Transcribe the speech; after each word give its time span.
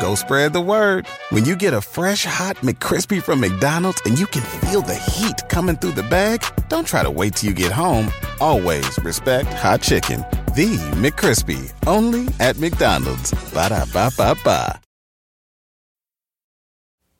Go 0.00 0.14
spread 0.14 0.52
the 0.52 0.60
word. 0.60 1.06
When 1.30 1.44
you 1.44 1.56
get 1.56 1.74
a 1.74 1.80
fresh 1.80 2.24
hot 2.24 2.56
McCrispy 2.56 3.22
from 3.22 3.40
McDonald's 3.40 4.00
and 4.04 4.18
you 4.18 4.26
can 4.26 4.42
feel 4.42 4.82
the 4.82 4.94
heat 4.94 5.48
coming 5.48 5.76
through 5.76 5.92
the 5.92 6.02
bag, 6.04 6.44
don't 6.68 6.86
try 6.86 7.02
to 7.02 7.10
wait 7.10 7.34
till 7.36 7.50
you 7.50 7.54
get 7.54 7.72
home. 7.72 8.10
Always 8.40 8.98
respect 9.04 9.52
hot 9.52 9.82
chicken. 9.82 10.20
The 10.54 10.76
McCrispy, 10.96 11.72
only 11.86 12.28
at 12.40 12.58
McDonald's. 12.58 13.32
Ba 13.52 13.68
da 13.68 13.84
ba 13.92 14.10
ba 14.16 14.34
ba. 14.44 14.80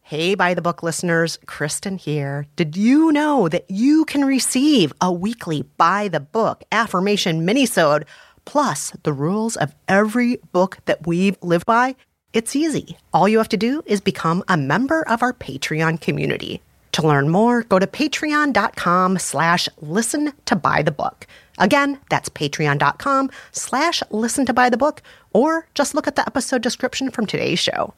Hey, 0.08 0.36
by 0.36 0.54
the 0.54 0.62
book 0.62 0.84
listeners, 0.84 1.36
Kristen 1.46 1.98
here. 1.98 2.46
Did 2.54 2.76
you 2.76 3.10
know 3.10 3.48
that 3.48 3.68
you 3.68 4.04
can 4.04 4.24
receive 4.24 4.92
a 5.00 5.10
weekly 5.10 5.62
by 5.62 6.06
the 6.06 6.20
book 6.20 6.62
affirmation 6.70 7.44
minisode 7.44 8.04
plus 8.44 8.92
the 9.02 9.12
rules 9.12 9.56
of 9.56 9.74
every 9.88 10.36
book 10.52 10.78
that 10.84 11.08
we've 11.08 11.36
lived 11.42 11.66
by? 11.66 11.96
It's 12.36 12.54
easy. 12.54 12.98
All 13.14 13.26
you 13.26 13.38
have 13.38 13.48
to 13.48 13.56
do 13.56 13.82
is 13.86 14.02
become 14.02 14.44
a 14.46 14.58
member 14.58 15.00
of 15.08 15.22
our 15.22 15.32
Patreon 15.32 16.02
community. 16.02 16.60
To 16.92 17.06
learn 17.06 17.30
more, 17.30 17.62
go 17.62 17.78
to 17.78 17.86
patreon.com 17.86 19.18
slash 19.18 19.70
listen 19.80 20.34
to 20.44 20.54
by 20.54 20.82
the 20.82 20.90
book. 20.90 21.26
Again, 21.56 21.98
that's 22.10 22.28
patreon.com 22.28 23.30
slash 23.52 24.02
listen 24.10 24.44
to 24.44 24.52
by 24.52 24.68
the 24.68 24.76
book, 24.76 25.00
or 25.32 25.66
just 25.74 25.94
look 25.94 26.06
at 26.06 26.16
the 26.16 26.26
episode 26.26 26.60
description 26.60 27.10
from 27.10 27.24
today's 27.24 27.58
show. 27.58 27.94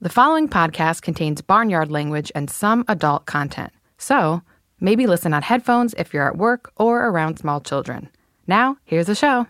The 0.00 0.08
following 0.08 0.46
podcast 0.46 1.02
contains 1.02 1.42
barnyard 1.42 1.90
language 1.90 2.30
and 2.36 2.48
some 2.48 2.84
adult 2.86 3.26
content. 3.26 3.72
So 3.96 4.40
maybe 4.78 5.08
listen 5.08 5.34
on 5.34 5.42
headphones 5.42 5.94
if 5.98 6.14
you're 6.14 6.28
at 6.28 6.38
work 6.38 6.70
or 6.76 7.08
around 7.08 7.40
small 7.40 7.60
children. 7.60 8.08
Now, 8.46 8.76
here's 8.84 9.06
the 9.06 9.16
show. 9.16 9.48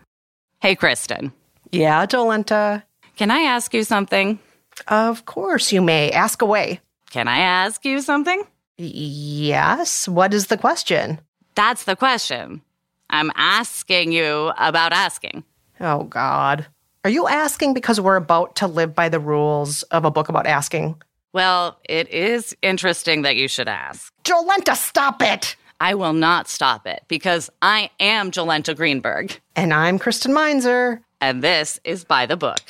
Hey, 0.61 0.73
Kristen. 0.73 1.31
Yeah, 1.71 2.07
Jolenta. 2.07 2.81
Can 3.19 3.31
I 3.31 3.39
ask 3.39 3.73
you 3.73 3.83
something? 3.83 4.39
Of 4.87 5.25
course 5.25 5.73
you 5.73 5.81
may. 5.81 6.09
Ask 6.09 6.41
away. 6.41 6.79
Can 7.11 7.27
I 7.27 7.39
ask 7.39 7.83
you 7.83 7.99
something? 7.99 8.43
Yes. 8.77 10.07
What 10.07 10.33
is 10.33 10.47
the 10.47 10.55
question? 10.55 11.19
That's 11.53 11.83
the 11.83 11.97
question. 11.97 12.61
I'm 13.09 13.29
asking 13.35 14.13
you 14.13 14.53
about 14.57 14.93
asking. 14.93 15.43
Oh, 15.81 16.03
God. 16.05 16.65
Are 17.03 17.09
you 17.09 17.27
asking 17.27 17.73
because 17.73 17.99
we're 17.99 18.15
about 18.15 18.55
to 18.55 18.67
live 18.67 18.95
by 18.95 19.09
the 19.09 19.19
rules 19.19 19.83
of 19.91 20.05
a 20.05 20.11
book 20.11 20.29
about 20.29 20.47
asking? 20.47 20.95
Well, 21.33 21.77
it 21.89 22.07
is 22.07 22.55
interesting 22.61 23.23
that 23.23 23.35
you 23.35 23.49
should 23.49 23.67
ask. 23.67 24.13
Jolenta, 24.23 24.77
stop 24.77 25.21
it! 25.21 25.57
I 25.81 25.93
will 25.93 26.13
not 26.13 26.47
stop 26.47 26.87
it 26.87 27.03
because 27.09 27.49
I 27.61 27.89
am 27.99 28.31
Jolenta 28.31 28.73
Greenberg. 28.73 29.37
And 29.57 29.73
I'm 29.73 29.99
Kristen 29.99 30.33
Meinzer. 30.33 31.01
And 31.19 31.43
this 31.43 31.81
is 31.83 32.05
By 32.05 32.25
the 32.25 32.37
Book. 32.37 32.61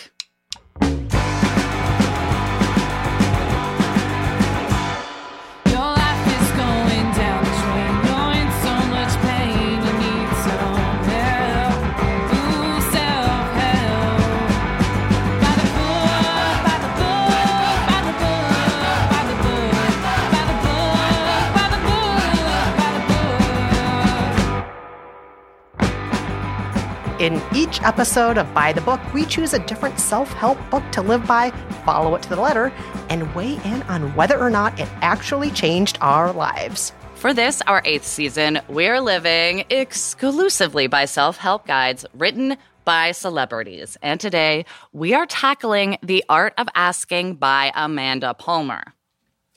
In 27.20 27.42
each 27.54 27.82
episode 27.82 28.38
of 28.38 28.54
By 28.54 28.72
the 28.72 28.80
Book, 28.80 29.02
we 29.14 29.26
choose 29.26 29.54
a 29.54 29.60
different 29.60 30.00
self 30.00 30.32
help 30.32 30.58
book 30.70 30.90
to 30.94 31.02
live 31.02 31.28
by, 31.28 31.52
follow 31.84 32.16
it 32.16 32.22
to 32.24 32.30
the 32.30 32.40
letter, 32.40 32.72
and 33.10 33.36
weigh 33.36 33.60
in 33.66 33.82
on 33.84 34.16
whether 34.16 34.40
or 34.40 34.50
not 34.50 34.80
it 34.80 34.88
actually 35.02 35.52
changed 35.52 35.98
our 36.00 36.32
lives. 36.32 36.94
For 37.16 37.34
this, 37.34 37.62
our 37.64 37.82
eighth 37.84 38.06
season, 38.06 38.62
we're 38.70 39.02
living 39.02 39.66
exclusively 39.70 40.88
by 40.88 41.04
self 41.04 41.36
help 41.36 41.68
guides 41.68 42.06
written 42.14 42.56
by 42.86 43.12
celebrities. 43.12 43.98
And 44.02 44.18
today, 44.22 44.64
we 44.94 45.14
are 45.14 45.26
tackling 45.26 45.98
The 46.02 46.24
Art 46.30 46.54
of 46.58 46.70
Asking 46.74 47.36
by 47.36 47.74
Amanda 47.76 48.34
Palmer. 48.34 48.94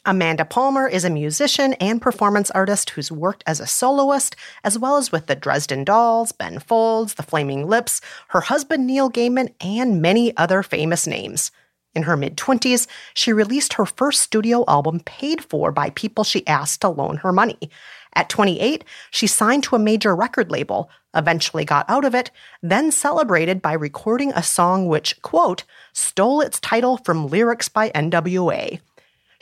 Amanda 0.05 0.45
Palmer 0.45 0.89
is 0.89 1.05
a 1.05 1.11
musician 1.11 1.75
and 1.75 2.03
performance 2.03 2.51
artist 2.51 2.91
who's 2.91 3.13
worked 3.13 3.45
as 3.47 3.61
a 3.61 3.69
soloist, 3.69 4.35
as 4.65 4.77
well 4.77 4.97
as 4.97 5.13
with 5.13 5.27
the 5.27 5.37
Dresden 5.37 5.85
Dolls, 5.85 6.33
Ben 6.33 6.59
Folds, 6.59 7.15
the 7.15 7.23
Flaming 7.23 7.69
Lips, 7.69 8.01
her 8.31 8.41
husband 8.41 8.85
Neil 8.85 9.09
Gaiman, 9.09 9.55
and 9.61 10.03
many 10.03 10.37
other 10.37 10.65
famous 10.65 11.07
names. 11.07 11.53
In 11.95 12.03
her 12.03 12.17
mid 12.17 12.37
20s, 12.37 12.89
she 13.15 13.33
released 13.33 13.75
her 13.75 13.87
first 13.87 14.23
studio 14.23 14.65
album 14.67 14.99
paid 15.05 15.45
for 15.45 15.71
by 15.71 15.91
people 15.91 16.25
she 16.25 16.45
asked 16.49 16.81
to 16.81 16.89
loan 16.89 17.19
her 17.19 17.31
money. 17.31 17.71
At 18.17 18.29
28, 18.29 18.85
she 19.13 19.29
signed 19.29 19.63
to 19.65 19.77
a 19.77 19.79
major 19.79 20.17
record 20.17 20.51
label, 20.51 20.91
eventually 21.15 21.65
got 21.65 21.89
out 21.89 22.05
of 22.05 22.13
it, 22.13 22.33
then 22.61 22.91
celebrated 22.91 23.63
by 23.63 23.75
recording 23.75 24.33
a 24.33 24.43
song 24.43 24.89
which, 24.89 25.23
quote, 25.23 25.63
stole 25.93 26.41
its 26.41 26.59
title 26.59 26.97
from 26.97 27.29
lyrics 27.29 27.69
by 27.69 27.91
NWA. 27.91 28.81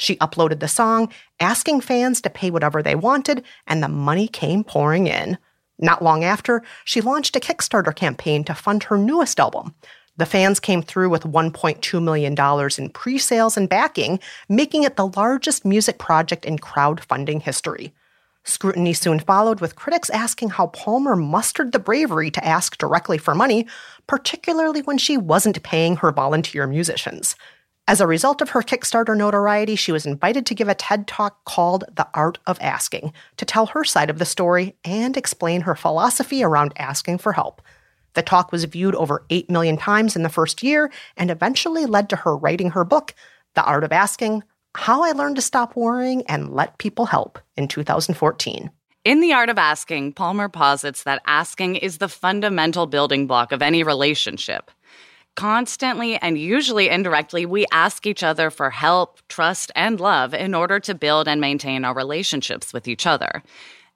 She 0.00 0.16
uploaded 0.16 0.60
the 0.60 0.68
song, 0.68 1.12
asking 1.40 1.82
fans 1.82 2.22
to 2.22 2.30
pay 2.30 2.50
whatever 2.50 2.82
they 2.82 2.94
wanted, 2.94 3.44
and 3.66 3.82
the 3.82 3.88
money 3.88 4.28
came 4.28 4.64
pouring 4.64 5.06
in. 5.06 5.36
Not 5.78 6.02
long 6.02 6.24
after, 6.24 6.62
she 6.86 7.02
launched 7.02 7.36
a 7.36 7.40
Kickstarter 7.40 7.94
campaign 7.94 8.42
to 8.44 8.54
fund 8.54 8.84
her 8.84 8.96
newest 8.96 9.38
album. 9.38 9.74
The 10.16 10.24
fans 10.24 10.58
came 10.58 10.80
through 10.80 11.10
with 11.10 11.24
$1.2 11.24 12.02
million 12.02 12.34
in 12.78 12.90
pre 12.90 13.18
sales 13.18 13.58
and 13.58 13.68
backing, 13.68 14.20
making 14.48 14.84
it 14.84 14.96
the 14.96 15.08
largest 15.08 15.66
music 15.66 15.98
project 15.98 16.46
in 16.46 16.58
crowdfunding 16.58 17.42
history. 17.42 17.92
Scrutiny 18.42 18.94
soon 18.94 19.20
followed, 19.20 19.60
with 19.60 19.76
critics 19.76 20.08
asking 20.08 20.48
how 20.48 20.68
Palmer 20.68 21.14
mustered 21.14 21.72
the 21.72 21.78
bravery 21.78 22.30
to 22.30 22.44
ask 22.44 22.78
directly 22.78 23.18
for 23.18 23.34
money, 23.34 23.66
particularly 24.06 24.80
when 24.80 24.96
she 24.96 25.18
wasn't 25.18 25.62
paying 25.62 25.96
her 25.96 26.10
volunteer 26.10 26.66
musicians. 26.66 27.36
As 27.90 28.00
a 28.00 28.06
result 28.06 28.40
of 28.40 28.50
her 28.50 28.62
Kickstarter 28.62 29.16
notoriety, 29.16 29.74
she 29.74 29.90
was 29.90 30.06
invited 30.06 30.46
to 30.46 30.54
give 30.54 30.68
a 30.68 30.76
TED 30.76 31.08
talk 31.08 31.44
called 31.44 31.82
The 31.96 32.06
Art 32.14 32.38
of 32.46 32.56
Asking 32.60 33.12
to 33.36 33.44
tell 33.44 33.66
her 33.66 33.82
side 33.82 34.10
of 34.10 34.20
the 34.20 34.24
story 34.24 34.76
and 34.84 35.16
explain 35.16 35.62
her 35.62 35.74
philosophy 35.74 36.44
around 36.44 36.72
asking 36.76 37.18
for 37.18 37.32
help. 37.32 37.60
The 38.14 38.22
talk 38.22 38.52
was 38.52 38.62
viewed 38.62 38.94
over 38.94 39.24
8 39.28 39.50
million 39.50 39.76
times 39.76 40.14
in 40.14 40.22
the 40.22 40.28
first 40.28 40.62
year 40.62 40.92
and 41.16 41.32
eventually 41.32 41.84
led 41.84 42.08
to 42.10 42.16
her 42.16 42.36
writing 42.36 42.70
her 42.70 42.84
book, 42.84 43.12
The 43.54 43.64
Art 43.64 43.82
of 43.82 43.90
Asking 43.90 44.44
How 44.76 45.02
I 45.02 45.10
Learned 45.10 45.34
to 45.34 45.42
Stop 45.42 45.74
Worrying 45.74 46.22
and 46.28 46.54
Let 46.54 46.78
People 46.78 47.06
Help 47.06 47.40
in 47.56 47.66
2014. 47.66 48.70
In 49.04 49.20
The 49.20 49.32
Art 49.32 49.48
of 49.48 49.58
Asking, 49.58 50.12
Palmer 50.12 50.48
posits 50.48 51.02
that 51.02 51.22
asking 51.26 51.74
is 51.74 51.98
the 51.98 52.08
fundamental 52.08 52.86
building 52.86 53.26
block 53.26 53.50
of 53.50 53.62
any 53.62 53.82
relationship. 53.82 54.70
Constantly 55.40 56.16
and 56.16 56.36
usually 56.36 56.90
indirectly, 56.90 57.46
we 57.46 57.64
ask 57.72 58.04
each 58.04 58.22
other 58.22 58.50
for 58.50 58.68
help, 58.68 59.26
trust, 59.28 59.72
and 59.74 59.98
love 59.98 60.34
in 60.34 60.54
order 60.54 60.78
to 60.80 60.94
build 60.94 61.26
and 61.26 61.40
maintain 61.40 61.82
our 61.82 61.94
relationships 61.94 62.74
with 62.74 62.86
each 62.86 63.06
other. 63.06 63.42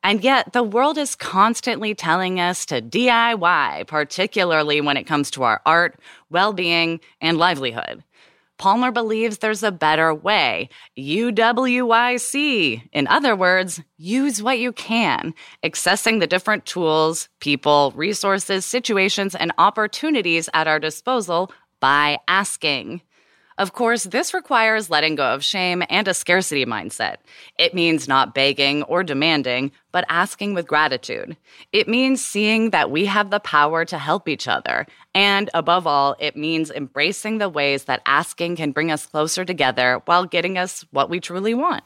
And 0.02 0.24
yet, 0.24 0.54
the 0.54 0.62
world 0.62 0.96
is 0.96 1.14
constantly 1.14 1.94
telling 1.94 2.40
us 2.40 2.64
to 2.64 2.80
DIY, 2.80 3.86
particularly 3.88 4.80
when 4.80 4.96
it 4.96 5.04
comes 5.04 5.30
to 5.32 5.42
our 5.42 5.60
art, 5.66 6.00
well 6.30 6.54
being, 6.54 6.98
and 7.20 7.36
livelihood. 7.36 8.02
Palmer 8.58 8.90
believes 8.92 9.38
there's 9.38 9.62
a 9.62 9.72
better 9.72 10.14
way. 10.14 10.68
UWYC. 10.98 12.88
In 12.92 13.06
other 13.08 13.34
words, 13.34 13.82
use 13.98 14.42
what 14.42 14.58
you 14.58 14.72
can, 14.72 15.34
accessing 15.64 16.20
the 16.20 16.26
different 16.26 16.64
tools, 16.66 17.28
people, 17.40 17.92
resources, 17.96 18.64
situations, 18.64 19.34
and 19.34 19.52
opportunities 19.58 20.48
at 20.54 20.68
our 20.68 20.78
disposal 20.78 21.50
by 21.80 22.18
asking. 22.28 23.02
Of 23.56 23.72
course, 23.72 24.04
this 24.04 24.34
requires 24.34 24.90
letting 24.90 25.14
go 25.14 25.32
of 25.32 25.44
shame 25.44 25.84
and 25.88 26.08
a 26.08 26.14
scarcity 26.14 26.66
mindset. 26.66 27.16
It 27.56 27.72
means 27.72 28.08
not 28.08 28.34
begging 28.34 28.82
or 28.84 29.04
demanding, 29.04 29.70
but 29.92 30.04
asking 30.08 30.54
with 30.54 30.66
gratitude. 30.66 31.36
It 31.70 31.86
means 31.86 32.24
seeing 32.24 32.70
that 32.70 32.90
we 32.90 33.04
have 33.04 33.30
the 33.30 33.38
power 33.38 33.84
to 33.84 33.96
help 33.96 34.28
each 34.28 34.48
other. 34.48 34.86
And 35.14 35.50
above 35.54 35.86
all, 35.86 36.16
it 36.18 36.36
means 36.36 36.72
embracing 36.72 37.38
the 37.38 37.48
ways 37.48 37.84
that 37.84 38.02
asking 38.06 38.56
can 38.56 38.72
bring 38.72 38.90
us 38.90 39.06
closer 39.06 39.44
together 39.44 40.02
while 40.06 40.24
getting 40.24 40.58
us 40.58 40.84
what 40.90 41.08
we 41.08 41.20
truly 41.20 41.54
want. 41.54 41.84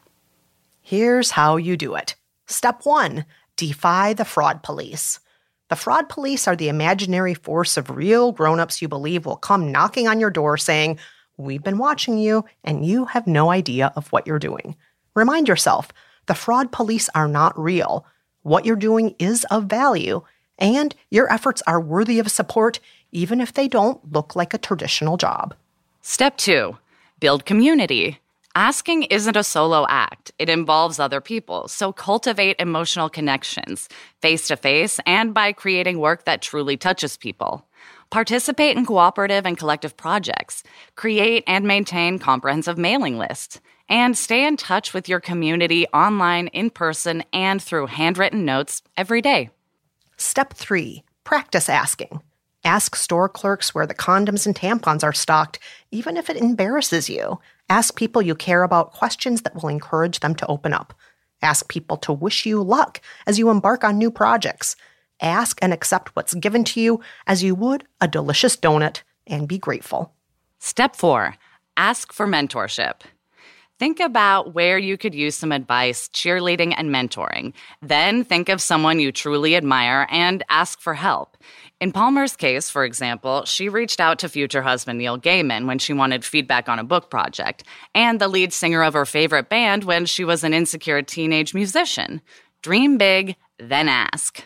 Here's 0.80 1.32
how 1.32 1.56
you 1.56 1.76
do 1.76 1.96
it. 1.96 2.14
Step 2.46 2.80
one 2.84 3.26
defy 3.56 4.14
the 4.14 4.24
fraud 4.24 4.62
police. 4.62 5.20
The 5.68 5.76
fraud 5.76 6.08
police 6.08 6.48
are 6.48 6.56
the 6.56 6.70
imaginary 6.70 7.34
force 7.34 7.76
of 7.76 7.90
real 7.90 8.32
grown 8.32 8.58
ups 8.58 8.80
you 8.80 8.88
believe 8.88 9.26
will 9.26 9.36
come 9.36 9.70
knocking 9.70 10.08
on 10.08 10.18
your 10.18 10.30
door 10.30 10.56
saying, 10.56 10.98
We've 11.38 11.62
been 11.62 11.78
watching 11.78 12.18
you, 12.18 12.44
and 12.64 12.84
you 12.84 13.04
have 13.04 13.28
no 13.28 13.52
idea 13.52 13.92
of 13.94 14.08
what 14.08 14.26
you're 14.26 14.40
doing. 14.40 14.74
Remind 15.14 15.46
yourself 15.46 15.92
the 16.26 16.34
fraud 16.34 16.72
police 16.72 17.08
are 17.14 17.28
not 17.28 17.56
real. 17.56 18.04
What 18.42 18.64
you're 18.64 18.74
doing 18.74 19.14
is 19.20 19.44
of 19.44 19.66
value, 19.66 20.22
and 20.58 20.96
your 21.10 21.32
efforts 21.32 21.62
are 21.64 21.80
worthy 21.80 22.18
of 22.18 22.28
support, 22.28 22.80
even 23.12 23.40
if 23.40 23.54
they 23.54 23.68
don't 23.68 24.12
look 24.12 24.34
like 24.34 24.52
a 24.52 24.58
traditional 24.58 25.16
job. 25.16 25.54
Step 26.02 26.36
two 26.38 26.76
build 27.20 27.44
community. 27.44 28.18
Asking 28.56 29.04
isn't 29.04 29.36
a 29.36 29.44
solo 29.44 29.86
act, 29.88 30.32
it 30.40 30.48
involves 30.48 30.98
other 30.98 31.20
people. 31.20 31.68
So 31.68 31.92
cultivate 31.92 32.56
emotional 32.58 33.08
connections, 33.08 33.88
face 34.20 34.48
to 34.48 34.56
face, 34.56 34.98
and 35.06 35.32
by 35.32 35.52
creating 35.52 36.00
work 36.00 36.24
that 36.24 36.42
truly 36.42 36.76
touches 36.76 37.16
people. 37.16 37.64
Participate 38.10 38.74
in 38.74 38.86
cooperative 38.86 39.44
and 39.44 39.58
collective 39.58 39.94
projects. 39.94 40.62
Create 40.96 41.44
and 41.46 41.66
maintain 41.66 42.18
comprehensive 42.18 42.78
mailing 42.78 43.18
lists. 43.18 43.60
And 43.90 44.16
stay 44.16 44.46
in 44.46 44.56
touch 44.56 44.94
with 44.94 45.10
your 45.10 45.20
community 45.20 45.86
online, 45.88 46.46
in 46.48 46.70
person, 46.70 47.22
and 47.34 47.62
through 47.62 47.86
handwritten 47.86 48.46
notes 48.46 48.82
every 48.96 49.20
day. 49.20 49.50
Step 50.16 50.54
three 50.54 51.04
practice 51.24 51.68
asking. 51.68 52.22
Ask 52.64 52.96
store 52.96 53.28
clerks 53.28 53.74
where 53.74 53.86
the 53.86 53.94
condoms 53.94 54.46
and 54.46 54.56
tampons 54.56 55.04
are 55.04 55.12
stocked, 55.12 55.58
even 55.90 56.16
if 56.16 56.30
it 56.30 56.38
embarrasses 56.38 57.10
you. 57.10 57.38
Ask 57.68 57.94
people 57.94 58.22
you 58.22 58.34
care 58.34 58.62
about 58.62 58.92
questions 58.92 59.42
that 59.42 59.54
will 59.54 59.68
encourage 59.68 60.20
them 60.20 60.34
to 60.36 60.46
open 60.46 60.72
up. 60.72 60.94
Ask 61.42 61.68
people 61.68 61.98
to 61.98 62.12
wish 62.14 62.46
you 62.46 62.62
luck 62.62 63.02
as 63.26 63.38
you 63.38 63.50
embark 63.50 63.84
on 63.84 63.98
new 63.98 64.10
projects. 64.10 64.76
Ask 65.20 65.58
and 65.60 65.72
accept 65.72 66.14
what's 66.14 66.34
given 66.34 66.64
to 66.64 66.80
you 66.80 67.00
as 67.26 67.42
you 67.42 67.54
would 67.54 67.84
a 68.00 68.08
delicious 68.08 68.56
donut 68.56 69.02
and 69.26 69.48
be 69.48 69.58
grateful. 69.58 70.14
Step 70.58 70.96
four 70.96 71.36
ask 71.76 72.12
for 72.12 72.26
mentorship. 72.26 73.02
Think 73.78 74.00
about 74.00 74.54
where 74.54 74.76
you 74.76 74.98
could 74.98 75.14
use 75.14 75.36
some 75.36 75.52
advice, 75.52 76.08
cheerleading, 76.08 76.74
and 76.76 76.90
mentoring. 76.90 77.52
Then 77.80 78.24
think 78.24 78.48
of 78.48 78.60
someone 78.60 78.98
you 78.98 79.12
truly 79.12 79.54
admire 79.54 80.08
and 80.10 80.42
ask 80.48 80.80
for 80.80 80.94
help. 80.94 81.36
In 81.80 81.92
Palmer's 81.92 82.34
case, 82.34 82.68
for 82.68 82.84
example, 82.84 83.44
she 83.44 83.68
reached 83.68 84.00
out 84.00 84.18
to 84.18 84.28
future 84.28 84.62
husband 84.62 84.98
Neil 84.98 85.16
Gaiman 85.16 85.68
when 85.68 85.78
she 85.78 85.92
wanted 85.92 86.24
feedback 86.24 86.68
on 86.68 86.80
a 86.80 86.84
book 86.84 87.08
project, 87.08 87.62
and 87.94 88.20
the 88.20 88.26
lead 88.26 88.52
singer 88.52 88.82
of 88.82 88.94
her 88.94 89.06
favorite 89.06 89.48
band 89.48 89.84
when 89.84 90.06
she 90.06 90.24
was 90.24 90.42
an 90.42 90.52
insecure 90.52 91.00
teenage 91.02 91.54
musician. 91.54 92.20
Dream 92.62 92.98
big, 92.98 93.36
then 93.60 93.88
ask. 93.88 94.42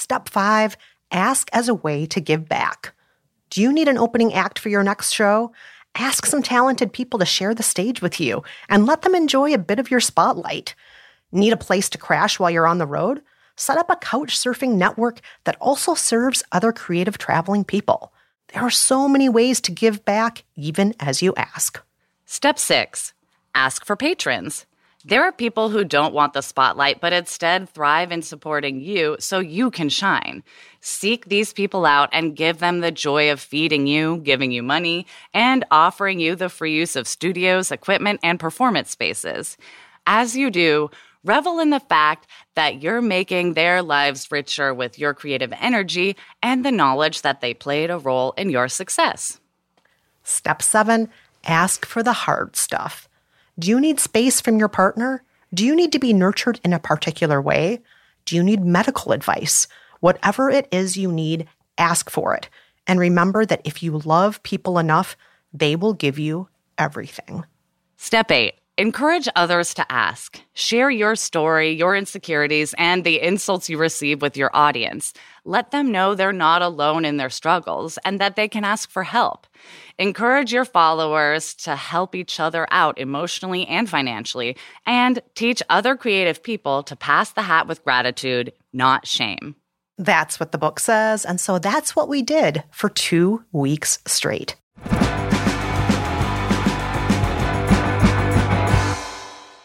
Step 0.00 0.30
five 0.30 0.78
ask 1.12 1.50
as 1.52 1.68
a 1.68 1.74
way 1.74 2.06
to 2.06 2.22
give 2.22 2.48
back. 2.48 2.94
Do 3.50 3.60
you 3.60 3.70
need 3.70 3.86
an 3.86 3.98
opening 3.98 4.32
act 4.32 4.58
for 4.58 4.70
your 4.70 4.82
next 4.82 5.12
show? 5.12 5.52
Ask 5.94 6.24
some 6.24 6.42
talented 6.42 6.90
people 6.90 7.18
to 7.18 7.26
share 7.26 7.54
the 7.54 7.62
stage 7.62 8.00
with 8.00 8.18
you 8.18 8.42
and 8.70 8.86
let 8.86 9.02
them 9.02 9.14
enjoy 9.14 9.52
a 9.52 9.58
bit 9.58 9.78
of 9.78 9.90
your 9.90 10.00
spotlight. 10.00 10.74
Need 11.32 11.52
a 11.52 11.58
place 11.58 11.90
to 11.90 11.98
crash 11.98 12.38
while 12.38 12.50
you're 12.50 12.66
on 12.66 12.78
the 12.78 12.86
road? 12.86 13.20
Set 13.56 13.76
up 13.76 13.90
a 13.90 13.96
couch 13.96 14.38
surfing 14.38 14.76
network 14.76 15.20
that 15.44 15.58
also 15.60 15.92
serves 15.92 16.42
other 16.50 16.72
creative 16.72 17.18
traveling 17.18 17.62
people. 17.62 18.14
There 18.54 18.62
are 18.62 18.70
so 18.70 19.06
many 19.06 19.28
ways 19.28 19.60
to 19.62 19.70
give 19.70 20.06
back, 20.06 20.44
even 20.56 20.94
as 20.98 21.20
you 21.20 21.34
ask. 21.36 21.78
Step 22.24 22.58
six 22.58 23.12
ask 23.54 23.84
for 23.84 23.96
patrons. 23.96 24.64
There 25.02 25.22
are 25.24 25.32
people 25.32 25.70
who 25.70 25.82
don't 25.82 26.12
want 26.12 26.34
the 26.34 26.42
spotlight, 26.42 27.00
but 27.00 27.14
instead 27.14 27.70
thrive 27.70 28.12
in 28.12 28.20
supporting 28.20 28.82
you 28.82 29.16
so 29.18 29.38
you 29.38 29.70
can 29.70 29.88
shine. 29.88 30.42
Seek 30.82 31.24
these 31.24 31.54
people 31.54 31.86
out 31.86 32.10
and 32.12 32.36
give 32.36 32.58
them 32.58 32.80
the 32.80 32.90
joy 32.90 33.32
of 33.32 33.40
feeding 33.40 33.86
you, 33.86 34.18
giving 34.18 34.52
you 34.52 34.62
money, 34.62 35.06
and 35.32 35.64
offering 35.70 36.20
you 36.20 36.36
the 36.36 36.50
free 36.50 36.74
use 36.74 36.96
of 36.96 37.08
studios, 37.08 37.70
equipment, 37.72 38.20
and 38.22 38.38
performance 38.38 38.90
spaces. 38.90 39.56
As 40.06 40.36
you 40.36 40.50
do, 40.50 40.90
revel 41.24 41.60
in 41.60 41.70
the 41.70 41.80
fact 41.80 42.26
that 42.54 42.82
you're 42.82 43.00
making 43.00 43.54
their 43.54 43.80
lives 43.80 44.30
richer 44.30 44.74
with 44.74 44.98
your 44.98 45.14
creative 45.14 45.54
energy 45.60 46.14
and 46.42 46.62
the 46.62 46.72
knowledge 46.72 47.22
that 47.22 47.40
they 47.40 47.54
played 47.54 47.90
a 47.90 47.98
role 47.98 48.32
in 48.32 48.50
your 48.50 48.68
success. 48.68 49.40
Step 50.24 50.60
seven 50.60 51.08
ask 51.46 51.86
for 51.86 52.02
the 52.02 52.12
hard 52.12 52.54
stuff. 52.54 53.08
Do 53.60 53.68
you 53.68 53.78
need 53.78 54.00
space 54.00 54.40
from 54.40 54.56
your 54.56 54.68
partner? 54.68 55.22
Do 55.52 55.66
you 55.66 55.76
need 55.76 55.92
to 55.92 55.98
be 55.98 56.14
nurtured 56.14 56.58
in 56.64 56.72
a 56.72 56.78
particular 56.78 57.42
way? 57.42 57.80
Do 58.24 58.34
you 58.34 58.42
need 58.42 58.64
medical 58.64 59.12
advice? 59.12 59.68
Whatever 60.00 60.48
it 60.48 60.66
is 60.72 60.96
you 60.96 61.12
need, 61.12 61.46
ask 61.76 62.08
for 62.08 62.34
it. 62.34 62.48
And 62.86 62.98
remember 62.98 63.44
that 63.44 63.60
if 63.66 63.82
you 63.82 63.98
love 63.98 64.42
people 64.44 64.78
enough, 64.78 65.14
they 65.52 65.76
will 65.76 65.92
give 65.92 66.18
you 66.18 66.48
everything. 66.78 67.44
Step 67.98 68.30
eight 68.30 68.54
encourage 68.80 69.28
others 69.36 69.74
to 69.74 69.92
ask. 69.92 70.40
Share 70.54 70.90
your 70.90 71.14
story, 71.14 71.70
your 71.72 71.94
insecurities, 71.94 72.74
and 72.78 73.04
the 73.04 73.20
insults 73.20 73.68
you 73.68 73.76
receive 73.76 74.22
with 74.22 74.38
your 74.38 74.50
audience. 74.54 75.12
Let 75.44 75.70
them 75.70 75.90
know 75.90 76.14
they're 76.14 76.32
not 76.32 76.60
alone 76.60 77.04
in 77.04 77.16
their 77.16 77.30
struggles 77.30 77.98
and 78.04 78.20
that 78.20 78.36
they 78.36 78.48
can 78.48 78.64
ask 78.64 78.90
for 78.90 79.04
help. 79.04 79.46
Encourage 79.98 80.52
your 80.52 80.64
followers 80.64 81.54
to 81.54 81.76
help 81.76 82.14
each 82.14 82.38
other 82.38 82.66
out 82.70 82.98
emotionally 82.98 83.66
and 83.66 83.88
financially, 83.88 84.56
and 84.86 85.20
teach 85.34 85.62
other 85.70 85.96
creative 85.96 86.42
people 86.42 86.82
to 86.82 86.96
pass 86.96 87.32
the 87.32 87.42
hat 87.42 87.66
with 87.66 87.84
gratitude, 87.84 88.52
not 88.72 89.06
shame. 89.06 89.54
That's 89.96 90.40
what 90.40 90.52
the 90.52 90.58
book 90.58 90.80
says, 90.80 91.24
and 91.24 91.40
so 91.40 91.58
that's 91.58 91.94
what 91.94 92.08
we 92.08 92.22
did 92.22 92.64
for 92.70 92.88
two 92.88 93.44
weeks 93.52 93.98
straight. 94.06 94.56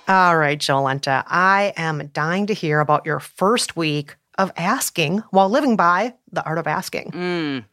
All 0.07 0.37
right, 0.37 0.59
Jolenta, 0.59 1.23
I 1.25 1.73
am 1.77 2.11
dying 2.13 2.45
to 2.47 2.53
hear 2.53 2.79
about 2.79 3.07
your 3.07 3.19
first 3.19 3.75
week 3.75 4.15
of 4.37 4.51
asking 4.57 5.19
while 5.31 5.49
living 5.49 5.75
by 5.75 6.13
the 6.31 6.43
art 6.45 6.57
of 6.57 6.67
asking. 6.67 7.11
Mm. 7.11 7.65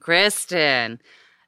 Kristen, 0.00 1.00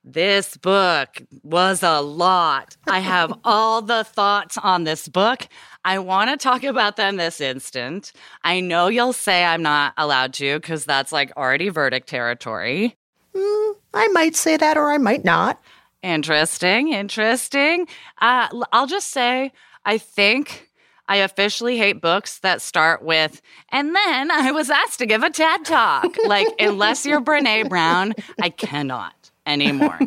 this 0.04 0.56
book 0.58 1.22
was 1.42 1.82
a 1.82 2.00
lot. 2.00 2.76
I 2.86 3.00
have 3.00 3.32
all 3.44 3.80
the 3.82 4.04
thoughts 4.04 4.58
on 4.58 4.84
this 4.84 5.08
book. 5.08 5.48
I 5.84 5.98
want 5.98 6.30
to 6.30 6.36
talk 6.36 6.62
about 6.62 6.96
them 6.96 7.16
this 7.16 7.40
instant. 7.40 8.12
I 8.42 8.60
know 8.60 8.88
you'll 8.88 9.12
say 9.12 9.44
I'm 9.44 9.62
not 9.62 9.94
allowed 9.96 10.34
to 10.34 10.60
because 10.60 10.84
that's 10.84 11.12
like 11.12 11.32
already 11.36 11.70
verdict 11.70 12.08
territory. 12.08 12.96
Mm, 13.34 13.74
I 13.94 14.08
might 14.08 14.36
say 14.36 14.56
that 14.56 14.76
or 14.76 14.92
I 14.92 14.98
might 14.98 15.24
not. 15.24 15.60
Interesting, 16.02 16.92
interesting. 16.92 17.88
Uh, 18.20 18.48
I'll 18.72 18.86
just 18.86 19.08
say 19.08 19.52
I 19.86 19.98
think 19.98 20.68
I 21.06 21.16
officially 21.16 21.76
hate 21.76 22.00
books 22.00 22.38
that 22.38 22.62
start 22.62 23.02
with, 23.02 23.42
and 23.70 23.94
then 23.94 24.30
I 24.30 24.52
was 24.52 24.70
asked 24.70 24.98
to 25.00 25.06
give 25.06 25.22
a 25.22 25.30
TED 25.30 25.64
talk. 25.64 26.16
like, 26.26 26.48
unless 26.58 27.04
you're 27.04 27.20
Brene 27.20 27.68
Brown, 27.68 28.14
I 28.40 28.48
cannot 28.50 29.30
anymore. 29.46 29.98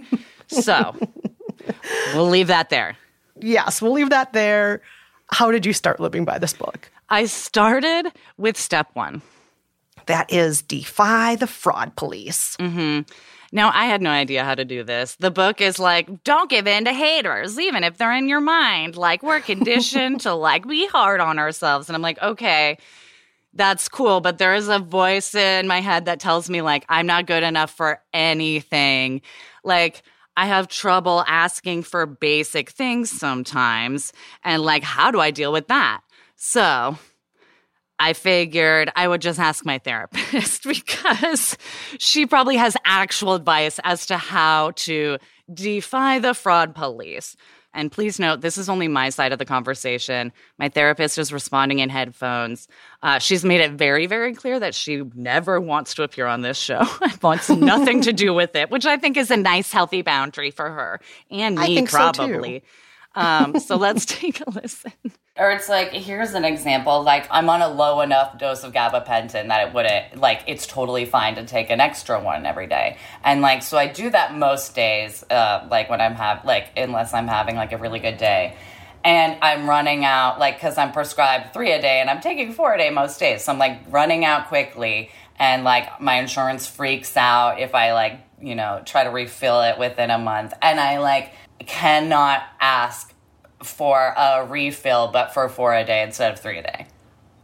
so 0.48 0.96
we'll 2.14 2.30
leave 2.30 2.48
that 2.48 2.70
there. 2.70 2.98
yes, 3.40 3.82
we'll 3.82 3.92
leave 3.92 4.10
that 4.10 4.34
there. 4.34 4.82
How 5.30 5.52
did 5.52 5.66
you 5.66 5.74
start 5.74 6.00
living 6.00 6.26
by 6.26 6.40
this 6.40 6.54
book? 6.54 6.90
I 7.10 7.26
started 7.26 8.12
with 8.38 8.58
step 8.58 8.90
one. 8.94 9.22
That 10.08 10.32
is 10.32 10.62
Defy 10.62 11.36
the 11.36 11.48
Fraud 11.48 11.96
Police. 11.96 12.56
Mm-hmm. 12.58 13.02
Now, 13.58 13.72
I 13.74 13.86
had 13.86 14.04
no 14.04 14.12
idea 14.12 14.44
how 14.44 14.54
to 14.54 14.64
do 14.64 14.84
this. 14.84 15.16
The 15.16 15.32
book 15.32 15.62
is 15.62 15.80
like, 15.80 16.24
don't 16.24 16.48
give 16.48 16.68
in 16.68 16.86
to 16.86 16.94
haters, 16.94 17.58
even 17.58 17.84
if 17.84 17.98
they're 17.98 18.14
in 18.14 18.30
your 18.30 18.40
mind. 18.40 18.96
Like, 18.96 19.24
we're 19.24 19.40
conditioned 19.40 20.22
to 20.22 20.34
like 20.36 20.68
be 20.68 20.86
hard 20.86 21.20
on 21.20 21.40
ourselves. 21.40 21.90
And 21.90 21.96
I'm 21.96 22.04
like, 22.04 22.22
okay, 22.22 22.78
that's 23.56 23.90
cool. 23.90 24.22
But 24.22 24.38
there 24.38 24.54
is 24.54 24.68
a 24.68 24.78
voice 24.78 25.34
in 25.34 25.66
my 25.66 25.82
head 25.82 26.06
that 26.06 26.20
tells 26.20 26.52
me, 26.52 26.62
like, 26.62 26.86
I'm 26.88 27.08
not 27.08 27.26
good 27.26 27.42
enough 27.42 27.72
for 27.72 28.00
anything. 28.14 29.24
Like, 29.64 30.04
I 30.36 30.46
have 30.46 30.68
trouble 30.68 31.24
asking 31.26 31.82
for 31.82 32.06
basic 32.06 32.70
things 32.70 33.10
sometimes. 33.10 34.14
And 34.44 34.62
like, 34.62 34.84
how 34.84 35.10
do 35.10 35.20
I 35.20 35.32
deal 35.32 35.52
with 35.52 35.68
that? 35.70 36.02
So 36.36 37.00
I 38.00 38.14
figured 38.14 38.92
I 38.96 39.08
would 39.08 39.22
just 39.22 39.40
ask 39.40 39.66
my 39.66 39.80
therapist 39.80 40.64
because 40.68 41.58
she 41.98 42.26
probably 42.26 42.58
has 42.58 42.78
actual 42.86 43.34
advice 43.34 43.80
as 43.84 44.06
to 44.08 44.18
how 44.18 44.72
to 44.72 45.18
defy 45.54 46.20
the 46.20 46.34
fraud 46.34 46.76
police. 46.76 47.36
And 47.74 47.92
please 47.92 48.20
note, 48.20 48.42
this 48.42 48.58
is 48.58 48.70
only 48.70 48.88
my 48.88 49.10
side 49.10 49.32
of 49.32 49.40
the 49.40 49.46
conversation. 49.46 50.34
My 50.58 50.68
therapist 50.68 51.20
is 51.20 51.32
responding 51.32 51.78
in 51.78 51.90
headphones. 51.90 52.68
Uh, 53.04 53.20
she's 53.20 53.46
made 53.46 53.62
it 53.62 53.72
very, 53.74 54.08
very 54.08 54.34
clear 54.34 54.60
that 54.60 54.74
she 54.74 55.04
never 55.14 55.62
wants 55.62 55.94
to 55.96 56.04
appear 56.04 56.26
on 56.26 56.42
this 56.42 56.58
show. 56.58 56.84
wants 57.22 57.50
nothing 57.52 58.02
to 58.02 58.14
do 58.14 58.34
with 58.34 58.56
it, 58.56 58.72
which 58.72 58.88
I 58.88 58.98
think 58.98 59.16
is 59.16 59.30
a 59.30 59.38
nice, 59.38 59.72
healthy 59.72 60.02
boundary 60.02 60.50
for 60.50 60.68
her 60.68 61.00
and 61.30 61.56
me, 61.56 61.86
probably. 61.86 62.64
So, 62.66 62.87
um, 63.18 63.60
so 63.60 63.76
let's 63.78 64.06
take 64.20 64.42
a 64.46 64.50
listen. 64.52 64.94
Or 65.38 65.52
it's 65.52 65.68
like, 65.68 65.92
here's 65.92 66.34
an 66.34 66.46
example. 66.46 67.02
Like, 67.04 67.28
I'm 67.32 67.50
on 67.50 67.62
a 67.62 67.68
low 67.68 68.02
enough 68.02 68.38
dose 68.38 68.64
of 68.64 68.74
gabapentin 68.74 69.48
that 69.48 69.68
it 69.68 69.74
wouldn't, 69.74 70.18
like, 70.18 70.44
it's 70.48 70.66
totally 70.66 71.06
fine 71.06 71.36
to 71.36 71.46
take 71.46 71.70
an 71.70 71.80
extra 71.80 72.22
one 72.22 72.46
every 72.46 72.68
day. 72.68 72.98
And, 73.24 73.42
like, 73.42 73.64
so 73.64 73.78
I 73.78 73.88
do 73.88 74.10
that 74.12 74.36
most 74.36 74.76
days, 74.76 75.24
uh, 75.30 75.68
like, 75.70 75.90
when 75.90 76.00
I'm 76.00 76.14
have, 76.16 76.46
like, 76.46 76.70
unless 76.78 77.14
I'm 77.14 77.28
having, 77.28 77.56
like, 77.56 77.72
a 77.72 77.78
really 77.78 78.00
good 78.00 78.18
day. 78.18 78.56
And 79.04 79.38
I'm 79.42 79.68
running 79.68 80.06
out, 80.06 80.40
like, 80.40 80.56
because 80.56 80.78
I'm 80.78 80.92
prescribed 80.92 81.54
three 81.54 81.72
a 81.72 81.82
day 81.82 82.02
and 82.02 82.10
I'm 82.10 82.22
taking 82.22 82.52
four 82.52 82.74
a 82.74 82.78
day 82.78 82.90
most 82.92 83.20
days. 83.20 83.44
So 83.44 83.52
I'm, 83.52 83.60
like, 83.60 83.82
running 83.90 84.26
out 84.26 84.48
quickly. 84.48 85.12
And, 85.40 85.64
like, 85.64 86.02
my 86.02 86.20
insurance 86.20 86.68
freaks 86.68 87.16
out 87.16 87.60
if 87.60 87.74
I, 87.76 87.94
like, 87.94 88.20
you 88.42 88.56
know, 88.56 88.82
try 88.86 89.04
to 89.04 89.10
refill 89.10 89.62
it 89.62 89.78
within 89.80 90.10
a 90.12 90.18
month. 90.18 90.54
And 90.62 90.80
I, 90.80 90.98
like, 90.98 91.32
cannot 91.66 92.44
ask 92.60 93.14
for 93.64 94.14
a 94.16 94.46
refill, 94.46 95.10
but 95.10 95.34
for 95.34 95.50
four 95.50 95.74
a 95.74 95.84
day 95.84 96.04
instead 96.04 96.32
of 96.32 96.40
three 96.40 96.60
a 96.60 96.64
day. 96.64 96.88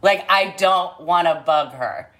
Like, 0.02 0.24
I 0.28 0.54
don't 0.56 1.00
want 1.00 1.26
to 1.28 1.42
bug 1.46 1.72
her. 1.72 2.10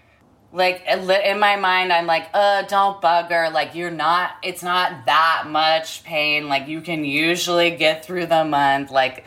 Like, 0.53 0.85
in 0.87 1.39
my 1.39 1.57
mind, 1.57 1.93
I'm 1.93 2.07
like, 2.07 2.29
uh, 2.33 2.63
don't 2.63 3.01
bug 3.01 3.31
her. 3.31 3.51
Like, 3.51 3.75
you're 3.75 3.91
not, 3.91 4.33
it's 4.43 4.63
not 4.63 5.07
that 5.07 5.45
much 5.49 6.05
pain. 6.05 6.49
Like, 6.49 6.69
you 6.69 6.81
can 6.81 7.05
usually 7.05 7.73
get 7.73 8.05
through 8.05 8.27
the 8.27 8.45
month. 8.45 8.91
Like, 8.91 9.25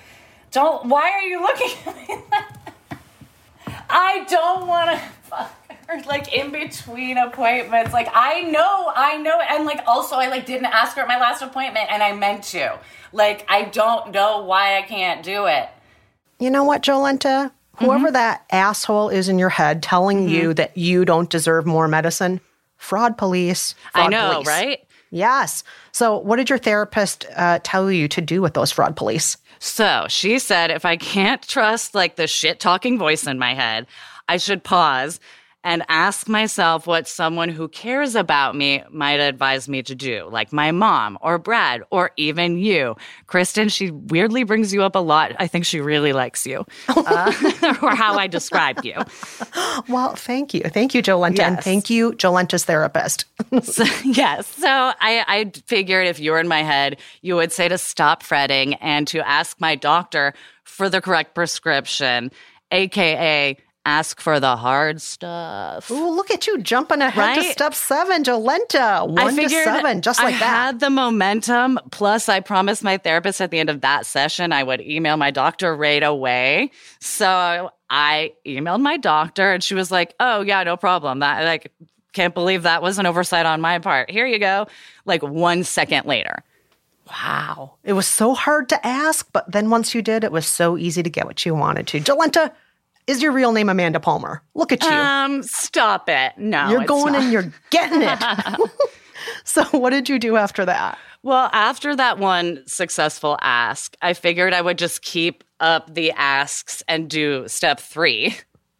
don't, 0.52 0.86
why 0.86 1.12
are 1.12 1.22
you 1.22 1.42
looking 1.42 1.70
at 1.86 1.96
me 2.08 2.18
I 3.90 4.26
don't 4.26 4.68
want 4.68 4.92
to 4.92 4.98
fuck 5.24 5.67
her, 5.88 6.02
like, 6.08 6.34
in 6.34 6.52
between 6.52 7.18
appointments. 7.18 7.94
Like, 7.94 8.10
I 8.14 8.42
know, 8.42 8.92
I 8.96 9.18
know. 9.18 9.40
And, 9.50 9.66
like, 9.66 9.82
also, 9.88 10.16
I, 10.16 10.28
like, 10.28 10.46
didn't 10.46 10.68
ask 10.68 10.96
her 10.96 11.02
at 11.02 11.08
my 11.08 11.20
last 11.20 11.42
appointment, 11.42 11.88
and 11.90 12.04
I 12.04 12.14
meant 12.14 12.44
to. 12.46 12.78
Like, 13.12 13.46
I 13.50 13.64
don't 13.64 14.12
know 14.12 14.44
why 14.44 14.78
I 14.78 14.82
can't 14.84 15.24
do 15.24 15.46
it. 15.46 15.70
You 16.40 16.50
know 16.50 16.64
what, 16.64 16.84
Jolenta? 16.84 17.52
Whoever 17.78 18.08
mm-hmm. 18.08 18.14
that 18.14 18.46
asshole 18.52 19.10
is 19.10 19.30
in 19.30 19.38
your 19.38 19.50
head 19.50 19.84
telling 19.84 20.22
mm-hmm. 20.22 20.36
you 20.36 20.54
that 20.56 20.78
you 20.78 21.06
don't 21.06 21.30
deserve 21.30 21.66
more 21.66 21.88
medicine, 21.88 22.42
fraud 22.78 23.18
police. 23.18 23.76
Fraud 23.94 24.08
I 24.08 24.10
know, 24.10 24.32
police. 24.34 24.48
right? 24.48 24.88
Yes. 25.12 25.64
So, 25.92 26.18
what 26.18 26.38
did 26.38 26.50
your 26.50 26.60
therapist 26.60 27.26
uh, 27.36 27.60
tell 27.64 27.92
you 27.92 28.08
to 28.10 28.22
do 28.22 28.42
with 28.42 28.56
those 28.56 28.72
fraud 28.72 28.96
police? 28.96 29.38
So, 29.60 30.06
she 30.10 30.40
said 30.40 30.72
if 30.72 30.86
I 30.86 30.98
can't 30.98 31.42
trust 31.42 31.96
like 31.96 32.16
the 32.16 32.28
shit 32.28 32.60
talking 32.60 32.98
voice 32.98 33.26
in 33.26 33.40
my 33.40 33.54
head, 33.54 33.88
I 34.28 34.38
should 34.38 34.64
pause 34.64 35.20
and 35.68 35.84
ask 35.90 36.30
myself 36.30 36.88
what 36.88 37.10
someone 37.10 37.50
who 37.50 37.68
cares 37.68 38.16
about 38.16 38.56
me 38.56 38.82
might 38.90 39.20
advise 39.20 39.68
me 39.68 39.84
to 39.84 39.94
do, 39.94 40.30
like 40.32 40.54
my 40.54 40.72
mom 40.72 41.18
or 41.20 41.38
Brad 41.38 41.84
or 41.90 42.12
even 42.16 42.58
you. 42.58 42.96
Kristen, 43.26 43.68
she 43.68 43.92
weirdly 43.92 44.44
brings 44.44 44.74
you 44.74 44.82
up 44.82 44.96
a 44.96 45.00
lot. 45.00 45.34
I 45.40 45.48
think 45.48 45.66
she 45.66 45.82
really 45.82 46.14
likes 46.14 46.48
you 46.48 46.66
uh, 46.88 47.34
or 47.82 47.94
how 47.94 48.18
I 48.18 48.28
describe 48.28 48.86
you. 48.86 48.96
Well, 49.90 50.16
thank 50.16 50.54
you. 50.54 50.62
Thank 50.62 50.96
you, 50.96 51.04
Jolenta. 51.04 51.40
Yes. 51.40 51.48
And 51.48 51.62
thank 51.62 51.90
you, 51.90 52.14
Jolenta's 52.14 52.64
therapist. 52.64 53.26
so, 53.64 53.84
yes. 54.06 54.48
So 54.48 54.70
I, 54.70 55.26
I 55.28 55.52
figured 55.66 56.08
if 56.08 56.18
you 56.18 56.32
were 56.32 56.40
in 56.40 56.48
my 56.48 56.64
head, 56.64 56.98
you 57.22 57.36
would 57.36 57.52
say 57.52 57.68
to 57.68 57.78
stop 57.78 58.24
fretting 58.24 58.76
and 58.76 59.06
to 59.10 59.20
ask 59.28 59.60
my 59.60 59.76
doctor 59.76 60.34
for 60.64 60.90
the 60.90 61.02
correct 61.02 61.36
prescription, 61.36 62.32
AKA 62.72 63.58
ask 63.88 64.20
for 64.20 64.40
the 64.42 64.58
hard 64.58 65.02
stuff. 65.02 65.90
Ooh, 65.90 66.10
look 66.10 66.30
at 66.30 66.46
you 66.46 66.58
jumping 66.60 67.02
ahead 67.02 67.38
right? 67.38 67.42
to 67.42 67.52
step 67.52 67.74
seven, 67.74 68.22
Jolenta. 68.22 69.08
One 69.08 69.36
to 69.38 69.50
seven, 69.50 70.02
just 70.02 70.22
like 70.22 70.36
I 70.36 70.40
that. 70.40 70.44
I 70.44 70.66
had 70.66 70.80
the 70.82 70.90
momentum. 70.90 71.80
Plus, 71.92 72.28
I 72.28 72.42
promised 72.42 72.84
my 72.84 72.98
therapist 72.98 73.40
at 73.40 73.50
the 73.50 73.60
end 73.60 73.70
of 73.70 73.82
that 73.82 74.06
session 74.06 74.52
I 74.52 74.64
would 74.64 74.82
email 74.82 75.16
my 75.16 75.32
doctor 75.32 75.74
right 75.74 76.04
away. 76.04 76.72
So 77.00 77.72
I 77.90 78.34
emailed 78.46 78.82
my 78.82 78.98
doctor, 78.98 79.54
and 79.54 79.64
she 79.64 79.74
was 79.74 79.90
like, 79.90 80.14
"Oh 80.20 80.42
yeah, 80.42 80.64
no 80.64 80.78
problem. 80.78 81.20
That 81.20 81.46
like." 81.46 81.72
Can't 82.14 82.34
believe 82.34 82.64
that 82.64 82.82
was 82.82 82.98
an 82.98 83.06
oversight 83.06 83.46
on 83.46 83.62
my 83.62 83.78
part. 83.78 84.10
Here 84.10 84.26
you 84.26 84.40
go. 84.40 84.66
Like 85.06 85.22
one 85.22 85.64
second 85.64 86.08
later. 86.08 86.44
Wow. 87.08 87.76
It 87.84 87.94
was 87.94 88.08
so 88.08 88.34
hard 88.34 88.70
to 88.70 88.88
ask, 88.88 89.30
but 89.32 89.52
then 89.52 89.70
once 89.70 89.94
you 89.94 90.02
did, 90.02 90.24
it 90.24 90.32
was 90.32 90.48
so 90.48 90.78
easy 90.78 91.04
to 91.04 91.10
get 91.12 91.28
what 91.28 91.46
you 91.46 91.54
wanted 91.54 91.86
to. 91.88 92.00
Jolenta, 92.00 92.52
is 93.08 93.22
your 93.22 93.32
real 93.32 93.52
name 93.52 93.70
Amanda 93.70 94.00
Palmer? 94.00 94.42
Look 94.54 94.72
at 94.72 94.84
you. 94.84 94.90
Um, 94.90 95.42
stop 95.44 96.10
it. 96.10 96.34
No. 96.38 96.70
You're 96.70 96.86
going 96.86 97.14
not. 97.14 97.24
and 97.24 97.32
you're 97.32 97.52
getting 97.70 98.02
it. 98.04 98.72
so, 99.44 99.64
what 99.66 99.92
did 99.92 100.10
you 100.10 100.20
do 100.20 100.36
after 100.36 100.66
that? 100.66 100.98
Well, 101.24 101.50
after 101.52 101.96
that 101.96 102.20
one 102.20 102.64
successful 102.68 103.38
ask, 103.42 103.96
I 104.02 104.14
figured 104.14 104.54
I 104.54 104.62
would 104.62 104.78
just 104.78 105.02
keep 105.02 105.44
up 105.60 105.94
the 105.94 106.12
asks 106.12 106.84
and 106.88 107.10
do 107.10 107.48
step 107.48 107.80
three. 107.80 108.38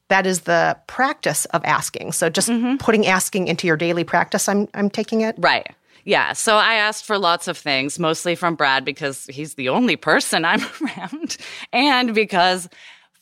That 0.10 0.26
is 0.26 0.42
the 0.42 0.78
practice 0.88 1.46
of 1.46 1.66
asking. 1.66 2.14
So 2.14 2.30
just 2.30 2.50
mm-hmm. 2.50 2.78
putting 2.78 3.06
asking 3.08 3.48
into 3.48 3.68
your 3.68 3.76
daily 3.76 4.04
practice, 4.04 4.48
I'm 4.48 4.68
I'm 4.74 4.90
taking 4.90 5.22
it. 5.22 5.36
Right. 5.38 5.68
Yeah. 6.06 6.32
So 6.32 6.56
I 6.56 6.76
asked 6.76 7.04
for 7.04 7.18
lots 7.18 7.50
of 7.50 7.58
things, 7.58 8.00
mostly 8.00 8.36
from 8.36 8.56
Brad 8.56 8.86
because 8.86 9.26
he's 9.26 9.56
the 9.56 9.68
only 9.68 9.98
person 9.98 10.46
I'm 10.46 10.62
around. 10.82 11.36
And 11.74 12.16
because 12.16 12.70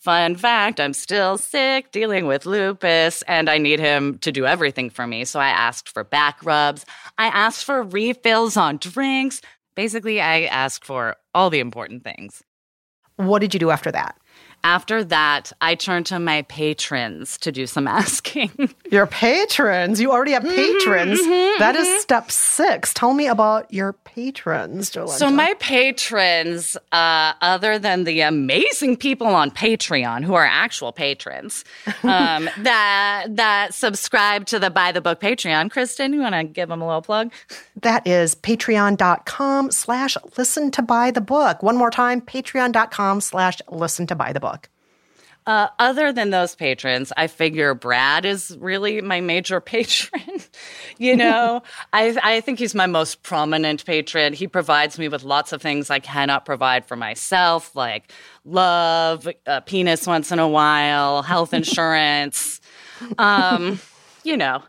Fun 0.05 0.35
fact, 0.35 0.79
I'm 0.79 0.93
still 0.93 1.35
sick, 1.39 1.91
dealing 1.91 2.27
with 2.27 2.45
lupus, 2.45 3.24
and 3.24 3.50
I 3.50 3.57
need 3.57 3.79
him 3.79 4.19
to 4.19 4.31
do 4.31 4.45
everything 4.45 4.91
for 4.91 5.07
me. 5.07 5.25
So 5.25 5.39
I 5.39 5.47
asked 5.47 5.89
for 5.89 6.03
back 6.03 6.38
rubs. 6.45 6.85
I 7.17 7.25
asked 7.25 7.65
for 7.65 7.81
refills 7.81 8.55
on 8.55 8.77
drinks. 8.77 9.41
Basically, 9.75 10.21
I 10.21 10.43
asked 10.43 10.85
for 10.85 11.15
all 11.33 11.50
the 11.50 11.59
important 11.59 12.03
things. 12.03 12.43
What 13.15 13.39
did 13.39 13.55
you 13.55 13.59
do 13.59 13.71
after 13.71 13.91
that? 13.93 14.15
After 14.65 15.03
that, 15.03 15.51
I 15.62 15.75
turned 15.75 16.07
to 16.07 16.17
my 16.17 16.41
patrons 16.41 17.38
to 17.38 17.51
do 17.51 17.67
some 17.67 17.88
asking. 18.01 18.74
Your 18.89 19.05
patrons? 19.05 20.01
You 20.01 20.12
already 20.12 20.31
have 20.31 20.41
mm-hmm, 20.41 20.55
patrons. 20.55 21.22
Mm-hmm, 21.22 21.31
mm-hmm, 21.31 21.60
that 21.60 21.75
is 21.75 22.01
step 22.01 22.31
six. 22.31 22.91
Tell 22.91 23.13
me 23.13 23.27
about 23.27 23.72
your 23.72 23.93
patrons, 23.93 24.89
Jolenta. 24.89 25.19
So, 25.19 25.29
my 25.29 25.53
patrons, 25.60 26.75
uh, 26.91 27.34
other 27.41 27.77
than 27.77 28.05
the 28.05 28.22
amazing 28.22 28.98
people 28.98 29.27
on 29.27 29.51
Patreon 29.51 30.24
who 30.24 30.34
are 30.34 30.45
actual 30.45 30.91
patrons 30.91 31.63
um, 32.03 32.50
that 32.57 33.27
that 33.29 33.75
subscribe 33.75 34.48
to 34.48 34.57
the 34.57 34.72
By 34.72 34.91
the 34.91 35.01
Book 35.01 35.22
Patreon, 35.22 35.69
Kristen, 35.69 36.12
you 36.12 36.22
want 36.22 36.34
to 36.34 36.43
give 36.43 36.69
them 36.69 36.81
a 36.81 36.88
little 36.88 37.03
plug? 37.03 37.31
That 37.84 38.07
is 38.07 38.34
patreon.com 38.34 39.69
slash 39.69 40.17
listen 40.39 40.72
to 40.72 40.81
by 40.81 41.12
the 41.12 41.22
book. 41.22 41.62
One 41.62 41.77
more 41.77 41.91
time, 41.91 42.19
patreon.com 42.19 43.22
slash 43.22 43.62
listen 43.69 44.07
to 44.07 44.15
by 44.15 44.34
the 44.34 44.39
book. 44.39 44.54
Uh, 45.48 45.68
other 45.78 46.12
than 46.12 46.32
those 46.32 46.56
patrons, 46.56 47.14
I 47.16 47.28
figure 47.28 47.75
Brad 47.75 48.25
is 48.25 48.58
really 48.60 49.02
my 49.02 49.22
major 49.22 49.62
patron. 49.62 50.42
you 50.98 51.16
know, 51.16 51.62
I, 51.94 52.18
I 52.24 52.42
think 52.42 52.58
he's 52.58 52.74
my 52.74 52.88
most 52.88 53.22
prominent 53.22 53.86
patron. 53.86 54.34
He 54.34 54.48
provides 54.48 54.98
me 54.98 55.08
with 55.08 55.24
lots 55.24 55.54
of 55.54 55.62
things 55.62 55.90
I 55.92 56.00
cannot 56.00 56.46
provide 56.46 56.86
for 56.86 56.96
myself, 56.96 57.75
like 57.75 58.12
love, 58.44 59.28
a 59.46 59.62
penis 59.62 60.08
once 60.08 60.32
in 60.32 60.40
a 60.40 60.48
while, 60.48 61.22
health 61.22 61.54
insurance. 61.54 62.60
um, 63.20 63.80
you 64.24 64.38
know, 64.38 64.64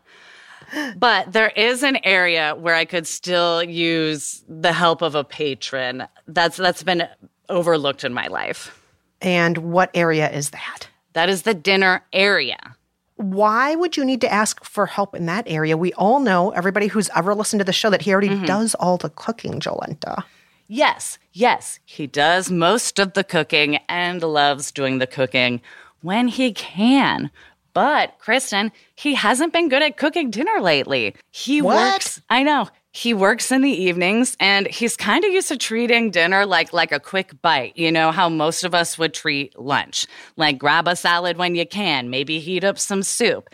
but 0.97 1.31
there 1.31 1.49
is 1.49 1.81
an 1.81 1.97
area 2.03 2.53
where 2.55 2.75
I 2.75 2.85
could 2.85 3.07
still 3.07 3.63
use 3.63 4.43
the 4.47 4.73
help 4.73 5.01
of 5.01 5.15
a 5.15 5.23
patron. 5.23 6.07
That's 6.27 6.57
that's 6.57 6.83
been 6.83 7.07
overlooked 7.49 8.03
in 8.03 8.13
my 8.13 8.27
life. 8.27 8.77
And 9.21 9.57
what 9.57 9.91
area 9.93 10.29
is 10.29 10.51
that? 10.51 10.87
That 11.13 11.29
is 11.29 11.43
the 11.43 11.53
dinner 11.53 12.03
area. 12.13 12.75
Why 13.15 13.75
would 13.75 13.97
you 13.97 14.05
need 14.05 14.21
to 14.21 14.31
ask 14.31 14.63
for 14.63 14.85
help 14.85 15.15
in 15.15 15.25
that 15.25 15.45
area? 15.47 15.75
We 15.75 15.91
all 15.93 16.19
know, 16.19 16.51
everybody 16.51 16.87
who's 16.87 17.09
ever 17.15 17.33
listened 17.33 17.59
to 17.59 17.63
the 17.63 17.73
show, 17.73 17.89
that 17.89 18.03
he 18.03 18.11
already 18.11 18.29
mm-hmm. 18.29 18.45
does 18.45 18.75
all 18.75 18.97
the 18.97 19.09
cooking, 19.09 19.59
Jolenta. 19.59 20.23
Yes, 20.67 21.17
yes, 21.33 21.79
he 21.85 22.05
does 22.05 22.51
most 22.51 22.99
of 22.99 23.13
the 23.13 23.23
cooking 23.23 23.77
and 23.89 24.21
loves 24.21 24.71
doing 24.71 24.99
the 24.99 25.07
cooking 25.07 25.61
when 26.01 26.27
he 26.27 26.51
can. 26.53 27.31
But, 27.73 28.19
Kristen, 28.19 28.71
he 28.95 29.13
hasn't 29.13 29.53
been 29.53 29.69
good 29.69 29.81
at 29.81 29.97
cooking 29.97 30.29
dinner 30.29 30.59
lately. 30.59 31.15
He 31.31 31.61
What? 31.61 31.93
works, 31.93 32.21
I 32.29 32.43
know. 32.43 32.67
He 32.97 33.13
works 33.13 33.51
in 33.51 33.61
the 33.61 33.69
evenings 33.69 34.35
and 34.39 34.65
he's 34.65 34.97
kind 34.97 35.23
of 35.23 35.31
used 35.31 35.49
to 35.49 35.57
treating 35.57 36.09
dinner 36.09 36.47
like 36.47 36.73
like 36.73 36.91
a 36.91 36.99
quick 36.99 37.39
bite. 37.43 37.77
You 37.77 37.91
know 37.91 38.11
how 38.11 38.27
most 38.27 38.63
of 38.63 38.73
us 38.73 38.97
would 38.97 39.13
treat 39.13 39.57
lunch. 39.59 40.07
Like 40.35 40.57
grab 40.57 40.87
a 40.87 40.95
salad 40.95 41.37
when 41.37 41.53
you 41.53 41.67
can, 41.67 42.09
maybe 42.09 42.39
heat 42.39 42.63
up 42.63 42.79
some 42.79 43.03
soup. 43.03 43.49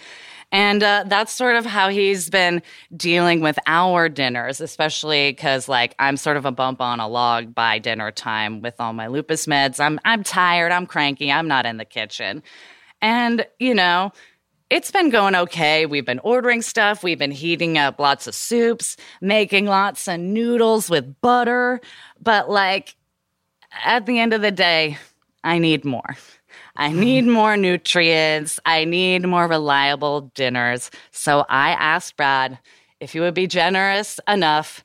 And 0.53 0.81
uh, 0.81 1.03
that's 1.07 1.33
sort 1.33 1.57
of 1.57 1.65
how 1.65 1.89
he's 1.89 2.29
been 2.29 2.61
dealing 2.95 3.41
with 3.41 3.59
our 3.67 4.07
dinners, 4.07 4.61
especially 4.61 5.31
because, 5.31 5.67
like, 5.67 5.93
I'm 5.99 6.15
sort 6.15 6.37
of 6.37 6.45
a 6.45 6.51
bump 6.51 6.79
on 6.79 7.01
a 7.01 7.07
log 7.07 7.53
by 7.53 7.79
dinner 7.79 8.11
time 8.11 8.61
with 8.61 8.75
all 8.79 8.93
my 8.93 9.07
lupus 9.07 9.45
meds. 9.45 9.81
I'm 9.81 9.99
I'm 10.05 10.23
tired. 10.23 10.71
I'm 10.71 10.85
cranky. 10.85 11.29
I'm 11.29 11.49
not 11.49 11.65
in 11.65 11.77
the 11.77 11.85
kitchen, 11.85 12.43
and 13.01 13.45
you 13.59 13.73
know, 13.73 14.13
it's 14.73 14.89
been 14.89 15.11
going 15.11 15.35
okay. 15.35 15.85
We've 15.85 16.05
been 16.05 16.19
ordering 16.23 16.63
stuff. 16.63 17.03
We've 17.03 17.19
been 17.19 17.29
heating 17.29 17.77
up 17.77 17.99
lots 17.99 18.25
of 18.25 18.33
soups, 18.33 18.97
making 19.21 19.67
lots 19.67 20.07
of 20.07 20.19
noodles 20.19 20.89
with 20.89 21.21
butter. 21.21 21.79
But 22.19 22.49
like, 22.49 22.95
at 23.85 24.07
the 24.07 24.19
end 24.19 24.33
of 24.33 24.41
the 24.41 24.51
day, 24.51 24.97
I 25.43 25.59
need 25.59 25.85
more. 25.85 26.17
I 26.75 26.89
hmm. 26.89 26.99
need 26.99 27.25
more 27.25 27.55
nutrients. 27.55 28.59
I 28.65 28.85
need 28.85 29.27
more 29.27 29.47
reliable 29.47 30.31
dinners. 30.33 30.89
So 31.11 31.45
I 31.49 31.73
asked 31.73 32.17
Brad 32.17 32.57
if 32.99 33.13
he 33.13 33.19
would 33.19 33.35
be 33.35 33.45
generous 33.45 34.19
enough 34.27 34.83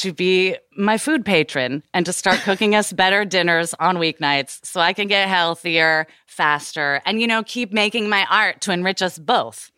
to 0.00 0.12
be 0.12 0.56
my 0.76 0.98
food 0.98 1.24
patron 1.24 1.82
and 1.94 2.04
to 2.06 2.12
start 2.12 2.38
cooking 2.40 2.74
us 2.74 2.92
better 2.92 3.24
dinners 3.24 3.74
on 3.80 3.96
weeknights 3.96 4.64
so 4.64 4.80
I 4.80 4.92
can 4.92 5.08
get 5.08 5.28
healthier, 5.28 6.06
faster, 6.26 7.00
and, 7.04 7.20
you 7.20 7.26
know, 7.26 7.42
keep 7.42 7.72
making 7.72 8.08
my 8.08 8.26
art 8.30 8.60
to 8.62 8.72
enrich 8.72 9.02
us 9.02 9.18
both, 9.18 9.70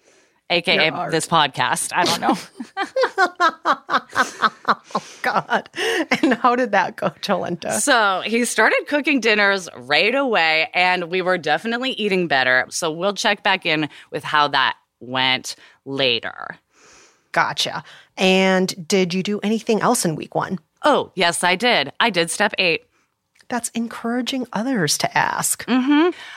AKA 0.51 0.91
this 1.11 1.27
podcast. 1.27 1.93
I 1.95 2.05
don't 2.05 2.21
know. 2.21 2.37
Oh, 4.95 5.03
God. 5.23 5.69
And 6.23 6.35
how 6.35 6.55
did 6.57 6.73
that 6.73 6.97
go, 6.97 7.11
Jolenta? 7.21 7.73
So 7.81 8.23
he 8.25 8.45
started 8.45 8.85
cooking 8.89 9.21
dinners 9.21 9.69
right 9.77 10.15
away, 10.15 10.69
and 10.75 11.11
we 11.11 11.23
were 11.23 11.39
definitely 11.39 11.91
eating 11.93 12.29
better. 12.29 12.67
So 12.71 12.91
we'll 12.91 13.15
check 13.15 13.43
back 13.43 13.65
in 13.67 13.89
with 14.11 14.25
how 14.25 14.49
that 14.49 14.77
went 15.01 15.57
later. 15.85 16.59
Gotcha. 17.33 17.83
And 18.17 18.87
did 18.87 19.15
you 19.15 19.23
do 19.23 19.41
anything 19.41 19.81
else 19.81 20.05
in 20.05 20.17
week 20.17 20.35
one? 20.35 20.59
Oh, 20.83 21.13
yes, 21.15 21.43
I 21.43 21.57
did. 21.57 21.93
I 22.01 22.11
did 22.11 22.31
step 22.31 22.53
eight. 22.59 22.85
That's 23.49 23.69
encouraging 23.71 24.47
others 24.53 24.97
to 24.99 25.19
ask. 25.19 25.65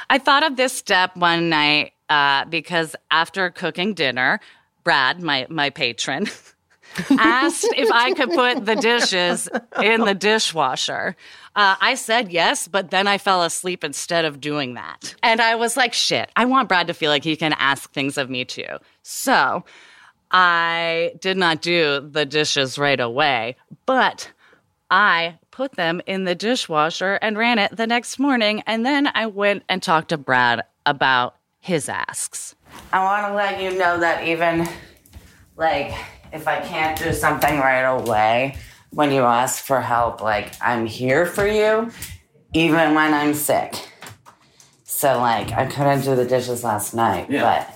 I 0.10 0.18
thought 0.18 0.44
of 0.46 0.58
this 0.58 0.74
step 0.74 1.16
one 1.16 1.50
night 1.50 1.94
uh, 2.10 2.46
because 2.46 2.96
after 3.10 3.50
cooking 3.50 3.94
dinner, 3.94 4.40
Brad, 4.84 5.22
my 5.22 5.48
my 5.50 5.70
patron, 5.70 6.28
asked 7.18 7.68
if 7.76 7.90
I 7.92 8.14
could 8.14 8.32
put 8.32 8.66
the 8.66 8.76
dishes 8.76 9.50
in 9.82 10.02
the 10.02 10.14
dishwasher. 10.14 11.16
Uh, 11.56 11.76
I 11.80 11.96
said 11.96 12.32
yes, 12.34 12.68
but 12.68 12.92
then 12.92 13.08
I 13.08 13.18
fell 13.18 13.44
asleep 13.44 13.84
instead 13.84 14.26
of 14.26 14.42
doing 14.42 14.74
that. 14.74 15.16
And 15.24 15.40
I 15.42 15.56
was 15.56 15.78
like, 15.78 15.94
shit, 15.94 16.30
I 16.36 16.44
want 16.46 16.68
Brad 16.68 16.88
to 16.88 16.94
feel 16.94 17.10
like 17.10 17.24
he 17.24 17.38
can 17.38 17.54
ask 17.54 17.92
things 17.94 18.18
of 18.18 18.30
me 18.30 18.44
too. 18.44 18.78
So 19.04 19.64
I 20.32 21.14
did 21.22 21.38
not 21.38 21.62
do 21.62 22.00
the 22.12 22.26
dishes 22.26 22.78
right 22.78 23.00
away, 23.00 23.56
but 23.86 24.32
I 24.92 25.40
put 25.52 25.74
them 25.74 26.02
in 26.06 26.26
the 26.26 26.36
dishwasher 26.36 27.14
and 27.22 27.38
ran 27.38 27.60
it 27.60 27.76
the 27.76 27.88
next 27.88 28.20
morning. 28.20 28.62
And 28.68 28.86
then 28.86 29.08
I 29.14 29.28
went 29.28 29.64
and 29.70 29.82
talked 29.82 30.10
to 30.10 30.18
Brad 30.18 30.64
about 30.86 31.36
his 31.60 31.90
asks. 31.90 32.56
I 32.92 33.04
want 33.04 33.28
to 33.28 33.34
let 33.34 33.62
you 33.62 33.78
know 33.80 34.00
that 34.00 34.28
even 34.28 34.68
like 35.56 35.94
if 36.34 36.48
I 36.48 36.60
can't 36.60 36.98
do 36.98 37.14
something 37.14 37.58
right 37.60 37.82
away, 37.84 38.58
when 38.92 39.12
you 39.12 39.22
ask 39.24 39.64
for 39.64 39.82
help, 39.82 40.22
like 40.22 40.52
I'm 40.62 40.86
here 40.86 41.26
for 41.26 41.48
you, 41.48 41.92
even 42.54 42.94
when 42.94 43.14
I'm 43.14 43.34
sick. 43.34 43.74
So 44.84 45.20
like 45.20 45.52
I 45.54 45.66
couldn't 45.66 46.02
do 46.02 46.16
the 46.16 46.26
dishes 46.26 46.64
last 46.64 46.94
night, 46.94 47.30
Yeah. 47.30 47.42
but 47.68 47.75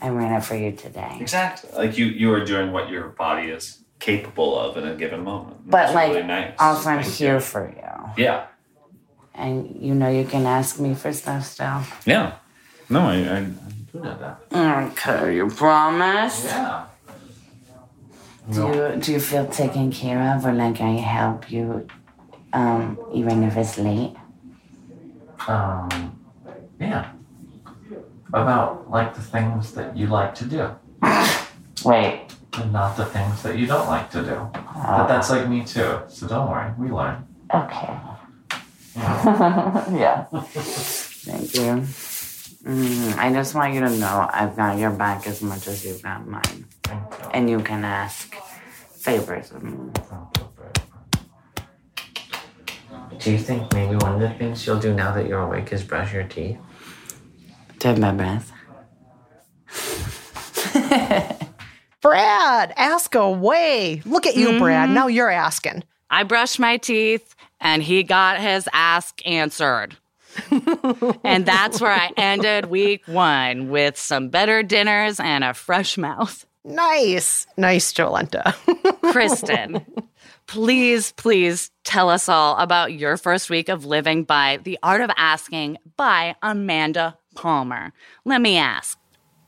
I 0.00 0.08
ran 0.10 0.32
it 0.34 0.44
for 0.44 0.54
you 0.56 0.72
today. 0.72 1.16
Exactly. 1.20 1.70
Like 1.76 1.98
you, 1.98 2.06
you 2.06 2.32
are 2.32 2.44
doing 2.44 2.72
what 2.72 2.88
your 2.88 3.08
body 3.08 3.48
is 3.50 3.82
capable 3.98 4.58
of 4.58 4.76
in 4.76 4.86
a 4.86 4.94
given 4.94 5.24
moment. 5.24 5.68
But 5.68 5.86
It's 5.86 5.94
like 5.94 6.10
really 6.14 6.22
nice. 6.26 6.54
also 6.58 6.90
I'm 6.90 7.02
Thank 7.02 7.14
here 7.14 7.34
you. 7.34 7.40
for 7.40 7.68
you. 7.68 8.22
Yeah. 8.24 8.46
And 9.34 9.76
you 9.80 9.94
know 9.94 10.08
you 10.08 10.24
can 10.24 10.46
ask 10.46 10.78
me 10.80 10.94
for 10.94 11.12
stuff 11.12 11.46
still. 11.46 11.82
Yeah. 12.06 12.34
No, 12.90 13.00
I, 13.00 13.14
I, 13.16 13.36
I'm 13.38 13.58
good 13.92 14.02
that. 14.02 14.40
Okay, 14.52 15.36
you 15.36 15.48
promise? 15.48 16.44
Yeah. 16.44 16.84
Do 18.52 18.60
you 18.62 18.96
do 19.00 19.12
you 19.12 19.20
feel 19.20 19.46
taken 19.46 19.92
care 19.92 20.34
of 20.34 20.46
or 20.46 20.52
like 20.52 20.80
I 20.80 20.92
help 20.92 21.50
you 21.50 21.86
um 22.52 22.98
even 23.12 23.42
if 23.42 23.56
it's 23.56 23.78
late? 23.78 24.14
um, 25.46 26.18
yeah, 26.80 27.10
about 28.32 28.90
like 28.90 29.14
the 29.14 29.20
things 29.20 29.72
that 29.72 29.96
you 29.96 30.06
like 30.06 30.34
to 30.36 30.44
do 30.44 30.70
Wait. 31.84 32.26
and 32.54 32.72
not 32.72 32.96
the 32.96 33.06
things 33.06 33.42
that 33.42 33.58
you 33.58 33.66
don't 33.66 33.86
like 33.86 34.10
to 34.10 34.22
do. 34.22 34.50
But 34.52 35.06
that's 35.06 35.30
like 35.30 35.48
me 35.48 35.64
too. 35.64 36.00
So 36.08 36.26
don't 36.26 36.48
worry, 36.50 36.72
we 36.78 36.90
learn. 36.90 37.26
Okay. 37.54 37.96
yeah. 38.96 40.26
Thank 40.32 41.54
you. 41.54 41.84
Mm, 42.64 43.16
I 43.16 43.32
just 43.32 43.54
want 43.54 43.72
you 43.74 43.80
to 43.80 43.90
know 43.90 44.28
I've 44.32 44.56
got 44.56 44.78
your 44.78 44.90
back 44.90 45.26
as 45.26 45.40
much 45.40 45.68
as 45.68 45.84
you've 45.84 46.02
got 46.02 46.26
mine. 46.26 46.66
Thank 46.82 47.02
you. 47.18 47.30
And 47.32 47.48
you 47.48 47.60
can 47.60 47.84
ask 47.84 48.34
favors 48.90 49.52
of 49.52 49.62
me. 49.62 49.92
Do 53.18 53.32
you 53.32 53.38
think 53.38 53.72
maybe 53.72 53.96
one 53.96 54.14
of 54.14 54.20
the 54.20 54.30
things 54.30 54.66
you'll 54.66 54.78
do 54.78 54.94
now 54.94 55.12
that 55.12 55.26
you're 55.26 55.40
awake 55.40 55.72
is 55.72 55.82
brush 55.82 56.12
your 56.12 56.24
teeth? 56.24 56.58
Take 57.78 57.98
my 57.98 58.12
breath. 58.12 58.52
Brad, 62.00 62.72
ask 62.76 63.14
away. 63.14 64.02
Look 64.04 64.26
at 64.26 64.36
you, 64.36 64.58
Brad. 64.58 64.86
Mm-hmm. 64.86 64.94
Now 64.94 65.06
you're 65.08 65.30
asking. 65.30 65.84
I 66.10 66.22
brushed 66.22 66.58
my 66.58 66.76
teeth 66.76 67.34
and 67.60 67.82
he 67.82 68.02
got 68.02 68.40
his 68.40 68.68
ask 68.72 69.20
answered. 69.26 69.96
and 71.24 71.44
that's 71.46 71.80
where 71.80 71.92
I 71.92 72.10
ended 72.16 72.66
week 72.66 73.02
one 73.06 73.70
with 73.70 73.98
some 73.98 74.28
better 74.28 74.62
dinners 74.62 75.18
and 75.18 75.42
a 75.42 75.54
fresh 75.54 75.98
mouth. 75.98 76.46
Nice. 76.64 77.46
Nice, 77.56 77.92
Jolenta. 77.92 78.54
Kristen, 79.12 79.84
please, 80.46 81.12
please 81.12 81.70
tell 81.84 82.10
us 82.10 82.28
all 82.28 82.56
about 82.58 82.92
your 82.92 83.16
first 83.16 83.48
week 83.48 83.68
of 83.68 83.84
living 83.84 84.24
by 84.24 84.58
The 84.62 84.78
Art 84.82 85.00
of 85.00 85.10
Asking 85.16 85.78
by 85.96 86.36
Amanda 86.42 87.16
Palmer. 87.38 87.92
Let 88.24 88.40
me 88.40 88.58
ask, 88.58 88.98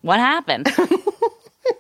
what 0.03 0.21
happened? 0.21 0.69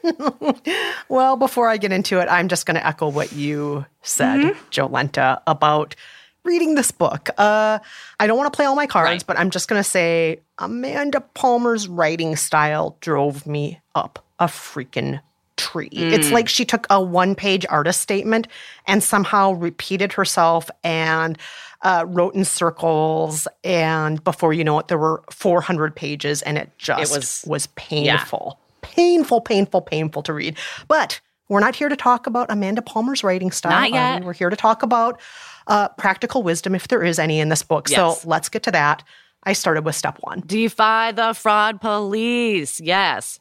well, 1.09 1.37
before 1.37 1.68
I 1.68 1.77
get 1.77 1.92
into 1.92 2.20
it, 2.20 2.27
I'm 2.29 2.49
just 2.49 2.66
going 2.66 2.75
to 2.75 2.85
echo 2.87 3.09
what 3.09 3.33
you 3.33 3.87
said, 4.03 4.55
Jolenta, 4.70 5.40
about 5.46 5.94
reading 6.44 6.75
this 6.75 6.90
book. 6.90 7.29
Uh, 7.38 7.79
I 8.18 8.27
don't 8.27 8.37
want 8.37 8.53
to 8.53 8.57
play 8.57 8.64
all 8.66 8.75
my 8.75 8.87
cards, 8.87 9.09
Right. 9.09 9.25
but 9.27 9.38
I'm 9.38 9.51
just 9.51 9.68
going 9.68 9.79
to 9.79 9.88
say 9.88 10.40
Amanda 10.59 11.20
Palmer's 11.20 11.87
writing 11.87 12.35
style 12.37 12.96
drove 13.01 13.46
me 13.46 13.81
up 13.94 14.25
a 14.38 14.46
freaking 14.46 15.20
tree. 15.57 15.90
It's 15.92 16.31
like 16.33 16.49
she 16.49 16.64
took 16.64 16.87
a 16.88 17.01
one 17.01 17.35
page 17.35 17.66
artist 17.68 18.01
statement 18.01 18.49
and 18.87 19.03
somehow 19.03 19.53
repeated 19.53 20.14
herself 20.14 20.70
and 20.83 21.37
uh, 21.83 22.05
wrote 22.09 22.35
in 22.35 22.45
circles. 22.45 23.47
And 23.64 24.23
before 24.25 24.53
you 24.53 24.64
know 24.64 24.79
it, 24.79 24.88
there 24.88 24.99
were 24.99 25.23
400 25.31 25.95
pages 25.97 26.43
and 26.43 26.59
it 26.59 26.71
just 26.79 27.12
was- 27.14 27.45
was 27.47 27.66
painful. 27.77 28.59
Painful, 28.83 29.40
painful, 29.40 29.83
painful 29.83 30.23
to 30.25 30.33
read. 30.33 30.57
But 30.88 31.21
we're 31.49 31.61
not 31.61 31.77
here 31.77 31.88
to 31.88 31.97
talk 31.97 32.27
about 32.27 32.51
Amanda 32.51 32.83
Palmer's 32.83 33.23
writing 33.25 33.51
style. 33.51 33.73
Not 33.73 33.93
yet. 33.93 34.16
Um, 34.21 34.25
we're 34.27 34.33
here 34.33 34.51
to 34.51 34.57
talk 34.57 34.83
about 34.83 35.21
uh, 35.66 35.88
practical 35.90 36.43
wisdom, 36.43 36.75
if 36.75 36.88
there 36.88 37.03
is 37.03 37.19
any 37.19 37.40
in 37.40 37.49
this 37.49 37.62
book. 37.62 37.88
Yes. 37.90 38.23
So 38.23 38.29
let's 38.29 38.49
get 38.49 38.62
to 38.64 38.71
that. 38.73 39.03
I 39.45 39.53
started 39.53 39.85
with 39.85 39.95
step 39.97 40.19
one. 40.21 40.43
Defy 40.47 41.12
the 41.12 41.33
fraud 41.35 41.81
police. 41.81 42.81
Yes. 42.81 43.40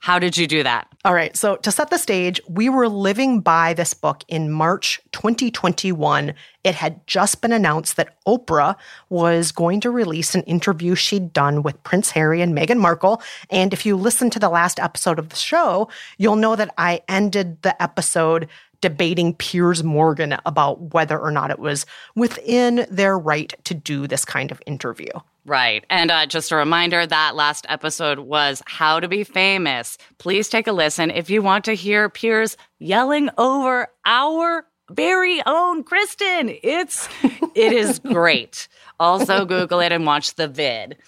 How 0.00 0.18
did 0.18 0.38
you 0.38 0.46
do 0.46 0.62
that? 0.62 0.88
All 1.04 1.12
right. 1.12 1.36
So, 1.36 1.56
to 1.56 1.70
set 1.70 1.90
the 1.90 1.98
stage, 1.98 2.40
we 2.48 2.70
were 2.70 2.88
living 2.88 3.40
by 3.40 3.74
this 3.74 3.92
book 3.92 4.24
in 4.28 4.50
March 4.50 4.98
2021. 5.12 6.32
It 6.64 6.74
had 6.74 7.06
just 7.06 7.42
been 7.42 7.52
announced 7.52 7.96
that 7.96 8.16
Oprah 8.26 8.76
was 9.10 9.52
going 9.52 9.80
to 9.80 9.90
release 9.90 10.34
an 10.34 10.42
interview 10.44 10.94
she'd 10.94 11.34
done 11.34 11.62
with 11.62 11.82
Prince 11.84 12.10
Harry 12.12 12.40
and 12.40 12.56
Meghan 12.56 12.78
Markle. 12.78 13.22
And 13.50 13.74
if 13.74 13.84
you 13.84 13.94
listen 13.94 14.30
to 14.30 14.38
the 14.38 14.48
last 14.48 14.80
episode 14.80 15.18
of 15.18 15.28
the 15.28 15.36
show, 15.36 15.90
you'll 16.16 16.36
know 16.36 16.56
that 16.56 16.72
I 16.78 17.02
ended 17.06 17.60
the 17.60 17.80
episode 17.82 18.48
debating 18.80 19.34
Piers 19.34 19.84
Morgan 19.84 20.36
about 20.46 20.94
whether 20.94 21.18
or 21.18 21.30
not 21.30 21.50
it 21.50 21.58
was 21.58 21.84
within 22.14 22.86
their 22.90 23.18
right 23.18 23.52
to 23.64 23.74
do 23.74 24.06
this 24.06 24.24
kind 24.24 24.50
of 24.50 24.62
interview. 24.66 25.10
Right. 25.46 25.84
And 25.88 26.10
uh, 26.10 26.26
just 26.26 26.52
a 26.52 26.56
reminder 26.56 27.06
that 27.06 27.34
last 27.34 27.64
episode 27.68 28.20
was 28.20 28.62
How 28.66 29.00
to 29.00 29.08
Be 29.08 29.24
Famous. 29.24 29.96
Please 30.18 30.48
take 30.48 30.66
a 30.66 30.72
listen 30.72 31.10
if 31.10 31.30
you 31.30 31.42
want 31.42 31.64
to 31.64 31.72
hear 31.72 32.08
Piers 32.08 32.56
yelling 32.78 33.30
over 33.38 33.88
our 34.04 34.66
very 34.90 35.42
own 35.46 35.82
Kristen. 35.82 36.56
It's 36.62 37.08
it 37.54 37.72
is 37.72 37.98
great. 38.04 38.68
Also 38.98 39.46
Google 39.46 39.80
it 39.80 39.92
and 39.92 40.04
watch 40.04 40.34
the 40.34 40.48
vid. 40.48 40.98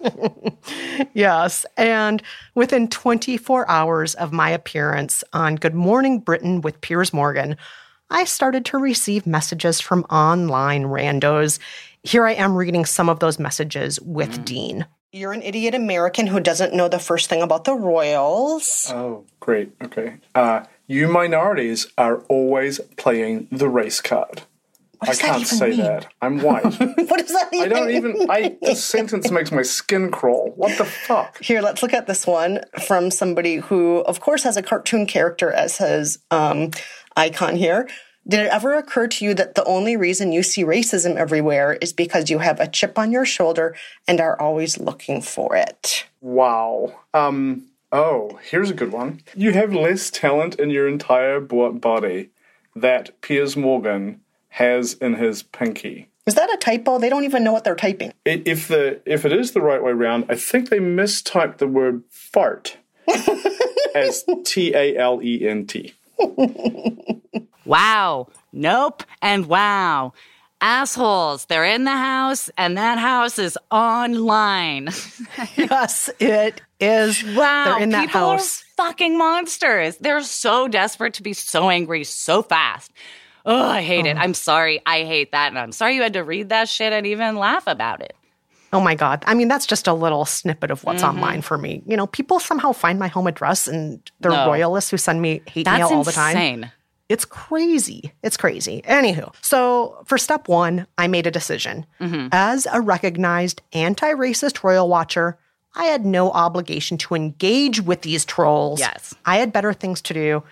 yes. 1.12 1.66
And 1.76 2.22
within 2.54 2.88
24 2.88 3.68
hours 3.68 4.14
of 4.14 4.32
my 4.32 4.50
appearance 4.50 5.24
on 5.32 5.56
Good 5.56 5.74
Morning 5.74 6.20
Britain 6.20 6.60
with 6.60 6.80
Piers 6.80 7.12
Morgan, 7.12 7.56
I 8.10 8.24
started 8.24 8.64
to 8.66 8.78
receive 8.78 9.26
messages 9.26 9.80
from 9.80 10.04
online 10.04 10.84
randos. 10.84 11.58
Here 12.02 12.26
I 12.26 12.32
am 12.32 12.56
reading 12.56 12.84
some 12.86 13.08
of 13.10 13.20
those 13.20 13.38
messages 13.38 14.00
with 14.00 14.40
mm. 14.40 14.44
Dean. 14.44 14.86
You're 15.12 15.32
an 15.32 15.42
idiot 15.42 15.74
American 15.74 16.26
who 16.28 16.40
doesn't 16.40 16.72
know 16.72 16.88
the 16.88 16.98
first 16.98 17.28
thing 17.28 17.42
about 17.42 17.64
the 17.64 17.74
royals. 17.74 18.86
Oh, 18.90 19.26
great. 19.40 19.72
Okay. 19.82 20.16
Uh, 20.34 20.64
you 20.86 21.08
minorities 21.08 21.88
are 21.98 22.20
always 22.28 22.80
playing 22.96 23.48
the 23.50 23.68
race 23.68 24.00
card. 24.00 24.42
I 25.02 25.14
can't 25.14 25.46
say 25.46 25.70
mean? 25.70 25.78
that. 25.78 26.12
I'm 26.22 26.40
white. 26.40 26.64
what 26.78 27.18
does 27.18 27.32
that 27.32 27.48
mean? 27.50 27.62
I 27.62 27.68
don't 27.68 27.90
even. 27.90 28.26
I 28.30 28.56
this 28.60 28.84
sentence 28.84 29.30
makes 29.30 29.50
my 29.50 29.62
skin 29.62 30.10
crawl. 30.10 30.52
What 30.56 30.76
the 30.76 30.84
fuck? 30.84 31.42
Here, 31.42 31.62
let's 31.62 31.82
look 31.82 31.94
at 31.94 32.06
this 32.06 32.26
one 32.26 32.60
from 32.82 33.10
somebody 33.10 33.56
who, 33.56 33.98
of 34.00 34.20
course, 34.20 34.42
has 34.42 34.58
a 34.58 34.62
cartoon 34.62 35.06
character 35.06 35.50
as 35.50 35.78
his 35.78 36.18
um, 36.30 36.70
icon 37.16 37.56
here. 37.56 37.88
Did 38.30 38.46
it 38.46 38.52
ever 38.52 38.74
occur 38.74 39.08
to 39.08 39.24
you 39.24 39.34
that 39.34 39.56
the 39.56 39.64
only 39.64 39.96
reason 39.96 40.30
you 40.30 40.44
see 40.44 40.62
racism 40.62 41.16
everywhere 41.16 41.72
is 41.72 41.92
because 41.92 42.30
you 42.30 42.38
have 42.38 42.60
a 42.60 42.68
chip 42.68 42.96
on 42.96 43.10
your 43.10 43.24
shoulder 43.24 43.74
and 44.06 44.20
are 44.20 44.40
always 44.40 44.78
looking 44.78 45.20
for 45.20 45.56
it? 45.56 46.06
Wow. 46.20 46.94
Um. 47.12 47.66
Oh, 47.90 48.38
here's 48.48 48.70
a 48.70 48.74
good 48.74 48.92
one. 48.92 49.22
You 49.34 49.50
have 49.54 49.74
less 49.74 50.12
talent 50.12 50.60
in 50.60 50.70
your 50.70 50.86
entire 50.86 51.40
body 51.40 52.30
that 52.76 53.20
Piers 53.20 53.56
Morgan 53.56 54.20
has 54.50 54.94
in 54.94 55.14
his 55.14 55.42
pinky. 55.42 56.08
Is 56.24 56.36
that 56.36 56.54
a 56.54 56.56
typo? 56.56 57.00
They 57.00 57.08
don't 57.08 57.24
even 57.24 57.42
know 57.42 57.52
what 57.52 57.64
they're 57.64 57.74
typing. 57.74 58.12
If 58.24 58.68
the 58.68 59.00
if 59.06 59.24
it 59.24 59.32
is 59.32 59.50
the 59.50 59.60
right 59.60 59.82
way 59.82 59.90
around, 59.90 60.26
I 60.28 60.36
think 60.36 60.68
they 60.68 60.78
mistyped 60.78 61.58
the 61.58 61.66
word 61.66 62.04
fart 62.08 62.76
as 63.96 64.24
T 64.44 64.72
A 64.72 64.96
L 64.96 65.20
E 65.20 65.48
N 65.48 65.66
T. 65.66 65.94
Wow. 67.70 68.26
Nope. 68.52 69.04
And 69.22 69.46
wow. 69.46 70.12
Assholes. 70.60 71.44
They're 71.44 71.64
in 71.64 71.84
the 71.84 71.96
house, 71.96 72.50
and 72.58 72.76
that 72.76 72.98
house 72.98 73.38
is 73.38 73.56
online. 73.70 74.88
yes, 75.56 76.10
it 76.18 76.60
is. 76.80 77.22
Wow. 77.22 77.64
They're 77.66 77.82
in 77.84 77.90
that 77.90 78.06
People 78.08 78.32
house. 78.32 78.62
Are 78.62 78.88
fucking 78.88 79.16
monsters. 79.16 79.96
They're 79.98 80.20
so 80.22 80.66
desperate 80.66 81.14
to 81.14 81.22
be 81.22 81.32
so 81.32 81.70
angry 81.70 82.02
so 82.02 82.42
fast. 82.42 82.90
Oh, 83.46 83.68
I 83.68 83.82
hate 83.82 84.04
oh. 84.04 84.10
it. 84.10 84.16
I'm 84.16 84.34
sorry. 84.34 84.82
I 84.84 85.04
hate 85.04 85.30
that. 85.30 85.50
And 85.50 85.58
I'm 85.58 85.70
sorry 85.70 85.94
you 85.94 86.02
had 86.02 86.14
to 86.14 86.24
read 86.24 86.48
that 86.48 86.68
shit 86.68 86.92
and 86.92 87.06
even 87.06 87.36
laugh 87.36 87.68
about 87.68 88.02
it. 88.02 88.16
Oh 88.72 88.80
my 88.80 88.96
God. 88.96 89.22
I 89.28 89.34
mean, 89.34 89.46
that's 89.46 89.66
just 89.66 89.86
a 89.86 89.94
little 89.94 90.24
snippet 90.24 90.72
of 90.72 90.82
what's 90.82 91.02
mm-hmm. 91.02 91.16
online 91.16 91.42
for 91.42 91.56
me. 91.56 91.82
You 91.86 91.96
know, 91.96 92.08
people 92.08 92.40
somehow 92.40 92.72
find 92.72 92.98
my 92.98 93.08
home 93.08 93.28
address 93.28 93.68
and 93.68 94.02
they're 94.18 94.32
no. 94.32 94.46
royalists 94.48 94.90
who 94.90 94.96
send 94.96 95.22
me 95.22 95.42
hate 95.46 95.66
that's 95.66 95.78
mail 95.78 95.98
all 95.98 96.04
the 96.04 96.12
time. 96.12 96.66
It's 97.10 97.24
crazy. 97.24 98.12
It's 98.22 98.36
crazy. 98.36 98.82
Anywho, 98.86 99.34
so 99.42 100.00
for 100.06 100.16
step 100.16 100.46
one, 100.46 100.86
I 100.96 101.08
made 101.08 101.26
a 101.26 101.32
decision. 101.32 101.84
Mm-hmm. 102.00 102.28
As 102.30 102.68
a 102.72 102.80
recognized 102.80 103.62
anti 103.72 104.12
racist 104.14 104.62
royal 104.62 104.88
watcher, 104.88 105.36
I 105.74 105.86
had 105.86 106.06
no 106.06 106.30
obligation 106.30 106.98
to 106.98 107.16
engage 107.16 107.80
with 107.80 108.02
these 108.02 108.24
trolls. 108.24 108.78
Yes. 108.78 109.12
I 109.26 109.38
had 109.38 109.52
better 109.52 109.72
things 109.72 110.00
to 110.02 110.14
do. 110.14 110.44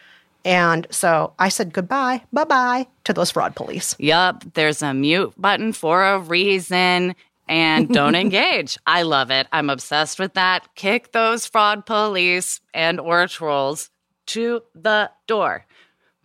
And 0.44 0.88
so 0.90 1.32
I 1.38 1.48
said 1.48 1.72
goodbye, 1.72 2.22
bye 2.32 2.42
bye 2.42 2.88
to 3.04 3.12
those 3.12 3.30
fraud 3.30 3.54
police. 3.54 3.94
Yup, 4.00 4.42
there's 4.54 4.82
a 4.82 4.92
mute 4.92 5.34
button 5.38 5.72
for 5.72 6.04
a 6.04 6.18
reason. 6.18 7.14
And 7.48 7.88
don't 7.94 8.16
engage. 8.16 8.78
I 8.84 9.02
love 9.02 9.30
it. 9.30 9.46
I'm 9.52 9.70
obsessed 9.70 10.18
with 10.18 10.34
that. 10.34 10.74
Kick 10.74 11.12
those 11.12 11.46
fraud 11.46 11.86
police 11.86 12.60
and 12.74 12.98
or 12.98 13.28
trolls 13.28 13.90
to 14.26 14.62
the 14.74 15.10
door. 15.26 15.64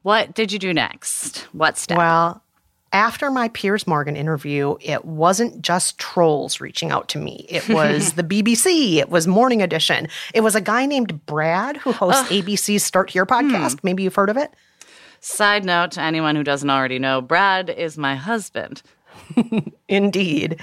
What 0.03 0.33
did 0.33 0.51
you 0.51 0.59
do 0.59 0.73
next? 0.73 1.47
What 1.53 1.77
step? 1.77 1.97
Well, 1.97 2.41
after 2.91 3.31
my 3.31 3.47
Piers 3.49 3.87
Morgan 3.87 4.15
interview, 4.15 4.75
it 4.79 5.03
wasn't 5.03 5.61
just 5.61 5.97
trolls 5.97 6.61
reaching 6.61 6.91
out 6.91 7.09
to 7.09 7.17
me. 7.17 7.45
It 7.49 7.67
was 7.73 8.13
the 8.13 8.23
BBC. 8.23 8.97
It 8.97 9.09
was 9.09 9.27
Morning 9.27 9.61
Edition. 9.61 10.07
It 10.33 10.41
was 10.41 10.55
a 10.55 10.61
guy 10.61 10.85
named 10.85 11.25
Brad 11.25 11.77
who 11.77 11.91
hosts 11.91 12.29
ABC's 12.29 12.83
Start 12.83 13.09
Here 13.09 13.25
podcast. 13.25 13.79
Hmm. 13.79 13.79
Maybe 13.83 14.03
you've 14.03 14.15
heard 14.15 14.29
of 14.29 14.37
it. 14.37 14.51
Side 15.21 15.63
note 15.63 15.91
to 15.91 16.01
anyone 16.01 16.35
who 16.35 16.43
doesn't 16.43 16.69
already 16.69 16.99
know, 16.99 17.21
Brad 17.21 17.69
is 17.69 17.97
my 17.97 18.15
husband. 18.15 18.83
Indeed. 19.87 20.59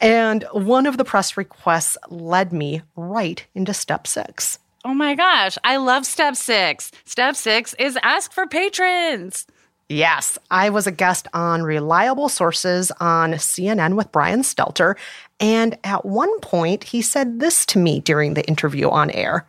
And 0.00 0.44
one 0.52 0.86
of 0.86 0.96
the 0.96 1.04
press 1.04 1.36
requests 1.36 1.96
led 2.08 2.52
me 2.52 2.82
right 2.96 3.46
into 3.54 3.72
step 3.72 4.06
six. 4.06 4.58
Oh 4.82 4.94
my 4.94 5.14
gosh, 5.14 5.58
I 5.62 5.76
love 5.76 6.06
step 6.06 6.36
six. 6.36 6.90
Step 7.04 7.36
six 7.36 7.74
is 7.78 7.98
ask 8.02 8.32
for 8.32 8.46
patrons. 8.46 9.46
Yes, 9.90 10.38
I 10.50 10.70
was 10.70 10.86
a 10.86 10.92
guest 10.92 11.28
on 11.34 11.62
Reliable 11.62 12.30
Sources 12.30 12.90
on 12.98 13.32
CNN 13.32 13.94
with 13.94 14.10
Brian 14.10 14.40
Stelter. 14.40 14.94
And 15.38 15.76
at 15.84 16.06
one 16.06 16.40
point, 16.40 16.84
he 16.84 17.02
said 17.02 17.40
this 17.40 17.66
to 17.66 17.78
me 17.78 18.00
during 18.00 18.34
the 18.34 18.46
interview 18.46 18.88
on 18.88 19.10
air. 19.10 19.46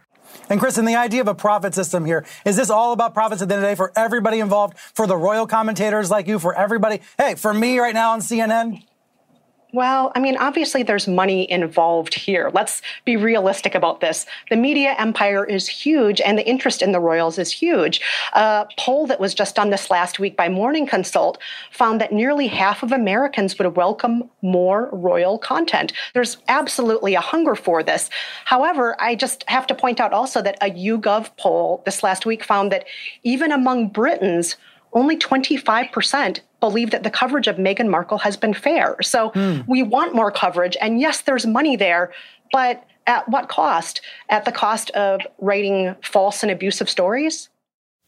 And 0.50 0.60
Kristen, 0.60 0.84
the 0.84 0.96
idea 0.96 1.22
of 1.22 1.30
a 1.30 1.36
profit 1.36 1.74
system 1.74 2.04
here, 2.04 2.26
is 2.44 2.58
this 2.58 2.70
all 2.70 2.91
about 2.91 3.13
profits 3.13 3.41
at 3.41 3.48
the 3.48 3.54
end 3.56 3.63
of 3.63 3.70
the 3.70 3.72
day 3.72 3.76
for 3.76 3.94
everybody 3.96 4.39
involved, 4.39 4.78
for 4.78 5.08
the 5.08 5.15
royal 5.15 5.48
commentators 5.48 6.12
like 6.12 6.28
you, 6.28 6.39
for 6.39 6.54
everybody? 6.54 7.00
Hey, 7.17 7.36
for 7.36 7.54
me 7.54 7.80
right 7.80 7.94
now 7.94 8.12
on 8.12 8.20
CNN? 8.20 8.84
Well, 9.74 10.12
I 10.16 10.20
mean, 10.20 10.36
obviously 10.36 10.84
there's 10.84 11.08
money 11.08 11.50
involved 11.50 12.14
here. 12.14 12.52
Let's 12.54 12.82
be 13.06 13.16
realistic 13.16 13.74
about 13.74 14.02
this. 14.02 14.26
The 14.50 14.58
media 14.58 14.96
empire 14.98 15.46
is 15.46 15.68
huge 15.68 16.20
and 16.20 16.38
the 16.38 16.46
interest 16.46 16.82
in 16.82 16.92
the 16.92 17.00
royals 17.00 17.38
is 17.38 17.52
huge. 17.52 18.02
A 18.34 18.68
poll 18.78 19.08
that 19.08 19.20
was 19.20 19.34
just 19.34 19.56
done 19.56 19.70
this 19.70 19.90
last 19.90 20.20
week 20.20 20.36
by 20.36 20.50
Morning 20.50 20.86
Consult 20.86 21.38
found 21.72 22.02
that 22.02 22.12
nearly 22.12 22.48
half 22.48 22.84
of 22.84 22.92
Americans 22.92 23.58
would 23.58 23.78
welcome 23.78 24.30
more 24.42 24.90
royal 24.92 25.38
content. 25.38 25.94
There's 26.14 26.38
absolutely 26.50 27.16
a 27.16 27.22
hunger 27.22 27.56
for 27.56 27.82
this. 27.82 28.10
However, 28.44 29.00
I 29.00 29.16
just 29.16 29.46
have 29.48 29.68
to 29.68 29.76
point 29.76 30.02
out 30.02 30.12
also 30.12 30.42
that 30.42 30.58
a 30.62 30.70
YouGov 30.70 31.30
poll 31.38 31.82
this 31.86 32.04
last 32.04 32.26
week 32.26 32.44
found 32.44 32.74
that 32.74 32.86
even 33.24 33.54
among 33.54 33.88
Britons, 33.88 34.58
only 34.93 35.17
25% 35.17 36.39
believe 36.60 36.91
that 36.91 37.04
the 37.04 37.10
coverage 37.10 37.47
of 37.47 37.58
Meghan 37.58 37.89
Markle 37.89 38.19
has 38.19 38.38
been 38.38 38.54
fair. 38.54 38.95
So 39.01 39.30
hmm. 39.30 39.62
we 39.67 39.84
want 39.84 40.13
more 40.13 40.32
coverage. 40.32 40.77
And 40.82 40.99
yes, 40.99 41.21
there's 41.21 41.45
money 41.45 41.75
there, 41.75 42.13
but 42.51 42.86
at 43.08 43.27
what 43.30 43.49
cost? 43.49 44.01
At 44.30 44.45
the 44.45 44.51
cost 44.51 44.89
of 44.91 45.21
writing 45.39 45.95
false 46.04 46.43
and 46.43 46.51
abusive 46.51 46.89
stories? 46.89 47.49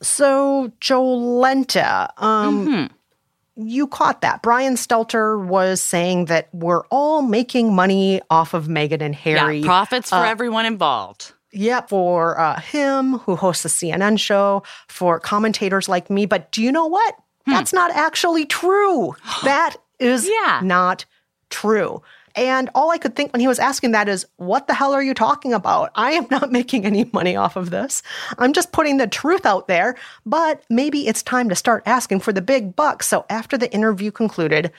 So, 0.01 0.71
Jolenta, 0.81 2.09
um, 2.21 2.67
mm-hmm. 2.67 3.67
you 3.67 3.87
caught 3.87 4.21
that. 4.21 4.41
Brian 4.41 4.75
Stelter 4.75 5.43
was 5.43 5.81
saying 5.81 6.25
that 6.25 6.49
we're 6.53 6.85
all 6.87 7.21
making 7.21 7.73
money 7.73 8.21
off 8.29 8.53
of 8.53 8.67
Meghan 8.67 9.01
and 9.01 9.15
Harry. 9.15 9.59
Yeah, 9.59 9.65
profits 9.65 10.09
for 10.09 10.17
uh, 10.17 10.29
everyone 10.29 10.65
involved. 10.65 11.33
Yeah, 11.53 11.81
for 11.81 12.39
uh, 12.39 12.59
him, 12.59 13.19
who 13.19 13.35
hosts 13.35 13.65
a 13.65 13.67
CNN 13.67 14.19
show, 14.19 14.63
for 14.87 15.19
commentators 15.19 15.87
like 15.87 16.09
me. 16.09 16.25
But 16.25 16.51
do 16.51 16.61
you 16.63 16.71
know 16.71 16.87
what? 16.87 17.15
Hmm. 17.45 17.51
That's 17.51 17.73
not 17.73 17.91
actually 17.91 18.45
true. 18.45 19.15
That 19.43 19.75
is 19.99 20.27
yeah. 20.27 20.61
not 20.63 21.05
true. 21.49 22.01
And 22.35 22.69
all 22.73 22.91
I 22.91 22.97
could 22.97 23.15
think 23.15 23.31
when 23.31 23.39
he 23.39 23.47
was 23.47 23.59
asking 23.59 23.91
that 23.91 24.09
is, 24.09 24.25
what 24.37 24.67
the 24.67 24.73
hell 24.73 24.93
are 24.93 25.03
you 25.03 25.13
talking 25.13 25.53
about? 25.53 25.91
I 25.95 26.11
am 26.13 26.27
not 26.31 26.51
making 26.59 26.85
any 26.85 27.09
money 27.13 27.35
off 27.35 27.55
of 27.55 27.69
this. 27.69 28.01
I'm 28.37 28.53
just 28.53 28.71
putting 28.71 28.97
the 28.97 29.07
truth 29.07 29.45
out 29.45 29.67
there, 29.67 29.95
but 30.25 30.63
maybe 30.69 31.07
it's 31.07 31.21
time 31.21 31.49
to 31.49 31.55
start 31.55 31.83
asking 31.85 32.21
for 32.21 32.33
the 32.33 32.41
big 32.41 32.75
bucks. 32.75 33.07
So 33.07 33.25
after 33.29 33.57
the 33.57 33.71
interview 33.71 34.11
concluded, 34.11 34.71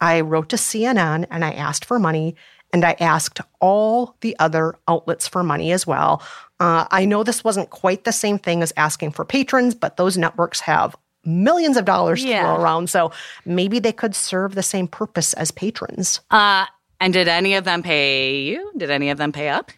I 0.00 0.20
wrote 0.20 0.48
to 0.50 0.56
CNN 0.56 1.26
and 1.30 1.44
I 1.44 1.52
asked 1.52 1.84
for 1.84 1.98
money 1.98 2.36
and 2.72 2.84
I 2.84 2.96
asked 3.00 3.40
all 3.60 4.16
the 4.20 4.36
other 4.38 4.74
outlets 4.88 5.26
for 5.26 5.42
money 5.42 5.72
as 5.72 5.86
well. 5.86 6.22
Uh, 6.58 6.86
I 6.90 7.04
know 7.04 7.22
this 7.22 7.42
wasn't 7.42 7.70
quite 7.70 8.04
the 8.04 8.12
same 8.12 8.38
thing 8.38 8.62
as 8.62 8.72
asking 8.76 9.12
for 9.12 9.24
patrons, 9.24 9.74
but 9.74 9.96
those 9.96 10.16
networks 10.16 10.60
have 10.60 10.94
millions 11.24 11.76
of 11.76 11.84
dollars 11.84 12.22
to 12.22 12.28
throw 12.28 12.56
around. 12.56 12.90
So 12.90 13.12
maybe 13.44 13.78
they 13.78 13.92
could 13.92 14.14
serve 14.14 14.54
the 14.54 14.62
same 14.62 14.88
purpose 14.88 15.32
as 15.34 15.50
patrons. 15.50 16.20
Uh, 16.30 16.66
and 17.00 17.12
did 17.12 17.28
any 17.28 17.54
of 17.54 17.64
them 17.64 17.82
pay 17.82 18.40
you? 18.42 18.72
Did 18.76 18.90
any 18.90 19.10
of 19.10 19.18
them 19.18 19.32
pay 19.32 19.48
up? 19.48 19.70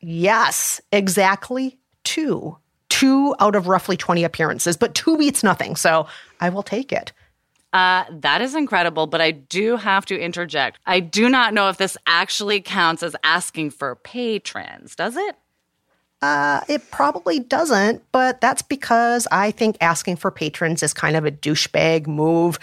Yes, 0.00 0.80
exactly 0.92 1.78
two. 2.04 2.56
Two 2.88 3.34
out 3.40 3.54
of 3.54 3.66
roughly 3.66 3.96
20 3.96 4.24
appearances, 4.24 4.76
but 4.76 4.94
two 4.94 5.16
beats 5.16 5.42
nothing. 5.42 5.76
So 5.76 6.06
I 6.40 6.48
will 6.50 6.62
take 6.62 6.92
it. 6.92 7.12
Uh, 7.72 8.04
that 8.10 8.42
is 8.42 8.54
incredible, 8.54 9.06
but 9.06 9.20
I 9.20 9.30
do 9.30 9.76
have 9.76 10.04
to 10.06 10.18
interject. 10.18 10.78
I 10.86 11.00
do 11.00 11.28
not 11.28 11.54
know 11.54 11.68
if 11.68 11.76
this 11.76 11.96
actually 12.06 12.60
counts 12.60 13.02
as 13.02 13.14
asking 13.22 13.70
for 13.70 13.94
patrons, 13.94 14.96
does 14.96 15.16
it? 15.16 15.36
Uh, 16.22 16.60
it 16.68 16.90
probably 16.90 17.38
doesn't, 17.38 18.02
but 18.12 18.40
that's 18.40 18.60
because 18.60 19.26
I 19.30 19.52
think 19.52 19.78
asking 19.80 20.16
for 20.16 20.30
patrons 20.30 20.82
is 20.82 20.92
kind 20.92 21.16
of 21.16 21.24
a 21.24 21.30
douchebag 21.30 22.06
move. 22.06 22.58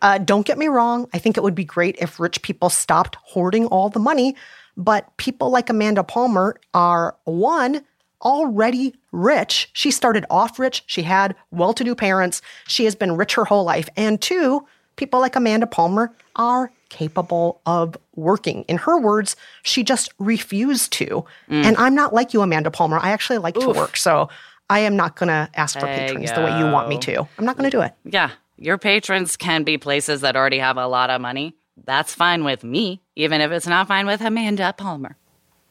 Uh, 0.00 0.18
don't 0.18 0.46
get 0.46 0.56
me 0.58 0.68
wrong, 0.68 1.08
I 1.12 1.18
think 1.18 1.36
it 1.36 1.42
would 1.42 1.54
be 1.54 1.64
great 1.64 1.96
if 2.00 2.18
rich 2.18 2.40
people 2.42 2.70
stopped 2.70 3.16
hoarding 3.22 3.66
all 3.66 3.90
the 3.90 4.00
money, 4.00 4.34
but 4.76 5.14
people 5.18 5.50
like 5.50 5.68
Amanda 5.68 6.02
Palmer 6.02 6.56
are 6.72 7.16
one, 7.24 7.84
already 8.22 8.94
rich. 9.10 9.70
She 9.72 9.90
started 9.90 10.24
off 10.30 10.58
rich, 10.58 10.82
she 10.86 11.02
had 11.02 11.34
well 11.50 11.74
to 11.74 11.84
do 11.84 11.94
parents, 11.94 12.42
she 12.66 12.84
has 12.84 12.94
been 12.94 13.16
rich 13.16 13.34
her 13.34 13.44
whole 13.44 13.64
life. 13.64 13.88
And 13.96 14.20
two, 14.20 14.66
people 14.96 15.20
like 15.20 15.36
Amanda 15.36 15.66
Palmer 15.66 16.14
are 16.36 16.70
capable 16.88 17.60
of 17.66 17.96
working. 18.14 18.64
In 18.68 18.78
her 18.78 19.00
words, 19.00 19.36
she 19.62 19.82
just 19.82 20.12
refused 20.18 20.92
to. 20.94 21.24
Mm. 21.48 21.64
And 21.64 21.76
I'm 21.78 21.94
not 21.94 22.12
like 22.14 22.32
you, 22.32 22.42
Amanda 22.42 22.70
Palmer. 22.70 22.98
I 23.00 23.10
actually 23.10 23.38
like 23.38 23.54
to 23.54 23.68
work. 23.70 23.96
So 23.96 24.28
I 24.68 24.80
am 24.80 24.96
not 24.96 25.16
going 25.16 25.28
to 25.28 25.48
ask 25.54 25.78
for 25.78 25.86
There 25.86 26.08
patrons 26.08 26.32
the 26.32 26.42
way 26.42 26.58
you 26.58 26.64
want 26.70 26.88
me 26.88 26.98
to. 26.98 27.26
I'm 27.38 27.44
not 27.44 27.56
going 27.56 27.70
to 27.70 27.76
do 27.76 27.82
it. 27.82 27.92
Yeah, 28.04 28.30
your 28.56 28.78
patrons 28.78 29.36
can 29.36 29.64
be 29.64 29.78
places 29.78 30.20
that 30.20 30.36
already 30.36 30.58
have 30.58 30.76
a 30.76 30.86
lot 30.86 31.10
of 31.10 31.20
money. 31.20 31.56
That's 31.84 32.14
fine 32.14 32.44
with 32.44 32.62
me, 32.62 33.00
even 33.16 33.40
if 33.40 33.50
it's 33.50 33.66
not 33.66 33.88
fine 33.88 34.06
with 34.06 34.20
Amanda 34.20 34.74
Palmer. 34.76 35.16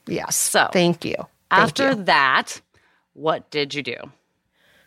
Yes. 0.08 0.36
So, 0.36 0.70
thank 0.74 1.06
you. 1.06 1.16
After 1.52 1.96
that, 1.96 2.62
what 3.14 3.50
did 3.52 3.74
you 3.74 3.84
do? 3.84 3.96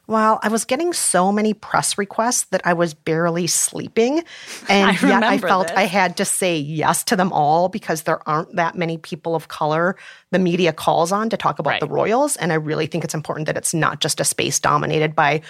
Well, 0.07 0.39
I 0.43 0.49
was 0.49 0.67
getting 0.67 0.93
so 0.93 1.33
many 1.33 1.55
press 1.55 1.97
requests 1.97 2.45
that 2.51 2.61
I 2.67 2.75
was 2.75 2.93
barely 2.93 3.47
sleeping. 3.47 4.23
And 4.69 4.91
I 5.03 5.09
yet 5.09 5.23
I 5.23 5.39
felt 5.39 5.69
this. 5.69 5.77
I 5.79 5.85
had 5.85 6.19
to 6.19 6.27
say 6.27 6.59
yes 6.59 7.05
to 7.05 7.17
them 7.17 7.33
all 7.33 7.71
because 7.71 8.03
there 8.03 8.27
aren't 8.29 8.55
that 8.57 8.75
many 8.75 8.99
people 8.99 9.35
of 9.35 9.49
color 9.49 9.97
the 10.31 10.39
media 10.39 10.75
calls 10.75 11.11
on 11.11 11.31
to 11.31 11.39
talk 11.39 11.59
about 11.59 11.71
Right. 11.71 11.81
the 11.81 11.89
Royals. 11.89 12.37
And 12.37 12.53
I 12.53 12.57
really 12.57 12.87
think 12.87 13.03
it's 13.03 13.15
important 13.15 13.47
that 13.47 13.57
it's 13.57 13.73
not 13.73 14.01
just 14.01 14.21
a 14.21 14.25
space 14.25 14.61
dominated 14.61 15.15
by 15.15 15.41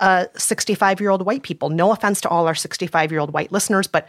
uh, 0.00 0.24
65 0.34 1.00
year 1.00 1.10
old 1.10 1.24
white 1.24 1.44
people. 1.44 1.68
No 1.68 1.92
offense 1.92 2.20
to 2.22 2.28
all 2.28 2.48
our 2.48 2.54
65 2.56 3.12
year 3.12 3.20
old 3.20 3.32
white 3.32 3.52
listeners, 3.52 3.86
but 3.86 4.08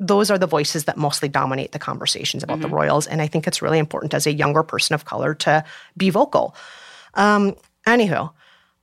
those 0.00 0.30
are 0.30 0.38
the 0.38 0.46
voices 0.46 0.84
that 0.84 0.96
mostly 0.96 1.28
dominate 1.28 1.72
the 1.72 1.78
conversations 1.78 2.42
about 2.42 2.60
the 2.60 2.68
Royals. 2.68 3.06
And 3.06 3.20
I 3.20 3.26
think 3.26 3.46
it's 3.46 3.60
really 3.60 3.78
important 3.78 4.14
as 4.14 4.26
a 4.26 4.32
younger 4.32 4.62
person 4.62 4.94
of 4.94 5.04
color 5.04 5.34
to 5.34 5.62
be 5.96 6.08
vocal. 6.08 6.56
Um, 7.14 7.54
anywho, 7.86 8.32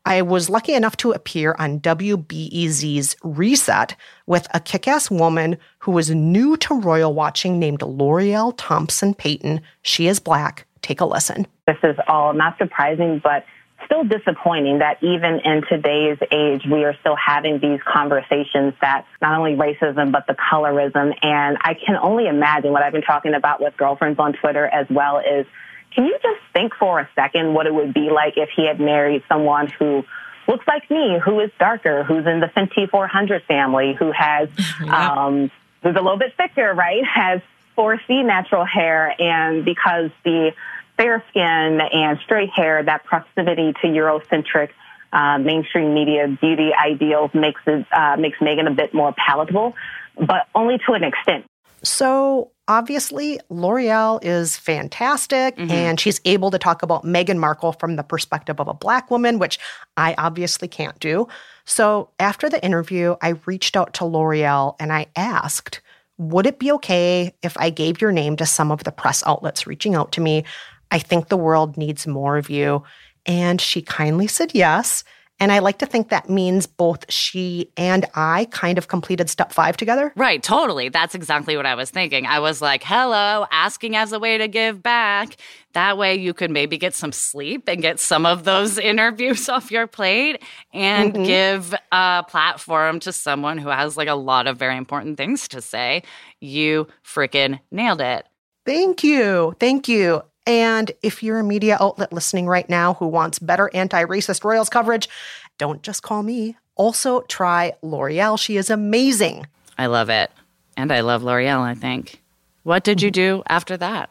I 0.06 0.22
was 0.22 0.50
lucky 0.50 0.74
enough 0.74 0.96
to 0.98 1.12
appear 1.12 1.56
on 1.58 1.80
WBEZ's 1.82 3.16
Reset 3.24 3.96
with 4.28 4.48
a 4.54 4.60
kick 4.60 4.88
ass 4.88 5.12
woman 5.12 5.58
who 5.80 5.92
was 5.92 6.12
new 6.12 6.56
to 6.58 6.80
royal 6.80 7.14
watching 7.14 7.60
named 7.60 7.82
L'Oreal 7.82 8.54
Thompson 8.56 9.14
Payton. 9.14 9.60
She 9.82 10.08
is 10.08 10.20
black. 10.20 10.66
Take 10.82 11.02
a 11.02 11.06
listen. 11.06 11.48
This 11.66 11.78
is 11.84 11.98
all 12.08 12.34
not 12.34 12.58
surprising, 12.58 13.20
but 13.22 13.44
still 13.88 14.04
disappointing 14.04 14.80
that 14.80 15.02
even 15.02 15.40
in 15.44 15.64
today's 15.68 16.18
age, 16.32 16.64
we 16.70 16.84
are 16.84 16.96
still 17.00 17.16
having 17.16 17.60
these 17.60 17.80
conversations 17.86 18.74
that 18.82 19.06
not 19.22 19.40
only 19.40 19.56
racism, 19.56 20.12
but 20.12 20.28
the 20.28 20.36
colorism. 20.36 21.14
And 21.24 21.58
I 21.62 21.74
can 21.74 21.96
only 21.96 22.28
imagine 22.28 22.72
what 22.72 22.84
I've 22.84 22.94
been 22.94 23.02
talking 23.02 23.34
about 23.34 23.62
with 23.62 23.76
girlfriends 23.78 24.20
on 24.20 24.34
Twitter 24.34 24.68
as 24.68 24.88
well 24.90 25.20
is 25.20 25.48
can 25.96 26.06
you 26.06 26.20
just 26.22 26.40
think 26.54 26.74
for 26.76 27.00
a 27.00 27.10
second 27.16 27.54
what 27.54 27.66
it 27.66 27.74
would 27.74 27.94
be 27.94 28.10
like 28.12 28.34
if 28.38 28.50
he 28.56 28.68
had 28.68 28.80
married 28.80 29.24
someone 29.28 29.68
who 29.80 30.04
looks 30.48 30.68
like 30.68 30.90
me, 30.92 31.18
who 31.24 31.40
is 31.40 31.50
darker, 31.60 32.04
who's 32.04 32.26
in 32.28 32.40
the 32.40 32.48
Fenty 32.48 32.90
400 32.90 33.44
family, 33.44 33.96
who 33.98 34.12
has, 34.12 34.50
um, 34.88 35.50
who's 35.82 35.96
a 35.96 36.02
little 36.02 36.20
bit 36.20 36.34
thicker, 36.38 36.74
right? 36.74 37.04
Has 37.14 37.42
4C 37.78 38.26
natural 38.26 38.66
hair. 38.66 39.14
And 39.22 39.64
because 39.64 40.10
the 40.24 40.52
fair 40.98 41.24
skin 41.30 41.80
and 41.82 42.20
straight 42.24 42.50
hair, 42.50 42.84
that 42.84 43.06
proximity 43.06 43.74
to 43.82 43.88
Eurocentric 43.88 44.70
uh, 45.14 45.38
mainstream 45.38 45.94
media 45.94 46.28
beauty 46.42 46.72
ideals 46.74 47.32
makes 47.34 47.62
it, 47.66 47.86
uh, 47.92 48.18
makes 48.18 48.40
Meghan 48.40 48.68
a 48.68 48.74
bit 48.74 48.94
more 48.94 49.14
palatable, 49.26 49.74
but 50.20 50.48
only 50.54 50.78
to 50.86 50.94
an 50.94 51.04
extent. 51.04 51.46
So 51.84 52.52
obviously, 52.68 53.40
L'Oreal 53.50 54.20
is 54.24 54.58
fantastic, 54.58 55.58
and 55.58 56.00
she's 56.00 56.20
able 56.26 56.52
to 56.52 56.58
talk 56.58 56.82
about 56.82 57.06
Meghan 57.06 57.38
Markle 57.38 57.72
from 57.72 57.96
the 57.96 58.04
perspective 58.04 58.60
of 58.60 58.68
a 58.68 58.74
black 58.74 59.12
woman, 59.12 59.38
which 59.38 59.60
I 59.96 60.16
obviously 60.18 60.68
can't 60.68 61.00
do. 61.00 61.28
So 61.66 62.10
after 62.20 62.50
the 62.50 62.64
interview, 62.66 63.16
I 63.22 63.36
reached 63.46 63.78
out 63.78 63.94
to 63.96 64.06
L'Oreal 64.06 64.76
and 64.80 64.92
I 64.92 65.06
asked, 65.16 65.82
would 66.18 66.48
it 66.48 66.58
be 66.58 66.72
okay 66.74 67.36
if 67.44 67.56
I 67.58 67.70
gave 67.70 68.02
your 68.02 68.12
name 68.12 68.36
to 68.38 68.46
some 68.46 68.72
of 68.72 68.84
the 68.84 68.92
press 68.92 69.24
outlets 69.26 69.68
reaching 69.68 69.94
out 69.94 70.12
to 70.14 70.22
me? 70.22 70.44
I 70.92 71.00
think 71.00 71.28
the 71.30 71.38
world 71.38 71.78
needs 71.78 72.08
more 72.08 72.38
of 72.38 72.50
you. 72.50 72.84
And 73.26 73.60
she 73.60 73.82
kindly 73.82 74.28
said 74.28 74.52
yes. 74.54 75.04
And 75.40 75.52
I 75.52 75.60
like 75.60 75.78
to 75.80 75.86
think 75.86 76.10
that 76.10 76.32
means 76.32 76.66
both 76.66 77.12
she 77.12 77.70
and 77.78 78.06
I 78.16 78.48
kind 78.50 78.80
of 78.80 78.88
completed 78.88 79.30
step 79.30 79.54
five 79.54 79.78
together. 79.78 80.12
Right, 80.16 80.42
totally. 80.42 80.90
That's 80.90 81.14
exactly 81.14 81.56
what 81.56 81.68
I 81.68 81.76
was 81.76 81.92
thinking. 81.92 82.26
I 82.26 82.40
was 82.40 82.60
like, 82.60 82.82
hello, 82.84 83.46
asking 83.52 83.96
as 83.96 84.14
a 84.14 84.20
way 84.20 84.40
to 84.40 84.48
give 84.48 84.82
back. 84.82 85.36
That 85.74 85.96
way 85.96 86.16
you 86.16 86.34
could 86.34 86.50
maybe 86.50 86.80
get 86.80 86.96
some 86.96 87.12
sleep 87.12 87.68
and 87.68 87.84
get 87.84 88.00
some 88.00 88.26
of 88.26 88.46
those 88.46 88.78
interviews 88.92 89.48
off 89.48 89.70
your 89.70 89.86
plate 89.86 90.42
and 90.74 91.14
Mhm. 91.14 91.26
give 91.28 91.76
a 91.92 92.26
platform 92.28 93.00
to 93.02 93.12
someone 93.14 93.60
who 93.60 93.70
has 93.70 93.96
like 93.96 94.08
a 94.08 94.16
lot 94.16 94.48
of 94.48 94.58
very 94.58 94.76
important 94.76 95.18
things 95.18 95.48
to 95.50 95.62
say. 95.62 96.02
You 96.42 96.88
freaking 97.06 97.60
nailed 97.70 98.02
it. 98.02 98.26
Thank 98.66 99.04
you. 99.04 99.56
Thank 99.60 99.88
you. 99.88 100.24
And 100.48 100.92
if 101.04 101.22
you're 101.22 101.40
a 101.40 101.44
media 101.44 101.78
outlet 101.80 102.14
listening 102.14 102.48
right 102.48 102.68
now 102.70 102.96
who 102.96 103.08
wants 103.08 103.38
better 103.38 103.70
anti 103.74 104.04
racist 104.06 104.46
Royals 104.46 104.70
coverage, 104.70 105.10
don't 105.58 105.84
just 105.84 106.02
call 106.02 106.24
me. 106.24 106.56
Also, 106.76 107.22
try 107.22 107.74
L'Oreal. 107.82 108.40
She 108.40 108.56
is 108.56 108.70
amazing. 108.70 109.46
I 109.78 109.88
love 109.88 110.10
it. 110.10 110.32
And 110.78 110.92
I 110.92 111.02
love 111.02 111.22
L'Oreal, 111.22 111.60
I 111.60 111.74
think. 111.74 112.22
What 112.64 112.84
did 112.84 113.02
you 113.02 113.12
do 113.12 113.44
after 113.48 113.76
that? 113.78 114.10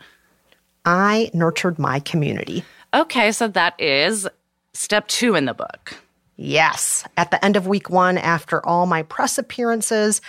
I 0.84 1.30
nurtured 1.32 1.78
my 1.78 2.00
community. 2.00 2.64
Okay, 2.92 3.32
so 3.32 3.48
that 3.48 3.80
is 3.80 4.28
step 4.74 5.08
two 5.08 5.34
in 5.34 5.46
the 5.46 5.54
book. 5.54 5.96
Yes. 6.36 7.04
At 7.16 7.30
the 7.30 7.42
end 7.42 7.56
of 7.56 7.66
week 7.66 7.88
one, 7.88 8.18
after 8.18 8.64
all 8.66 8.86
my 8.86 9.02
press 9.04 9.38
appearances, 9.38 10.20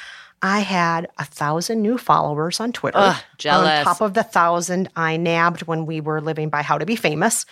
I 0.41 0.59
had 0.59 1.07
a 1.17 1.25
thousand 1.25 1.81
new 1.81 1.97
followers 1.97 2.59
on 2.59 2.71
Twitter. 2.71 2.99
Ugh, 2.99 3.23
jealous. 3.37 3.79
On 3.79 3.83
top 3.85 4.01
of 4.01 4.13
the 4.13 4.23
thousand 4.23 4.89
I 4.95 5.17
nabbed 5.17 5.63
when 5.63 5.85
we 5.85 6.01
were 6.01 6.21
living 6.21 6.49
by 6.49 6.61
How 6.61 6.77
to 6.77 6.85
Be 6.85 6.95
Famous. 6.95 7.45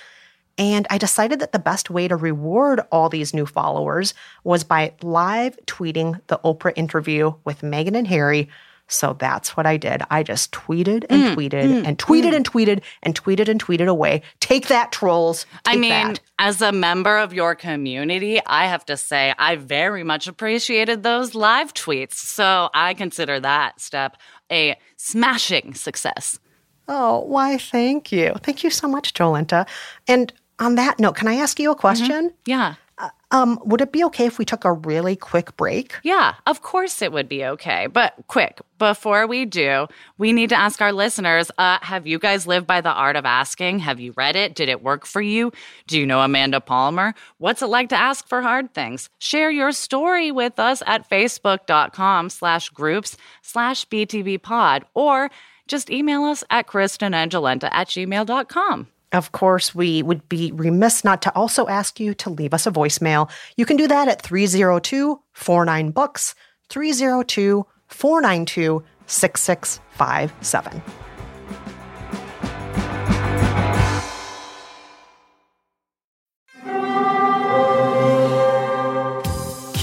And 0.57 0.87
I 0.89 0.97
decided 0.97 1.39
that 1.39 1.51
the 1.51 1.59
best 1.59 1.89
way 1.89 2.07
to 2.07 2.15
reward 2.15 2.81
all 2.91 3.09
these 3.09 3.33
new 3.33 3.45
followers 3.45 4.13
was 4.43 4.63
by 4.63 4.93
live 5.01 5.57
tweeting 5.65 6.21
the 6.27 6.39
Oprah 6.45 6.73
interview 6.75 7.33
with 7.43 7.61
Meghan 7.61 7.97
and 7.97 8.07
Harry. 8.07 8.49
So 8.87 9.15
that's 9.17 9.57
what 9.57 9.65
I 9.65 9.77
did. 9.77 10.03
I 10.09 10.23
just 10.23 10.51
tweeted 10.51 11.05
and 11.09 11.25
Mm, 11.25 11.35
tweeted 11.35 11.63
mm, 11.63 11.87
and 11.87 11.97
tweeted 11.97 12.31
mm. 12.31 12.35
and 12.35 12.49
tweeted 12.51 12.81
and 13.01 13.21
tweeted 13.21 13.49
and 13.49 13.63
tweeted 13.63 13.87
away. 13.87 14.21
Take 14.39 14.67
that, 14.67 14.91
trolls. 14.91 15.45
I 15.65 15.75
mean, 15.75 15.89
that. 15.89 16.19
as 16.37 16.61
a 16.61 16.71
member 16.71 17.17
of 17.17 17.33
your 17.33 17.55
community, 17.55 18.39
I 18.45 18.67
have 18.67 18.85
to 18.85 18.97
say 18.97 19.33
I 19.39 19.55
very 19.55 20.03
much 20.03 20.27
appreciated 20.27 21.03
those 21.03 21.33
live 21.33 21.73
tweets. 21.73 22.13
So 22.13 22.69
I 22.73 22.93
consider 22.93 23.39
that 23.39 23.81
step 23.81 24.17
a 24.51 24.77
smashing 24.97 25.73
success. 25.73 26.39
Oh, 26.87 27.21
why, 27.21 27.57
thank 27.57 28.11
you. 28.11 28.33
Thank 28.43 28.63
you 28.63 28.69
so 28.69 28.87
much, 28.87 29.13
Jolenta. 29.13 29.67
And 30.07 30.31
on 30.59 30.75
that 30.75 30.99
note, 30.99 31.15
can 31.15 31.27
I 31.27 31.35
ask 31.35 31.59
you 31.59 31.71
a 31.71 31.75
question? 31.75 32.31
Yeah. 32.45 32.75
Um, 33.35 33.59
would 33.65 33.81
it 33.81 33.91
be 33.91 34.01
okay 34.05 34.25
if 34.25 34.39
we 34.39 34.45
took 34.45 34.63
a 34.63 34.71
really 34.71 35.17
quick 35.17 35.57
break? 35.57 35.97
Yeah, 36.03 36.35
of 36.47 36.61
course 36.61 37.01
it 37.01 37.11
would 37.11 37.27
be 37.27 37.43
okay. 37.43 37.87
But 37.87 38.13
quick, 38.27 38.61
before 38.77 39.27
we 39.27 39.43
do, 39.43 39.87
we 40.17 40.31
need 40.31 40.47
to 40.51 40.55
ask 40.55 40.81
our 40.81 40.93
listeners 40.93 41.51
uh, 41.57 41.79
have 41.81 42.07
you 42.07 42.17
guys 42.17 42.47
lived 42.47 42.65
by 42.65 42.79
the 42.79 42.93
art 42.93 43.17
of 43.17 43.25
asking? 43.25 43.79
Have 43.79 43.99
you 43.99 44.13
read 44.15 44.37
it? 44.37 44.55
Did 44.55 44.69
it 44.69 44.81
work 44.81 45.05
for 45.05 45.21
you? 45.21 45.51
Do 45.85 45.99
you 45.99 46.05
know 46.05 46.21
Amanda 46.21 46.61
Palmer? 46.61 47.13
What's 47.37 47.61
it 47.61 47.67
like 47.67 47.89
to 47.89 47.97
ask 47.97 48.25
for 48.25 48.41
hard 48.41 48.73
things? 48.73 49.09
Share 49.19 49.51
your 49.51 49.73
story 49.73 50.31
with 50.31 50.57
us 50.57 50.81
at 50.87 51.09
facebook.com 51.09 52.29
slash 52.29 52.69
groups 52.69 53.17
slash 53.41 53.85
btbpod 53.89 54.83
or 54.93 55.29
just 55.67 55.89
email 55.89 56.23
us 56.23 56.45
at 56.49 56.67
kristenandjolenta 56.67 57.67
at 57.73 57.89
gmail.com. 57.89 58.87
Of 59.15 59.31
course, 59.31 59.73
we 59.73 60.03
would 60.03 60.27
be 60.27 60.51
remiss 60.51 61.03
not 61.03 61.21
to 61.23 61.33
also 61.35 61.67
ask 61.67 61.99
you 61.99 62.13
to 62.15 62.29
leave 62.29 62.53
us 62.53 62.67
a 62.67 62.71
voicemail. 62.71 63.29
You 63.55 63.65
can 63.65 63.77
do 63.77 63.87
that 63.87 64.07
at 64.07 64.21
302 64.21 65.21
49 65.33 65.91
Books, 65.91 66.35
302 66.69 67.65
492 67.87 68.83
6657. 69.07 71.04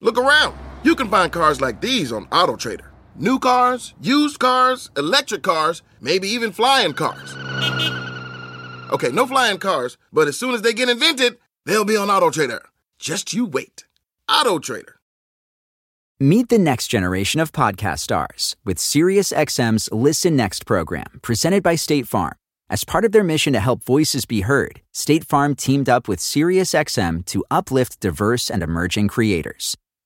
Look 0.00 0.16
around. 0.16 0.56
You 0.84 0.94
can 0.94 1.08
find 1.08 1.32
cars 1.32 1.60
like 1.60 1.80
these 1.80 2.12
on 2.12 2.26
AutoTrader. 2.26 2.86
New 3.16 3.40
cars, 3.40 3.94
used 4.00 4.38
cars, 4.38 4.90
electric 4.96 5.42
cars, 5.42 5.82
maybe 6.00 6.28
even 6.28 6.52
flying 6.52 6.94
cars. 6.94 7.34
Okay, 8.92 9.10
no 9.10 9.26
flying 9.26 9.58
cars, 9.58 9.98
but 10.12 10.28
as 10.28 10.38
soon 10.38 10.54
as 10.54 10.62
they 10.62 10.72
get 10.72 10.88
invented, 10.88 11.36
they'll 11.66 11.84
be 11.84 11.96
on 11.96 12.08
AutoTrader. 12.08 12.60
Just 13.00 13.32
you 13.32 13.44
wait. 13.44 13.86
AutoTrader. 14.30 14.92
Meet 16.20 16.48
the 16.48 16.58
next 16.58 16.88
generation 16.88 17.40
of 17.40 17.50
podcast 17.50 17.98
stars 17.98 18.54
with 18.64 18.78
SiriusXM's 18.78 19.90
Listen 19.90 20.36
Next 20.36 20.64
program, 20.64 21.18
presented 21.22 21.64
by 21.64 21.74
State 21.74 22.06
Farm. 22.06 22.34
As 22.70 22.84
part 22.84 23.04
of 23.04 23.12
their 23.12 23.24
mission 23.24 23.52
to 23.52 23.60
help 23.60 23.82
voices 23.82 24.26
be 24.26 24.42
heard, 24.42 24.80
State 24.92 25.24
Farm 25.24 25.56
teamed 25.56 25.88
up 25.88 26.06
with 26.06 26.20
SiriusXM 26.20 27.24
to 27.26 27.44
uplift 27.50 27.98
diverse 27.98 28.48
and 28.48 28.62
emerging 28.62 29.08
creators. 29.08 29.76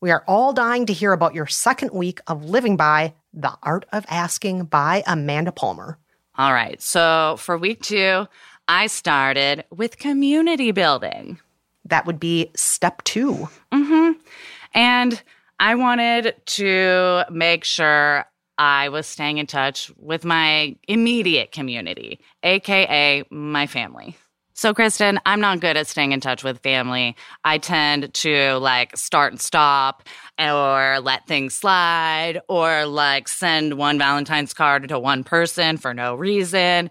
We 0.00 0.12
are 0.12 0.22
all 0.28 0.52
dying 0.52 0.86
to 0.86 0.92
hear 0.92 1.12
about 1.12 1.34
your 1.34 1.46
second 1.46 1.90
week 1.90 2.20
of 2.28 2.44
living 2.44 2.76
by 2.76 3.14
The 3.34 3.52
Art 3.64 3.84
of 3.92 4.06
Asking 4.08 4.66
by 4.66 5.02
Amanda 5.08 5.50
Palmer. 5.50 5.98
All 6.36 6.52
right. 6.52 6.80
So 6.80 7.34
for 7.40 7.58
week 7.58 7.82
two, 7.82 8.28
I 8.68 8.86
started 8.86 9.64
with 9.70 9.98
community 9.98 10.70
building. 10.70 11.40
That 11.84 12.06
would 12.06 12.20
be 12.20 12.52
step 12.54 13.02
two. 13.02 13.48
Mm-hmm. 13.72 14.12
And 14.72 15.20
I 15.58 15.74
wanted 15.74 16.34
to 16.46 17.24
make 17.28 17.64
sure 17.64 18.24
I 18.56 18.90
was 18.90 19.06
staying 19.06 19.38
in 19.38 19.46
touch 19.46 19.90
with 19.96 20.24
my 20.24 20.76
immediate 20.86 21.50
community, 21.50 22.20
AKA 22.44 23.24
my 23.30 23.66
family. 23.66 24.16
So, 24.58 24.74
Kristen, 24.74 25.20
I'm 25.24 25.40
not 25.40 25.60
good 25.60 25.76
at 25.76 25.86
staying 25.86 26.10
in 26.10 26.18
touch 26.18 26.42
with 26.42 26.58
family. 26.58 27.14
I 27.44 27.58
tend 27.58 28.12
to 28.12 28.56
like 28.56 28.96
start 28.96 29.32
and 29.32 29.40
stop 29.40 30.02
or 30.36 30.98
let 31.00 31.28
things 31.28 31.54
slide 31.54 32.40
or 32.48 32.84
like 32.84 33.28
send 33.28 33.74
one 33.74 33.98
Valentine's 33.98 34.54
card 34.54 34.88
to 34.88 34.98
one 34.98 35.22
person 35.22 35.76
for 35.76 35.94
no 35.94 36.16
reason. 36.16 36.90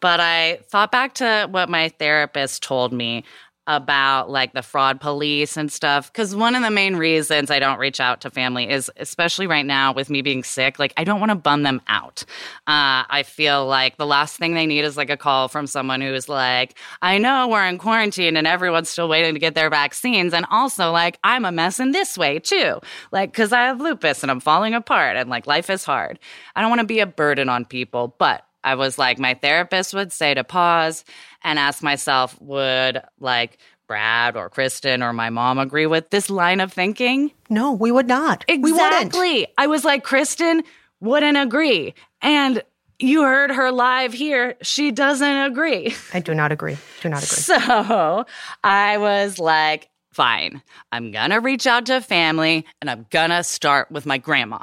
But 0.00 0.18
I 0.18 0.58
thought 0.70 0.90
back 0.90 1.14
to 1.14 1.46
what 1.48 1.68
my 1.68 1.90
therapist 2.00 2.64
told 2.64 2.92
me 2.92 3.22
about 3.68 4.30
like 4.30 4.54
the 4.54 4.62
fraud 4.62 4.98
police 4.98 5.56
and 5.58 5.70
stuff. 5.70 6.10
Cause 6.14 6.34
one 6.34 6.54
of 6.54 6.62
the 6.62 6.70
main 6.70 6.96
reasons 6.96 7.50
I 7.50 7.58
don't 7.58 7.78
reach 7.78 8.00
out 8.00 8.22
to 8.22 8.30
family 8.30 8.68
is, 8.68 8.90
especially 8.96 9.46
right 9.46 9.66
now 9.66 9.92
with 9.92 10.08
me 10.08 10.22
being 10.22 10.42
sick, 10.42 10.78
like 10.78 10.94
I 10.96 11.04
don't 11.04 11.20
want 11.20 11.30
to 11.30 11.36
bum 11.36 11.62
them 11.62 11.82
out. 11.86 12.24
Uh, 12.66 13.04
I 13.10 13.24
feel 13.26 13.66
like 13.66 13.98
the 13.98 14.06
last 14.06 14.38
thing 14.38 14.54
they 14.54 14.64
need 14.64 14.84
is 14.84 14.96
like 14.96 15.10
a 15.10 15.18
call 15.18 15.48
from 15.48 15.66
someone 15.66 16.00
who's 16.00 16.30
like, 16.30 16.78
I 17.02 17.18
know 17.18 17.46
we're 17.46 17.66
in 17.66 17.76
quarantine 17.76 18.38
and 18.38 18.46
everyone's 18.46 18.88
still 18.88 19.08
waiting 19.08 19.34
to 19.34 19.40
get 19.40 19.54
their 19.54 19.68
vaccines. 19.68 20.32
And 20.32 20.46
also, 20.50 20.90
like, 20.90 21.18
I'm 21.22 21.44
a 21.44 21.52
mess 21.52 21.78
in 21.78 21.92
this 21.92 22.16
way 22.16 22.38
too. 22.38 22.80
Like, 23.12 23.34
cause 23.34 23.52
I 23.52 23.64
have 23.64 23.82
lupus 23.82 24.22
and 24.22 24.30
I'm 24.30 24.40
falling 24.40 24.72
apart 24.72 25.18
and 25.18 25.28
like 25.28 25.46
life 25.46 25.68
is 25.68 25.84
hard. 25.84 26.18
I 26.56 26.62
don't 26.62 26.70
want 26.70 26.80
to 26.80 26.86
be 26.86 27.00
a 27.00 27.06
burden 27.06 27.50
on 27.50 27.66
people, 27.66 28.14
but 28.18 28.47
I 28.64 28.74
was 28.74 28.98
like, 28.98 29.18
my 29.18 29.34
therapist 29.34 29.94
would 29.94 30.12
say 30.12 30.34
to 30.34 30.44
pause 30.44 31.04
and 31.42 31.58
ask 31.58 31.82
myself, 31.82 32.40
would 32.40 33.00
like 33.20 33.58
Brad 33.86 34.36
or 34.36 34.50
Kristen 34.50 35.02
or 35.02 35.12
my 35.12 35.30
mom 35.30 35.58
agree 35.58 35.86
with 35.86 36.10
this 36.10 36.28
line 36.28 36.60
of 36.60 36.72
thinking? 36.72 37.32
No, 37.48 37.72
we 37.72 37.90
would 37.90 38.08
not. 38.08 38.44
Exactly. 38.48 39.46
I 39.56 39.66
was 39.66 39.84
like, 39.84 40.04
Kristen 40.04 40.62
wouldn't 41.00 41.38
agree. 41.38 41.94
And 42.20 42.62
you 42.98 43.22
heard 43.22 43.50
her 43.50 43.70
live 43.70 44.12
here. 44.12 44.56
She 44.62 44.90
doesn't 44.90 45.36
agree. 45.36 45.94
I 46.12 46.20
do 46.20 46.34
not 46.34 46.52
agree. 46.52 46.76
Do 47.00 47.08
not 47.08 47.22
agree. 47.22 47.36
So 47.36 48.26
I 48.64 48.98
was 48.98 49.38
like, 49.38 49.88
fine, 50.12 50.62
I'm 50.90 51.12
gonna 51.12 51.38
reach 51.38 51.66
out 51.66 51.86
to 51.86 52.00
family 52.00 52.66
and 52.80 52.90
I'm 52.90 53.06
gonna 53.10 53.44
start 53.44 53.90
with 53.92 54.04
my 54.04 54.18
grandma. 54.18 54.58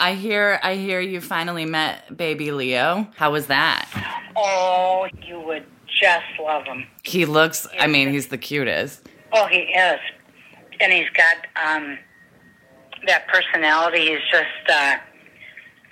I 0.00 0.14
hear 0.14 0.58
I 0.62 0.76
hear 0.76 0.98
you 0.98 1.20
finally 1.20 1.66
met 1.66 2.16
baby 2.16 2.52
Leo. 2.52 3.06
How 3.16 3.32
was 3.32 3.46
that? 3.48 3.86
Oh, 4.34 5.06
you 5.22 5.38
would 5.40 5.66
just 6.00 6.24
love 6.42 6.64
him. 6.64 6.86
He 7.04 7.26
looks 7.26 7.66
I 7.78 7.86
mean, 7.86 8.08
he's 8.08 8.28
the 8.28 8.38
cutest. 8.38 9.06
Oh, 9.32 9.46
he 9.46 9.58
is, 9.58 10.00
and 10.80 10.90
he's 10.90 11.10
got 11.10 11.36
um 11.62 11.98
that 13.06 13.28
personality. 13.28 14.08
He's 14.08 14.20
just 14.30 14.70
uh, 14.72 14.96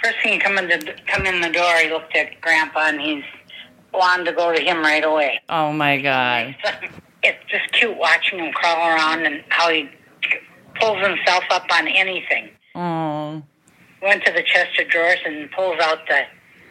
first 0.03 0.17
thing 0.23 0.33
he 0.33 0.39
come 0.39 0.57
in 0.57 0.69
the 0.69 0.95
come 1.07 1.27
in 1.27 1.43
the 1.43 1.51
door, 1.51 1.77
he 1.77 1.91
looked 1.91 2.17
at 2.17 2.41
Grandpa, 2.41 2.89
and 2.89 3.01
he's 3.03 3.25
wanted 3.93 4.25
to 4.25 4.33
go 4.33 4.55
to 4.55 4.61
him 4.61 4.79
right 4.81 5.05
away. 5.05 5.41
Oh 5.51 5.73
my 5.73 6.01
god. 6.01 6.57
It's 7.21 7.51
just 7.51 7.73
cute 7.73 7.97
watching 7.97 8.39
him 8.39 8.53
crawl 8.53 8.77
around 8.77 9.27
and 9.27 9.43
how 9.49 9.69
he 9.71 9.91
pulls 10.77 11.05
himself 11.05 11.43
up 11.51 11.67
on 11.73 11.89
anything. 11.89 12.49
Oh. 12.77 13.43
Went 14.03 14.25
to 14.25 14.33
the 14.33 14.43
chest 14.43 14.79
of 14.79 14.89
drawers 14.89 15.19
and 15.25 15.51
pulls 15.51 15.79
out 15.81 16.07
the 16.09 16.23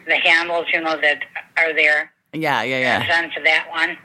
the 0.06 0.16
handles, 0.16 0.66
you 0.72 0.80
know, 0.80 0.98
that 1.00 1.22
are 1.56 1.74
there. 1.74 2.10
Yeah, 2.32 2.62
yeah, 2.62 2.78
yeah. 2.78 3.06
Grabs 3.06 3.24
onto 3.24 3.44
that 3.44 3.68
one, 3.70 3.96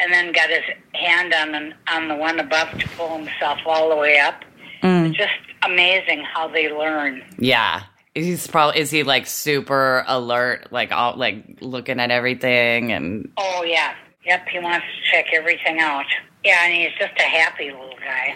and 0.00 0.12
then 0.12 0.32
got 0.32 0.50
his 0.50 0.62
hand 0.94 1.32
on 1.32 1.52
the, 1.52 1.72
on 1.92 2.08
the 2.08 2.16
one 2.16 2.38
above 2.38 2.70
to 2.78 2.88
pull 2.96 3.16
himself 3.16 3.58
all 3.66 3.88
the 3.88 3.96
way 3.96 4.18
up. 4.18 4.44
Mm. 4.82 5.14
Just 5.14 5.32
amazing 5.62 6.22
how 6.22 6.48
they 6.48 6.72
learn. 6.72 7.22
Yeah. 7.38 7.82
He's 8.14 8.46
probably 8.48 8.80
is 8.80 8.90
he 8.90 9.04
like 9.04 9.26
super 9.26 10.04
alert, 10.08 10.72
like 10.72 10.90
all 10.90 11.16
like 11.16 11.58
looking 11.60 12.00
at 12.00 12.10
everything 12.10 12.90
and 12.90 13.30
Oh 13.36 13.62
yeah, 13.62 13.94
yep. 14.24 14.48
He 14.48 14.58
wants 14.58 14.86
to 14.86 15.10
check 15.10 15.26
everything 15.32 15.78
out. 15.78 16.06
Yeah, 16.44 16.64
and 16.64 16.74
he's 16.74 16.98
just 16.98 17.12
a 17.18 17.22
happy 17.22 17.70
little 17.70 17.94
guy. 18.04 18.34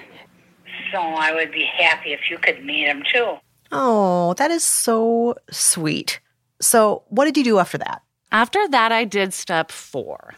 So 0.92 0.98
I 1.00 1.32
would 1.32 1.50
be 1.50 1.64
happy 1.64 2.12
if 2.12 2.30
you 2.30 2.38
could 2.38 2.64
meet 2.64 2.86
him 2.86 3.02
too. 3.12 3.38
Oh, 3.72 4.34
that 4.34 4.50
is 4.50 4.62
so 4.64 5.34
sweet. 5.50 6.20
So, 6.60 7.02
what 7.08 7.24
did 7.24 7.36
you 7.36 7.44
do 7.44 7.58
after 7.58 7.78
that? 7.78 8.02
After 8.30 8.66
that 8.68 8.92
I 8.92 9.04
did 9.04 9.34
step 9.34 9.70
4. 9.70 10.34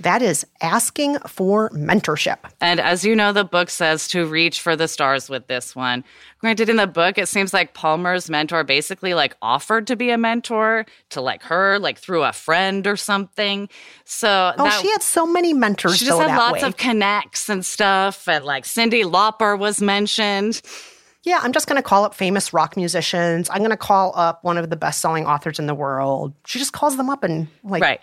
That 0.00 0.22
is 0.22 0.46
asking 0.60 1.18
for 1.26 1.70
mentorship. 1.70 2.36
And 2.60 2.78
as 2.78 3.04
you 3.04 3.16
know, 3.16 3.32
the 3.32 3.42
book 3.42 3.68
says 3.68 4.06
to 4.08 4.26
reach 4.26 4.60
for 4.60 4.76
the 4.76 4.86
stars 4.86 5.28
with 5.28 5.48
this 5.48 5.74
one. 5.74 6.04
Granted, 6.38 6.68
in 6.68 6.76
the 6.76 6.86
book, 6.86 7.18
it 7.18 7.26
seems 7.26 7.52
like 7.52 7.74
Palmer's 7.74 8.30
mentor 8.30 8.62
basically 8.62 9.12
like 9.14 9.36
offered 9.42 9.88
to 9.88 9.96
be 9.96 10.10
a 10.10 10.16
mentor 10.18 10.86
to 11.10 11.20
like 11.20 11.42
her, 11.42 11.80
like 11.80 11.98
through 11.98 12.22
a 12.22 12.32
friend 12.32 12.86
or 12.86 12.96
something. 12.96 13.68
So 14.04 14.52
Oh, 14.56 14.64
that- 14.64 14.80
she 14.80 14.88
had 14.92 15.02
so 15.02 15.26
many 15.26 15.52
mentors. 15.52 15.98
she 15.98 16.04
just 16.06 16.20
had 16.20 16.36
lots 16.36 16.62
way. 16.62 16.68
of 16.68 16.76
connects 16.76 17.48
and 17.48 17.66
stuff. 17.66 18.28
And 18.28 18.44
like 18.44 18.64
Cyndi 18.64 19.02
Lauper 19.02 19.58
was 19.58 19.82
mentioned. 19.82 20.62
Yeah, 21.24 21.40
I'm 21.42 21.52
just 21.52 21.66
going 21.66 21.76
to 21.76 21.82
call 21.86 22.04
up 22.04 22.14
famous 22.14 22.52
rock 22.52 22.76
musicians. 22.76 23.50
I'm 23.50 23.58
going 23.58 23.70
to 23.70 23.76
call 23.76 24.12
up 24.16 24.44
one 24.44 24.56
of 24.56 24.70
the 24.70 24.76
best 24.76 25.00
selling 25.00 25.26
authors 25.26 25.58
in 25.58 25.66
the 25.66 25.74
world. 25.74 26.32
She 26.46 26.58
just 26.58 26.72
calls 26.72 26.96
them 26.96 27.10
up 27.10 27.24
and 27.24 27.48
like 27.64 27.82
Right. 27.82 28.00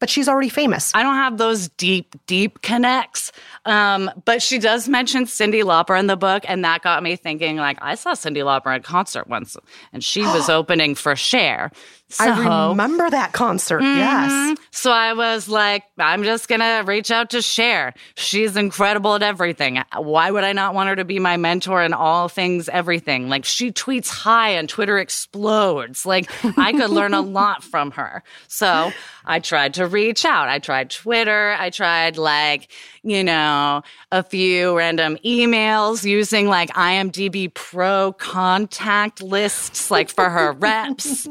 but 0.00 0.10
she's 0.10 0.28
already 0.28 0.48
famous. 0.48 0.92
I 0.94 1.02
don't 1.02 1.14
have 1.14 1.38
those 1.38 1.68
deep, 1.70 2.14
deep 2.26 2.60
connects. 2.62 3.32
Um, 3.64 4.10
but 4.24 4.42
she 4.42 4.58
does 4.58 4.88
mention 4.88 5.24
Cyndi 5.24 5.62
Lauper 5.62 5.98
in 5.98 6.08
the 6.08 6.16
book, 6.16 6.44
and 6.48 6.64
that 6.64 6.82
got 6.82 7.02
me 7.02 7.16
thinking. 7.16 7.56
Like, 7.56 7.78
I 7.80 7.94
saw 7.94 8.12
Cyndi 8.12 8.38
Lauper 8.44 8.74
at 8.74 8.80
a 8.80 8.82
concert 8.82 9.28
once, 9.28 9.56
and 9.92 10.02
she 10.02 10.22
was 10.22 10.48
opening 10.50 10.94
for 10.94 11.14
Cher. 11.16 11.70
So, 12.10 12.24
I 12.24 12.68
remember 12.70 13.10
that 13.10 13.32
concert. 13.32 13.82
Yes. 13.82 14.30
Mhm. 14.32 14.56
So 14.70 14.90
I 14.90 15.12
was 15.12 15.46
like, 15.48 15.84
I'm 15.98 16.22
just 16.24 16.48
gonna 16.48 16.82
reach 16.86 17.10
out 17.10 17.28
to 17.30 17.42
Cher. 17.42 17.92
She's 18.16 18.56
incredible 18.56 19.14
at 19.14 19.22
everything. 19.22 19.82
Why 19.94 20.30
would 20.30 20.42
I 20.44 20.52
not 20.54 20.72
want 20.72 20.88
her 20.88 20.96
to 20.96 21.04
be 21.04 21.18
my 21.18 21.36
mentor 21.36 21.82
in 21.82 21.92
all 21.92 22.28
things, 22.28 22.68
everything? 22.70 23.28
Like 23.28 23.44
she 23.44 23.72
tweets 23.72 24.08
high 24.08 24.50
and 24.50 24.68
Twitter 24.70 24.98
explodes. 24.98 26.06
Like 26.06 26.30
I 26.58 26.72
could 26.72 26.90
learn 26.90 27.12
a 27.12 27.20
lot 27.38 27.62
from 27.62 27.90
her. 27.90 28.22
So 28.46 28.90
I 29.26 29.40
tried 29.40 29.74
to 29.74 29.86
reach 29.86 30.24
out. 30.24 30.48
I 30.48 30.60
tried 30.60 30.88
Twitter. 30.90 31.54
I 31.58 31.68
tried 31.68 32.16
like, 32.16 32.70
you 33.10 33.24
know, 33.24 33.82
a 34.12 34.22
few 34.22 34.76
random 34.76 35.18
emails 35.24 36.04
using 36.04 36.48
like 36.48 36.70
IMDb 36.70 37.52
Pro 37.52 38.12
contact 38.12 39.22
lists, 39.22 39.90
like 39.90 40.10
for 40.10 40.28
her 40.28 40.52
reps. 40.58 41.28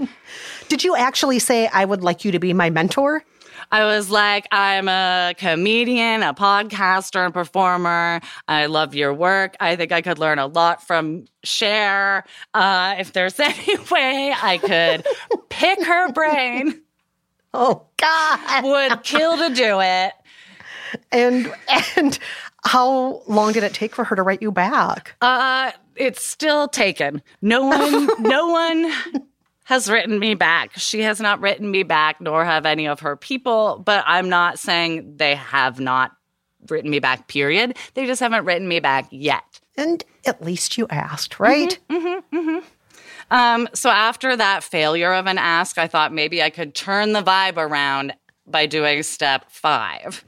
Did 0.68 0.84
you 0.84 0.96
actually 0.96 1.40
say, 1.40 1.68
I 1.68 1.86
would 1.86 2.04
like 2.04 2.26
you 2.26 2.32
to 2.32 2.40
be 2.40 2.54
my 2.54 2.70
mentor? 2.70 3.24
I 3.72 3.84
was 3.84 4.10
like, 4.10 4.48
I'm 4.52 4.88
a 4.88 5.34
comedian, 5.38 6.24
a 6.24 6.34
podcaster, 6.34 7.26
and 7.26 7.34
performer. 7.34 8.22
I 8.48 8.68
love 8.68 8.96
your 8.96 9.14
work. 9.14 9.56
I 9.60 9.76
think 9.76 9.92
I 9.92 10.02
could 10.02 10.20
learn 10.20 10.40
a 10.40 10.48
lot 10.48 10.86
from 10.86 11.26
Cher. 11.44 12.24
Uh, 12.54 12.96
if 13.00 13.12
there's 13.14 13.40
any 13.40 13.78
way 13.92 14.34
I 14.42 14.58
could 14.58 15.06
pick 15.50 15.84
her 15.84 16.12
brain, 16.14 16.82
oh 17.54 17.86
God, 17.98 18.64
would 18.64 19.04
kill 19.04 19.38
to 19.38 19.54
do 19.54 19.82
it. 19.82 20.14
And 21.12 21.54
and 21.96 22.20
how 22.66 23.22
long 23.28 23.54
did 23.54 23.64
it 23.64 23.74
take 23.74 23.96
for 23.96 24.04
her 24.04 24.16
to 24.16 24.24
write 24.24 24.42
you 24.42 24.52
back? 24.52 25.16
Uh, 25.22 25.72
it's 25.96 26.24
still 26.24 26.68
taken. 26.68 27.22
No 27.42 27.66
one, 27.66 28.10
no 28.22 28.48
one 28.48 28.92
has 29.66 29.90
written 29.90 30.20
me 30.20 30.34
back. 30.34 30.72
She 30.76 31.02
has 31.02 31.20
not 31.20 31.40
written 31.40 31.70
me 31.72 31.84
back, 31.84 32.22
nor 32.22 32.46
have 32.46 32.66
any 32.66 32.88
of 32.88 33.02
her 33.02 33.16
people. 33.16 33.82
But 33.84 34.04
I'm 34.08 34.30
not 34.30 34.60
saying 34.60 35.18
they 35.18 35.36
have 35.36 35.80
not 35.80 36.12
written 36.70 36.90
me 36.90 37.00
back. 37.00 37.28
Period. 37.28 37.78
They 37.94 38.06
just 38.06 38.20
haven't 38.20 38.46
written 38.46 38.68
me 38.68 38.80
back 38.80 39.08
yet. 39.12 39.60
And 39.76 40.04
at 40.26 40.42
least 40.42 40.78
you 40.78 40.88
asked, 40.90 41.40
right? 41.40 41.78
Mm-hmm, 41.90 42.38
mm-hmm. 42.38 42.66
Um, 43.30 43.68
so 43.74 43.90
after 43.90 44.36
that 44.36 44.64
failure 44.64 45.14
of 45.14 45.28
an 45.28 45.38
ask, 45.38 45.78
I 45.78 45.88
thought 45.88 46.14
maybe 46.14 46.42
I 46.42 46.50
could 46.50 46.74
turn 46.74 47.14
the 47.14 47.22
vibe 47.22 47.58
around 47.58 48.14
by 48.48 48.66
doing 48.66 49.04
step 49.04 49.52
five. 49.52 50.24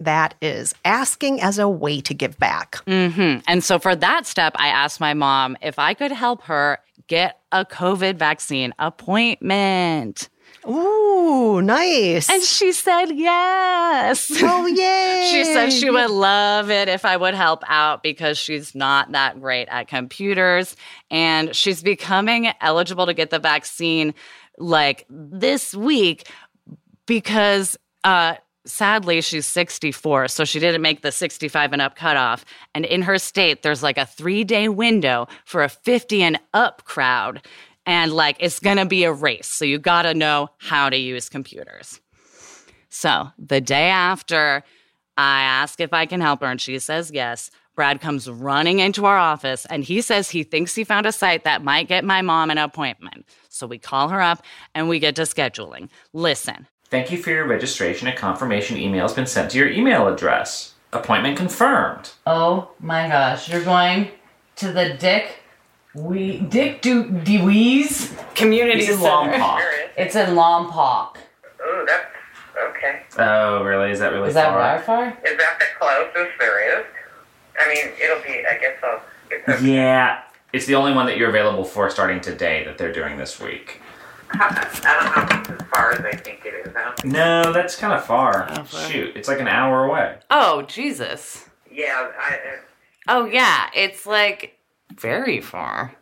That 0.00 0.34
is 0.40 0.74
asking 0.84 1.40
as 1.40 1.58
a 1.58 1.68
way 1.68 2.00
to 2.02 2.14
give 2.14 2.38
back. 2.38 2.76
Mm-hmm. 2.86 3.40
And 3.48 3.64
so 3.64 3.78
for 3.78 3.96
that 3.96 4.26
step, 4.26 4.54
I 4.56 4.68
asked 4.68 5.00
my 5.00 5.14
mom 5.14 5.56
if 5.60 5.78
I 5.78 5.94
could 5.94 6.12
help 6.12 6.42
her 6.42 6.78
get 7.08 7.40
a 7.50 7.64
COVID 7.64 8.16
vaccine 8.16 8.72
appointment. 8.78 10.28
Ooh, 10.68 11.62
nice. 11.62 12.28
And 12.28 12.42
she 12.42 12.72
said 12.72 13.06
yes. 13.06 14.30
Oh, 14.42 14.66
yay. 14.66 15.28
she 15.32 15.44
said 15.44 15.70
she 15.70 15.88
would 15.88 16.10
love 16.10 16.70
it 16.70 16.88
if 16.88 17.04
I 17.04 17.16
would 17.16 17.34
help 17.34 17.62
out 17.66 18.02
because 18.02 18.36
she's 18.36 18.74
not 18.74 19.12
that 19.12 19.40
great 19.40 19.68
at 19.70 19.88
computers. 19.88 20.76
And 21.10 21.54
she's 21.56 21.82
becoming 21.82 22.50
eligible 22.60 23.06
to 23.06 23.14
get 23.14 23.30
the 23.30 23.38
vaccine 23.38 24.14
like 24.58 25.06
this 25.08 25.74
week 25.74 26.28
because 27.06 27.78
uh, 28.04 28.34
sadly 28.68 29.20
she's 29.20 29.46
64 29.46 30.28
so 30.28 30.44
she 30.44 30.60
didn't 30.60 30.82
make 30.82 31.02
the 31.02 31.10
65 31.10 31.72
and 31.72 31.82
up 31.82 31.96
cutoff. 31.96 32.44
And 32.74 32.84
in 32.84 33.02
her 33.02 33.18
state 33.18 33.62
there's 33.62 33.82
like 33.82 33.98
a 33.98 34.06
three 34.06 34.44
day 34.44 34.68
window 34.68 35.26
for 35.44 35.62
a 35.62 35.68
50 35.68 36.22
and 36.22 36.38
up 36.54 36.84
crowd. 36.84 37.44
And 37.86 38.12
like 38.12 38.36
it's 38.40 38.60
gonna 38.60 38.86
be 38.86 39.04
a 39.04 39.12
race. 39.12 39.48
So 39.48 39.64
you 39.64 39.78
gotta 39.78 40.14
know 40.14 40.48
how 40.58 40.90
to 40.90 40.96
use 40.96 41.28
computers. 41.28 42.00
So 42.90 43.30
the 43.38 43.60
day 43.60 43.88
after 43.88 44.62
i 45.16 45.42
ask 45.42 45.80
if 45.80 45.92
i 45.92 46.06
can 46.06 46.20
help 46.20 46.40
her 46.40 46.46
and 46.46 46.60
she 46.60 46.78
says 46.78 47.10
yes. 47.10 47.50
Brad 47.74 48.00
comes 48.00 48.28
running 48.28 48.80
into 48.80 49.06
our 49.06 49.16
office 49.16 49.64
and 49.66 49.84
he 49.84 50.00
says 50.00 50.30
he 50.30 50.42
thinks 50.42 50.74
he 50.74 50.82
found 50.82 51.06
a 51.06 51.12
site 51.12 51.44
that 51.44 51.62
might 51.62 51.86
get 51.86 52.04
my 52.04 52.22
mom 52.22 52.50
an 52.50 52.58
appointment. 52.58 53.24
So 53.50 53.68
we 53.68 53.78
call 53.78 54.08
her 54.08 54.20
up 54.20 54.42
and 54.74 54.88
we 54.88 54.98
get 54.98 55.14
to 55.14 55.22
scheduling. 55.22 55.88
Listen 56.12 56.66
Thank 56.90 57.10
you 57.10 57.18
for 57.18 57.30
your 57.30 57.46
registration. 57.46 58.08
A 58.08 58.16
confirmation 58.16 58.78
email 58.78 59.02
has 59.02 59.12
been 59.12 59.26
sent 59.26 59.50
to 59.50 59.58
your 59.58 59.68
email 59.68 60.08
address. 60.08 60.74
Appointment 60.92 61.36
confirmed. 61.36 62.10
Oh 62.26 62.70
my 62.80 63.08
gosh, 63.08 63.48
you're 63.50 63.64
going 63.64 64.08
to 64.56 64.72
the 64.72 64.94
Dick 64.94 65.36
we 65.94 66.38
Dick 66.40 66.80
Du 66.80 67.04
DeWees 67.04 68.14
Community 68.34 68.80
It's 68.80 68.90
in 68.90 68.98
Center. 68.98 69.32
Lompoc. 69.38 69.62
It's 69.96 70.16
in 70.16 70.30
Lompoc. 70.34 71.16
Ooh, 71.60 71.84
that's 71.86 72.06
okay. 72.70 73.02
Oh, 73.18 73.62
really? 73.64 73.90
Is 73.90 73.98
that 73.98 74.12
really 74.12 74.28
Is 74.28 74.34
that 74.34 74.52
far? 74.52 74.78
far 74.80 75.08
far? 75.12 75.18
Is 75.30 75.36
that 75.36 75.58
the 75.58 75.64
closest 75.78 76.38
there 76.38 76.78
is? 76.80 76.86
I 77.60 77.68
mean, 77.68 77.92
it'll 78.02 78.22
be. 78.22 78.44
I 78.46 78.56
guess 78.58 78.76
I'll. 78.82 79.02
It's 79.30 79.60
a, 79.62 79.66
Yeah. 79.66 80.22
It's 80.54 80.64
the 80.64 80.76
only 80.76 80.94
one 80.94 81.04
that 81.06 81.18
you're 81.18 81.28
available 81.28 81.64
for 81.64 81.90
starting 81.90 82.22
today 82.22 82.64
that 82.64 82.78
they're 82.78 82.92
doing 82.92 83.18
this 83.18 83.38
week. 83.38 83.82
I 84.32 84.80
don't 84.82 85.16
know 85.16 85.22
if 85.22 85.50
it's 85.50 85.62
as 85.62 85.68
far 85.68 85.92
as 85.92 86.00
I 86.00 86.16
think 86.16 86.44
it 86.44 86.54
is. 86.66 86.74
I 86.76 86.84
don't 86.84 86.98
think. 86.98 87.12
No, 87.14 87.52
that's 87.52 87.76
kind 87.76 87.92
of 87.92 88.04
far. 88.04 88.46
Oh, 88.50 88.64
far. 88.64 88.90
Shoot, 88.90 89.16
it's 89.16 89.28
like 89.28 89.40
an 89.40 89.48
hour 89.48 89.84
away. 89.84 90.18
Oh 90.30 90.62
Jesus. 90.62 91.48
Yeah, 91.70 92.10
I. 92.18 92.38
Oh 93.08 93.24
yeah, 93.24 93.70
it's 93.74 94.06
like 94.06 94.58
very 94.94 95.40
far. 95.40 95.94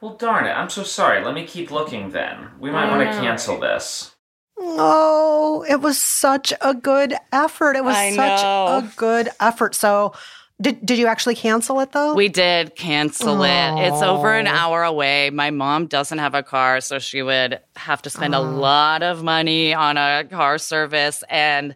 Well, 0.00 0.14
darn 0.14 0.46
it. 0.46 0.50
I'm 0.52 0.70
so 0.70 0.82
sorry. 0.82 1.22
Let 1.24 1.34
me 1.34 1.46
keep 1.46 1.70
looking 1.70 2.10
then. 2.10 2.48
We 2.58 2.70
might 2.70 2.86
I 2.88 2.96
want 2.96 3.10
to 3.10 3.20
cancel 3.20 3.60
this. 3.60 4.16
Oh, 4.62 5.64
it 5.68 5.80
was 5.80 5.98
such 5.98 6.52
a 6.60 6.74
good 6.74 7.14
effort. 7.32 7.76
It 7.76 7.84
was 7.84 7.96
I 7.96 8.10
such 8.10 8.42
know. 8.42 8.66
a 8.78 8.92
good 8.96 9.28
effort. 9.40 9.74
So, 9.74 10.12
did 10.60 10.84
did 10.84 10.98
you 10.98 11.06
actually 11.06 11.34
cancel 11.34 11.80
it 11.80 11.92
though? 11.92 12.14
We 12.14 12.28
did 12.28 12.76
cancel 12.76 13.42
it. 13.42 13.86
It's 13.86 14.02
over 14.02 14.32
an 14.34 14.46
hour 14.46 14.82
away. 14.82 15.30
My 15.30 15.50
mom 15.50 15.86
doesn't 15.86 16.18
have 16.18 16.34
a 16.34 16.42
car, 16.42 16.80
so 16.80 16.98
she 16.98 17.22
would 17.22 17.60
have 17.76 18.02
to 18.02 18.10
spend 18.10 18.34
a 18.34 18.40
lot 18.40 19.02
of 19.02 19.22
money 19.22 19.72
on 19.72 19.96
a 19.96 20.24
car 20.30 20.58
service. 20.58 21.24
And, 21.28 21.74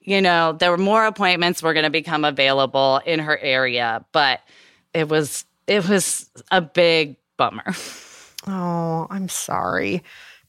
you 0.00 0.20
know, 0.20 0.52
there 0.52 0.70
were 0.70 0.78
more 0.78 1.06
appointments 1.06 1.62
were 1.62 1.72
going 1.72 1.84
to 1.84 1.90
become 1.90 2.24
available 2.24 3.00
in 3.06 3.20
her 3.20 3.38
area, 3.38 4.04
but 4.12 4.40
it 4.92 5.08
was 5.08 5.44
it 5.66 5.88
was 5.88 6.28
a 6.50 6.60
big 6.60 7.16
bummer. 7.36 7.64
Oh, 8.48 9.08
I'm 9.10 9.28
sorry. 9.28 10.04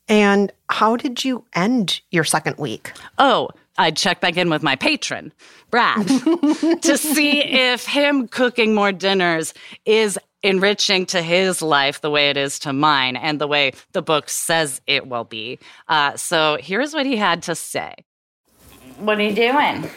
And 0.08 0.52
how 0.70 0.98
did 0.98 1.26
you 1.26 1.44
end 1.54 2.02
your 2.12 2.24
second 2.24 2.58
week? 2.58 2.92
Oh, 3.18 3.50
I'd 3.78 3.96
check 3.96 4.22
back 4.22 4.38
in 4.38 4.50
with 4.50 4.64
my 4.64 4.76
patron, 4.76 5.32
Brad, 5.70 6.08
to 6.82 6.98
see 6.98 7.44
if 7.44 7.86
him 7.86 8.28
cooking 8.28 8.74
more 8.74 8.92
dinners 8.92 9.54
is 9.86 10.18
enriching 10.44 11.06
to 11.08 11.22
his 11.22 11.62
life 11.62 12.02
the 12.02 12.10
way 12.10 12.30
it 12.30 12.38
is 12.38 12.60
to 12.60 12.74
mine 12.74 13.16
and 13.16 13.40
the 13.42 13.48
way 13.48 13.74
the 13.92 14.02
book 14.02 14.30
says 14.30 14.82
it 14.88 15.08
will 15.08 15.24
be. 15.24 15.60
Uh, 15.88 16.16
so 16.16 16.58
here's 16.60 16.94
what 16.94 17.06
he 17.06 17.18
had 17.18 17.44
to 17.44 17.56
say. 17.56 17.94
What 19.00 19.20
are 19.20 19.24
you 19.24 19.36
doing? 19.36 19.90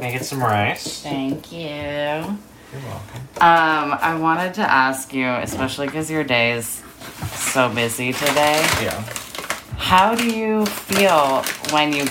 Making 0.00 0.22
some 0.22 0.40
rice. 0.40 1.02
Thank 1.02 1.50
you. 1.52 1.58
You're 1.58 2.82
welcome. 2.82 3.20
Um, 3.40 3.98
I 4.00 4.16
wanted 4.20 4.54
to 4.54 4.60
ask 4.62 5.12
you, 5.14 5.26
especially 5.26 5.86
because 5.86 6.10
your 6.10 6.22
day 6.22 6.52
is 6.52 6.82
so 7.32 7.72
busy 7.72 8.12
today. 8.12 8.60
Yeah. 8.82 9.04
How 9.78 10.14
do 10.14 10.28
you 10.30 10.66
feel 10.66 11.42
when 11.72 11.92
you 11.92 12.04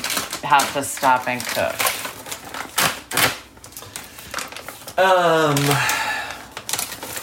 have 0.43 0.71
to 0.73 0.83
stop 0.83 1.27
and 1.27 1.41
cook? 1.45 1.75
Um, 4.99 5.53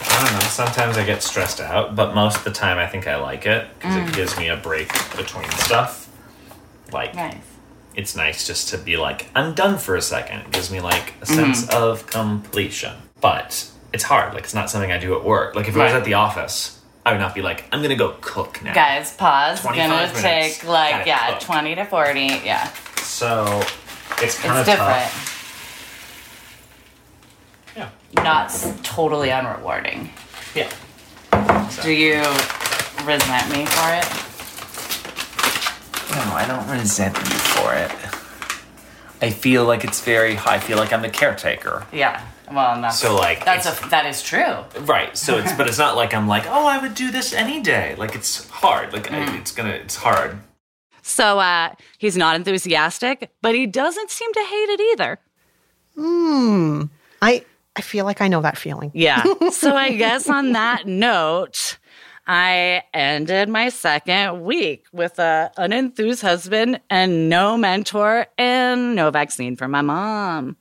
I 0.07 0.21
don't 0.23 0.33
know. 0.33 0.39
Sometimes 0.47 0.97
I 0.97 1.05
get 1.05 1.21
stressed 1.23 1.59
out, 1.59 1.95
but 1.95 2.15
most 2.15 2.37
of 2.37 2.43
the 2.45 2.51
time 2.51 2.77
I 2.77 2.87
think 2.87 3.05
I 3.07 3.17
like 3.17 3.45
it 3.45 3.67
because 3.77 3.95
Mm. 3.95 4.07
it 4.07 4.13
gives 4.15 4.37
me 4.37 4.47
a 4.47 4.55
break 4.55 4.89
between 5.17 5.49
stuff. 5.51 6.07
Like, 6.93 7.15
Nice. 7.15 7.35
it's 7.95 8.15
nice 8.15 8.47
just 8.47 8.69
to 8.69 8.77
be 8.77 8.95
like, 8.95 9.27
I'm 9.35 9.53
done 9.55 9.77
for 9.77 9.95
a 9.97 10.01
second. 10.01 10.41
It 10.41 10.51
gives 10.51 10.71
me 10.71 10.79
like 10.79 11.15
a 11.21 11.25
sense 11.25 11.65
Mhm. 11.65 11.73
of 11.73 12.07
completion. 12.07 12.93
But 13.19 13.65
it's 13.91 14.05
hard. 14.05 14.33
Like, 14.33 14.43
it's 14.45 14.53
not 14.53 14.69
something 14.69 14.91
I 14.91 14.97
do 14.99 15.15
at 15.15 15.23
work. 15.25 15.53
Like, 15.55 15.67
if 15.67 15.75
I 15.75 15.85
was 15.85 15.93
at 15.93 16.05
the 16.05 16.13
office, 16.13 16.74
I 17.05 17.11
would 17.11 17.19
not 17.19 17.35
be 17.35 17.41
like, 17.43 17.65
I'm 17.71 17.81
gonna 17.83 17.95
go 17.95 18.15
cook 18.21 18.61
now. 18.63 18.73
Guys, 18.73 19.13
pause. 19.15 19.61
25 19.61 19.89
Gonna 19.89 20.01
minutes. 20.05 20.21
take 20.21 20.63
like 20.67 20.91
Gotta 20.91 21.07
yeah, 21.09 21.31
cook. 21.33 21.39
twenty 21.41 21.75
to 21.75 21.85
forty. 21.85 22.25
Yeah, 22.43 22.67
So 22.97 23.61
it's 24.21 24.39
kind 24.39 24.57
it's 24.59 24.61
of 24.61 24.65
different. 24.65 24.79
tough. 25.03 25.33
Yeah. 27.75 27.89
Not 28.23 28.49
totally 28.83 29.29
unrewarding. 29.29 30.09
Yeah. 30.55 30.69
Do 31.83 31.91
you 31.91 32.15
resent 33.05 33.51
me 33.51 33.65
for 33.65 33.89
it? 33.93 34.07
No, 36.15 36.33
I 36.33 36.45
don't 36.47 36.67
resent 36.69 37.15
you 37.17 37.23
for 37.23 37.73
it. 37.75 37.91
I 39.21 39.29
feel 39.29 39.65
like 39.65 39.83
it's 39.83 40.01
very. 40.01 40.37
I 40.37 40.59
feel 40.59 40.77
like 40.77 40.91
I'm 40.93 41.01
the 41.01 41.09
caretaker. 41.09 41.85
Yeah. 41.91 42.23
Well, 42.51 42.75
and 42.75 42.83
that's 42.83 42.99
So, 42.99 43.15
like, 43.15 43.43
that's 43.43 43.65
a 43.65 43.89
that 43.89 44.05
is 44.05 44.21
true. 44.21 44.57
Right. 44.81 45.17
So 45.17 45.37
it's 45.37 45.51
but 45.57 45.67
it's 45.67 45.79
not 45.79 45.95
like 45.95 46.13
I'm 46.13 46.27
like 46.27 46.45
oh 46.47 46.65
I 46.67 46.77
would 46.77 46.93
do 46.95 47.11
this 47.11 47.33
any 47.33 47.61
day. 47.61 47.95
Like 47.97 48.15
it's 48.15 48.47
hard. 48.49 48.93
Like 48.93 49.11
I, 49.11 49.25
Mm. 49.25 49.39
it's 49.39 49.51
gonna 49.51 49.69
it's 49.71 49.95
hard. 49.95 50.37
So 51.01 51.39
uh, 51.39 51.69
he's 51.99 52.17
not 52.17 52.35
enthusiastic, 52.35 53.31
but 53.41 53.53
he 53.55 53.65
doesn't 53.67 54.09
seem 54.09 54.33
to 54.33 54.39
hate 54.39 54.69
it 54.69 54.81
either. 54.93 55.19
Hmm. 55.95 56.83
I 57.21 57.45
I 57.75 57.81
feel 57.81 58.05
like 58.05 58.21
I 58.21 58.27
know 58.27 58.41
that 58.41 58.57
feeling. 58.57 58.91
Yeah. 58.93 59.23
so 59.51 59.75
I 59.75 59.91
guess 59.95 60.29
on 60.29 60.53
that 60.53 60.87
note, 60.87 61.77
I 62.27 62.83
ended 62.93 63.49
my 63.49 63.69
second 63.69 64.43
week 64.43 64.85
with 64.91 65.19
a 65.19 65.51
unenthused 65.57 66.21
husband 66.21 66.79
and 66.89 67.29
no 67.29 67.57
mentor 67.57 68.27
and 68.37 68.95
no 68.95 69.11
vaccine 69.11 69.55
for 69.55 69.67
my 69.67 69.81
mom. 69.81 70.57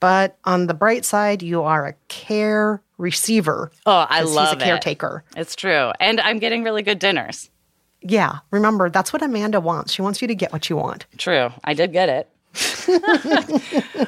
But 0.00 0.36
on 0.44 0.66
the 0.66 0.74
bright 0.74 1.04
side, 1.04 1.42
you 1.42 1.62
are 1.62 1.86
a 1.86 1.94
care 2.08 2.82
receiver. 2.98 3.70
Oh, 3.86 4.06
I 4.08 4.22
love 4.22 4.54
it. 4.54 4.56
he's 4.56 4.62
a 4.62 4.64
it. 4.64 4.68
caretaker. 4.68 5.24
It's 5.36 5.54
true. 5.56 5.92
And 6.00 6.20
I'm 6.20 6.38
getting 6.38 6.62
really 6.62 6.82
good 6.82 6.98
dinners. 6.98 7.50
Yeah, 8.02 8.40
remember 8.50 8.90
that's 8.90 9.12
what 9.12 9.22
Amanda 9.22 9.60
wants. 9.60 9.92
She 9.92 10.02
wants 10.02 10.20
you 10.20 10.28
to 10.28 10.34
get 10.34 10.52
what 10.52 10.68
you 10.68 10.76
want. 10.76 11.06
True. 11.16 11.50
I 11.62 11.72
did 11.72 11.92
get 11.92 12.08
it. 12.10 12.28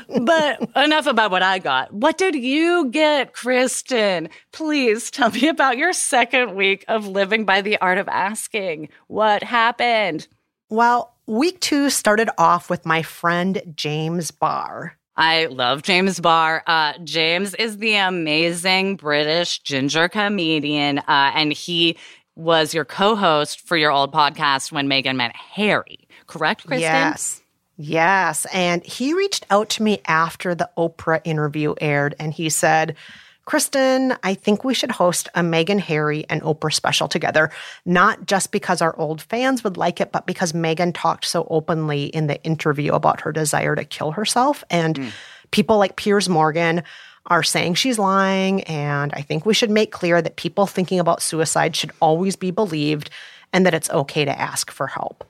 But 0.08 0.70
enough 0.76 1.06
about 1.06 1.30
what 1.30 1.42
I 1.42 1.58
got. 1.58 1.92
What 1.92 2.18
did 2.18 2.34
you 2.34 2.90
get, 2.90 3.32
Kristen? 3.32 4.28
Please 4.52 5.10
tell 5.10 5.30
me 5.30 5.48
about 5.48 5.78
your 5.78 5.92
second 5.92 6.54
week 6.54 6.84
of 6.88 7.06
living 7.06 7.44
by 7.44 7.60
the 7.60 7.76
art 7.78 7.98
of 7.98 8.08
asking. 8.08 8.88
What 9.08 9.42
happened? 9.42 10.28
Well, 10.68 11.14
week 11.26 11.60
two 11.60 11.90
started 11.90 12.28
off 12.38 12.70
with 12.70 12.86
my 12.86 13.02
friend 13.02 13.62
James 13.74 14.30
Barr. 14.30 14.96
I 15.16 15.46
love 15.46 15.82
James 15.82 16.20
Barr. 16.20 16.62
Uh, 16.66 16.92
James 17.04 17.54
is 17.54 17.78
the 17.78 17.94
amazing 17.94 18.96
British 18.96 19.60
ginger 19.60 20.08
comedian, 20.08 20.98
uh, 20.98 21.32
and 21.34 21.52
he 21.52 21.96
was 22.34 22.74
your 22.74 22.84
co-host 22.84 23.60
for 23.60 23.78
your 23.78 23.90
old 23.90 24.12
podcast 24.12 24.70
when 24.72 24.88
Meghan 24.88 25.16
met 25.16 25.34
Harry. 25.34 26.06
Correct, 26.26 26.66
Kristen? 26.66 26.82
Yes. 26.82 27.42
Yes. 27.76 28.46
And 28.52 28.84
he 28.84 29.12
reached 29.12 29.44
out 29.50 29.68
to 29.70 29.82
me 29.82 30.00
after 30.06 30.54
the 30.54 30.70
Oprah 30.78 31.20
interview 31.24 31.74
aired 31.80 32.14
and 32.18 32.32
he 32.32 32.48
said, 32.48 32.96
Kristen, 33.44 34.16
I 34.24 34.34
think 34.34 34.64
we 34.64 34.74
should 34.74 34.90
host 34.90 35.28
a 35.34 35.40
Meghan, 35.40 35.78
Harry, 35.78 36.26
and 36.28 36.42
Oprah 36.42 36.72
special 36.72 37.06
together, 37.06 37.50
not 37.84 38.26
just 38.26 38.50
because 38.50 38.82
our 38.82 38.98
old 38.98 39.22
fans 39.22 39.62
would 39.62 39.76
like 39.76 40.00
it, 40.00 40.10
but 40.10 40.26
because 40.26 40.52
Meghan 40.52 40.92
talked 40.92 41.24
so 41.24 41.46
openly 41.48 42.06
in 42.06 42.26
the 42.26 42.42
interview 42.42 42.92
about 42.92 43.20
her 43.20 43.30
desire 43.30 43.76
to 43.76 43.84
kill 43.84 44.10
herself. 44.10 44.64
And 44.68 44.96
hmm. 44.96 45.08
people 45.52 45.78
like 45.78 45.94
Piers 45.94 46.28
Morgan 46.28 46.82
are 47.26 47.44
saying 47.44 47.74
she's 47.74 48.00
lying. 48.00 48.62
And 48.64 49.12
I 49.12 49.22
think 49.22 49.46
we 49.46 49.54
should 49.54 49.70
make 49.70 49.92
clear 49.92 50.20
that 50.20 50.34
people 50.34 50.66
thinking 50.66 50.98
about 50.98 51.22
suicide 51.22 51.76
should 51.76 51.92
always 52.00 52.34
be 52.34 52.50
believed 52.50 53.10
and 53.52 53.64
that 53.64 53.74
it's 53.74 53.90
okay 53.90 54.24
to 54.24 54.40
ask 54.40 54.72
for 54.72 54.88
help. 54.88 55.24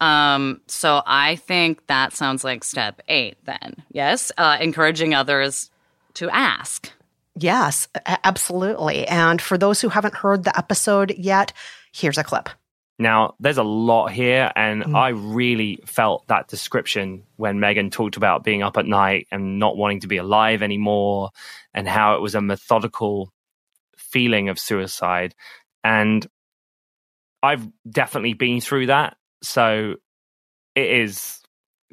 Um, 0.00 0.60
so 0.66 1.02
I 1.06 1.36
think 1.36 1.86
that 1.88 2.12
sounds 2.12 2.44
like 2.44 2.64
step 2.64 3.02
eight 3.08 3.36
then. 3.44 3.74
Yes. 3.90 4.30
Uh, 4.38 4.56
encouraging 4.60 5.14
others 5.14 5.70
to 6.14 6.30
ask. 6.30 6.90
Yes, 7.36 7.88
absolutely. 8.24 9.06
And 9.06 9.40
for 9.40 9.56
those 9.56 9.80
who 9.80 9.88
haven't 9.88 10.14
heard 10.14 10.44
the 10.44 10.56
episode 10.58 11.14
yet, 11.16 11.52
here's 11.92 12.18
a 12.18 12.24
clip. 12.24 12.48
Now, 13.00 13.34
there's 13.38 13.58
a 13.58 13.62
lot 13.62 14.08
here, 14.08 14.50
and 14.56 14.82
Mm. 14.82 14.96
I 14.96 15.10
really 15.10 15.78
felt 15.86 16.26
that 16.26 16.48
description 16.48 17.22
when 17.36 17.58
Meghan 17.58 17.92
talked 17.92 18.16
about 18.16 18.42
being 18.42 18.64
up 18.64 18.76
at 18.76 18.86
night 18.86 19.28
and 19.30 19.60
not 19.60 19.76
wanting 19.76 20.00
to 20.00 20.08
be 20.08 20.16
alive 20.16 20.62
anymore, 20.64 21.30
and 21.72 21.86
how 21.86 22.16
it 22.16 22.20
was 22.20 22.34
a 22.34 22.40
methodical 22.40 23.32
feeling 23.96 24.48
of 24.48 24.58
suicide. 24.58 25.36
And 25.84 26.26
I've 27.40 27.68
definitely 27.88 28.34
been 28.34 28.60
through 28.60 28.86
that. 28.86 29.16
So 29.42 29.96
it 30.74 30.90
is 30.90 31.40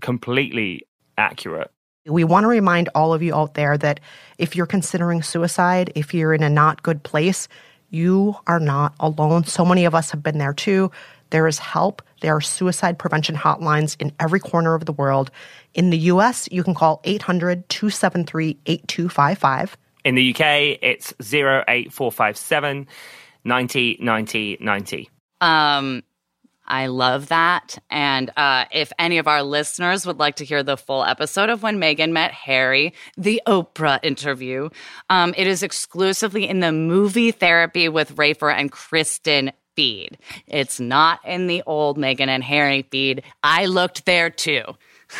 completely 0.01 0.87
accurate. 1.17 1.71
We 2.07 2.23
want 2.23 2.43
to 2.43 2.47
remind 2.47 2.89
all 2.93 3.13
of 3.13 3.23
you 3.23 3.33
out 3.33 3.55
there 3.55 3.77
that 3.79 3.99
if 4.37 4.55
you're 4.55 4.67
considering 4.67 5.23
suicide, 5.23 5.91
if 5.95 6.13
you're 6.13 6.33
in 6.33 6.43
a 6.43 6.49
not 6.49 6.83
good 6.83 7.01
place, 7.01 7.47
you 7.89 8.35
are 8.45 8.59
not 8.59 8.93
alone. 8.99 9.45
So 9.45 9.65
many 9.65 9.85
of 9.85 9.95
us 9.95 10.11
have 10.11 10.21
been 10.21 10.37
there 10.37 10.53
too. 10.53 10.91
There 11.31 11.47
is 11.47 11.57
help. 11.57 12.01
There 12.21 12.35
are 12.35 12.41
suicide 12.41 12.99
prevention 12.99 13.35
hotlines 13.35 13.99
in 13.99 14.11
every 14.19 14.39
corner 14.39 14.75
of 14.75 14.85
the 14.85 14.91
world. 14.91 15.31
In 15.73 15.89
the 15.89 15.97
US, 15.97 16.47
you 16.51 16.63
can 16.63 16.75
call 16.75 17.01
800 17.03 17.67
273 17.69 18.57
8255. 18.65 19.77
In 20.03 20.15
the 20.15 20.29
UK, 20.31 20.77
it's 20.81 21.13
08457 21.19 22.87
90 23.43 23.97
90 23.99 24.57
90. 24.59 25.09
Um, 25.41 26.03
I 26.67 26.87
love 26.87 27.27
that. 27.27 27.77
And 27.89 28.31
uh, 28.37 28.65
if 28.71 28.91
any 28.97 29.17
of 29.17 29.27
our 29.27 29.43
listeners 29.43 30.05
would 30.05 30.19
like 30.19 30.35
to 30.37 30.45
hear 30.45 30.63
the 30.63 30.77
full 30.77 31.03
episode 31.03 31.49
of 31.49 31.63
When 31.63 31.79
Meghan 31.79 32.11
Met 32.11 32.31
Harry, 32.31 32.93
the 33.17 33.41
Oprah 33.47 33.99
interview, 34.03 34.69
um, 35.09 35.33
it 35.37 35.47
is 35.47 35.63
exclusively 35.63 36.47
in 36.47 36.59
the 36.59 36.71
movie 36.71 37.31
therapy 37.31 37.89
with 37.89 38.15
Rafer 38.15 38.53
and 38.53 38.71
Kristen 38.71 39.51
feed. 39.75 40.17
It's 40.47 40.79
not 40.79 41.19
in 41.25 41.47
the 41.47 41.61
old 41.65 41.97
Meghan 41.97 42.27
and 42.27 42.43
Harry 42.43 42.83
feed. 42.83 43.23
I 43.43 43.65
looked 43.65 44.05
there 44.05 44.29
too. 44.29 44.63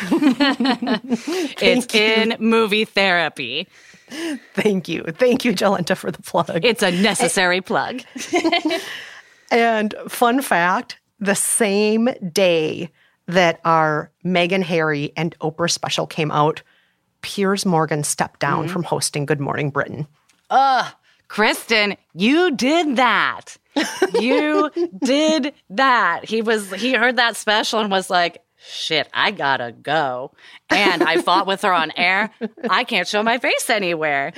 it's 0.10 1.94
in 1.94 2.36
movie 2.40 2.84
therapy. 2.84 3.68
Thank 4.54 4.88
you. 4.88 5.04
Thank 5.04 5.44
you, 5.44 5.52
Jolenta, 5.52 5.96
for 5.96 6.10
the 6.10 6.22
plug. 6.22 6.64
It's 6.64 6.82
a 6.82 6.90
necessary 6.90 7.60
plug. 7.60 8.02
And 9.50 9.94
fun 10.08 10.42
fact 10.42 10.98
the 11.20 11.34
same 11.34 12.08
day 12.32 12.90
that 13.26 13.60
our 13.64 14.10
Meghan, 14.24 14.62
Harry, 14.62 15.12
and 15.16 15.36
Oprah 15.40 15.70
special 15.70 16.06
came 16.06 16.30
out, 16.30 16.62
Piers 17.22 17.66
Morgan 17.66 18.04
stepped 18.04 18.40
down 18.40 18.66
Mhm. 18.66 18.70
from 18.70 18.82
hosting 18.84 19.26
Good 19.26 19.40
Morning 19.40 19.70
Britain. 19.70 20.06
Ugh, 20.50 20.86
Kristen, 21.28 21.96
you 22.14 22.52
did 22.52 22.96
that. 22.96 23.56
You 24.20 24.70
did 25.04 25.52
that. 25.70 26.24
He 26.24 26.40
was 26.42 26.72
he 26.72 26.92
heard 26.94 27.16
that 27.16 27.36
special 27.36 27.80
and 27.80 27.90
was 27.90 28.08
like, 28.10 28.42
shit, 28.68 29.08
I 29.12 29.32
gotta 29.32 29.72
go. 29.72 30.32
And 30.70 31.02
I 31.02 31.20
fought 31.22 31.46
with 31.48 31.62
her 31.62 31.72
on 31.72 31.90
air. 31.96 32.30
I 32.70 32.84
can't 32.84 33.08
show 33.08 33.22
my 33.24 33.38
face 33.38 33.68
anywhere. 33.68 34.32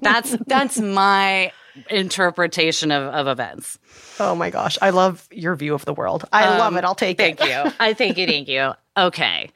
That's 0.00 0.34
that's 0.46 0.78
my 0.78 1.52
interpretation 1.90 2.90
of, 2.90 3.02
of 3.14 3.26
events. 3.26 3.78
Oh 4.20 4.34
my 4.34 4.50
gosh. 4.50 4.78
I 4.82 4.90
love 4.90 5.26
your 5.30 5.54
view 5.56 5.74
of 5.74 5.84
the 5.84 5.94
world. 5.94 6.24
I 6.32 6.48
love 6.58 6.72
Um, 6.72 6.76
it. 6.78 6.84
I'll 6.84 6.94
take 6.94 7.18
thank 7.18 7.40
it. 7.40 7.46
Thank 7.46 7.66
you. 7.66 7.72
I 7.80 7.94
thank 7.94 8.18
you. 8.18 8.26
Thank 8.26 8.48
you. 8.48 8.72
Okay. 8.96 9.50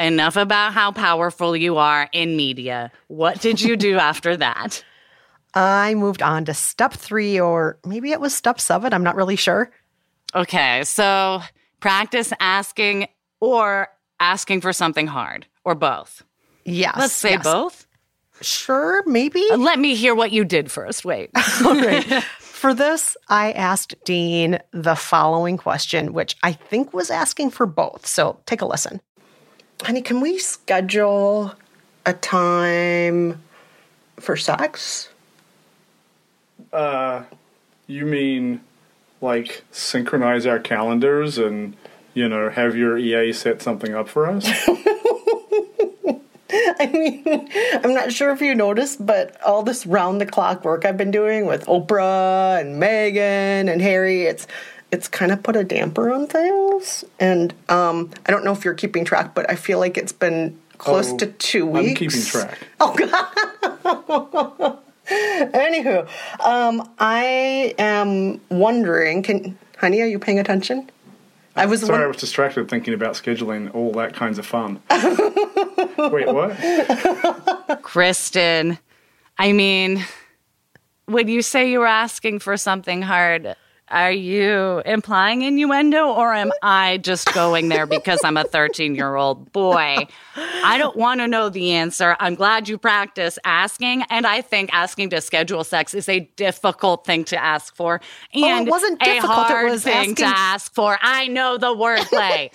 Enough 0.00 0.36
about 0.36 0.72
how 0.72 0.90
powerful 0.92 1.56
you 1.56 1.76
are 1.76 2.08
in 2.12 2.36
media. 2.36 2.90
What 3.08 3.40
did 3.40 3.60
you 3.60 3.76
do 3.76 3.96
after 3.98 4.36
that? 4.36 4.84
I 5.54 5.94
moved 5.94 6.20
on 6.20 6.44
to 6.46 6.54
step 6.54 6.92
three, 6.94 7.38
or 7.38 7.78
maybe 7.86 8.10
it 8.10 8.20
was 8.20 8.34
step 8.34 8.58
seven. 8.58 8.92
I'm 8.92 9.04
not 9.04 9.14
really 9.14 9.36
sure. 9.36 9.70
Okay, 10.34 10.82
so 10.82 11.40
practice 11.78 12.32
asking 12.40 13.06
or 13.38 13.86
asking 14.18 14.62
for 14.62 14.72
something 14.72 15.06
hard 15.06 15.46
or 15.64 15.76
both. 15.76 16.24
Yes. 16.64 16.96
Let's 16.98 17.12
say 17.12 17.32
yes. 17.32 17.44
both. 17.44 17.83
Sure, 18.44 19.02
maybe. 19.06 19.44
Uh, 19.50 19.56
Let 19.56 19.78
me 19.78 19.94
hear 19.94 20.14
what 20.14 20.32
you 20.32 20.44
did 20.44 20.70
first. 20.70 21.04
Wait. 21.04 21.30
okay. 21.64 22.20
For 22.38 22.72
this, 22.72 23.16
I 23.28 23.52
asked 23.52 23.94
Dean 24.04 24.58
the 24.70 24.94
following 24.94 25.56
question, 25.56 26.12
which 26.12 26.36
I 26.42 26.52
think 26.52 26.94
was 26.94 27.10
asking 27.10 27.50
for 27.50 27.66
both. 27.66 28.06
So 28.06 28.40
take 28.46 28.62
a 28.62 28.66
listen. 28.66 29.00
Honey, 29.82 30.00
can 30.00 30.20
we 30.20 30.38
schedule 30.38 31.54
a 32.06 32.12
time 32.14 33.42
for 34.18 34.36
sex? 34.36 35.10
Uh, 36.72 37.24
you 37.86 38.06
mean 38.06 38.60
like 39.20 39.64
synchronize 39.70 40.46
our 40.46 40.58
calendars 40.58 41.38
and 41.38 41.76
you 42.14 42.28
know 42.28 42.48
have 42.50 42.76
your 42.76 42.96
EA 42.96 43.32
set 43.32 43.62
something 43.62 43.94
up 43.94 44.08
for 44.08 44.26
us? 44.26 44.48
I 46.80 46.86
mean, 46.92 47.48
I'm 47.84 47.94
not 47.94 48.12
sure 48.12 48.30
if 48.30 48.40
you 48.40 48.54
noticed, 48.54 49.04
but 49.04 49.40
all 49.42 49.62
this 49.62 49.86
round 49.86 50.20
the 50.20 50.26
clock 50.26 50.64
work 50.64 50.84
I've 50.84 50.96
been 50.96 51.10
doing 51.10 51.46
with 51.46 51.66
Oprah 51.66 52.60
and 52.60 52.80
Meghan 52.80 53.70
and 53.72 53.80
Harry, 53.82 54.22
it's 54.22 54.46
it's 54.92 55.08
kind 55.08 55.32
of 55.32 55.42
put 55.42 55.56
a 55.56 55.64
damper 55.64 56.12
on 56.12 56.26
things. 56.28 57.04
And 57.18 57.52
um, 57.68 58.10
I 58.26 58.30
don't 58.30 58.44
know 58.44 58.52
if 58.52 58.64
you're 58.64 58.74
keeping 58.74 59.04
track, 59.04 59.34
but 59.34 59.50
I 59.50 59.56
feel 59.56 59.80
like 59.80 59.96
it's 59.98 60.12
been 60.12 60.56
close 60.78 61.12
Oh, 61.12 61.16
to 61.18 61.26
two 61.26 61.66
weeks. 61.66 61.88
I'm 61.88 61.94
keeping 61.96 62.22
track. 62.22 62.58
Oh 62.80 62.94
God. 62.94 64.78
Anywho, 65.06 66.08
um, 66.44 66.88
I 66.98 67.74
am 67.78 68.40
wondering, 68.48 69.22
can 69.22 69.58
honey, 69.78 70.00
are 70.00 70.06
you 70.06 70.18
paying 70.18 70.38
attention? 70.38 70.90
I 71.56 71.66
was 71.66 71.80
Sorry, 71.80 72.04
I 72.04 72.06
was 72.06 72.16
distracted 72.16 72.68
thinking 72.68 72.94
about 72.94 73.14
scheduling 73.14 73.72
all 73.74 73.92
that 73.92 74.14
kinds 74.14 74.38
of 74.38 74.46
fun. 74.46 74.82
Wait, 74.90 76.26
what? 76.26 77.82
Kristen, 77.82 78.78
I 79.38 79.52
mean, 79.52 80.04
when 81.06 81.28
you 81.28 81.42
say 81.42 81.70
you 81.70 81.80
were 81.80 81.86
asking 81.86 82.40
for 82.40 82.56
something 82.56 83.02
hard, 83.02 83.54
are 83.88 84.10
you 84.10 84.80
implying 84.86 85.42
innuendo 85.42 86.06
or 86.08 86.32
am 86.32 86.50
I 86.62 86.98
just 86.98 87.32
going 87.34 87.68
there 87.68 87.86
because 87.86 88.20
I'm 88.24 88.36
a 88.36 88.44
13 88.44 88.94
year 88.94 89.14
old 89.14 89.52
boy? 89.52 90.06
I 90.36 90.78
don't 90.78 90.96
want 90.96 91.20
to 91.20 91.28
know 91.28 91.50
the 91.50 91.72
answer. 91.72 92.16
I'm 92.18 92.34
glad 92.34 92.68
you 92.68 92.78
practice 92.78 93.38
asking. 93.44 94.04
And 94.08 94.26
I 94.26 94.40
think 94.40 94.70
asking 94.72 95.10
to 95.10 95.20
schedule 95.20 95.64
sex 95.64 95.92
is 95.92 96.08
a 96.08 96.20
difficult 96.36 97.04
thing 97.04 97.24
to 97.24 97.36
ask 97.36 97.76
for. 97.76 98.00
Oh, 98.34 98.62
it 98.62 98.70
wasn't 98.70 99.02
a 99.02 99.04
difficult. 99.04 99.50
It 99.50 99.64
was 99.64 99.84
thing 99.84 100.14
to 100.16 100.24
ask 100.24 100.72
for. 100.72 100.98
I 101.02 101.26
know 101.28 101.58
the 101.58 101.74
wordplay. 101.74 102.50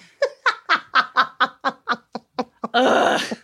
Ugh. 2.74 3.38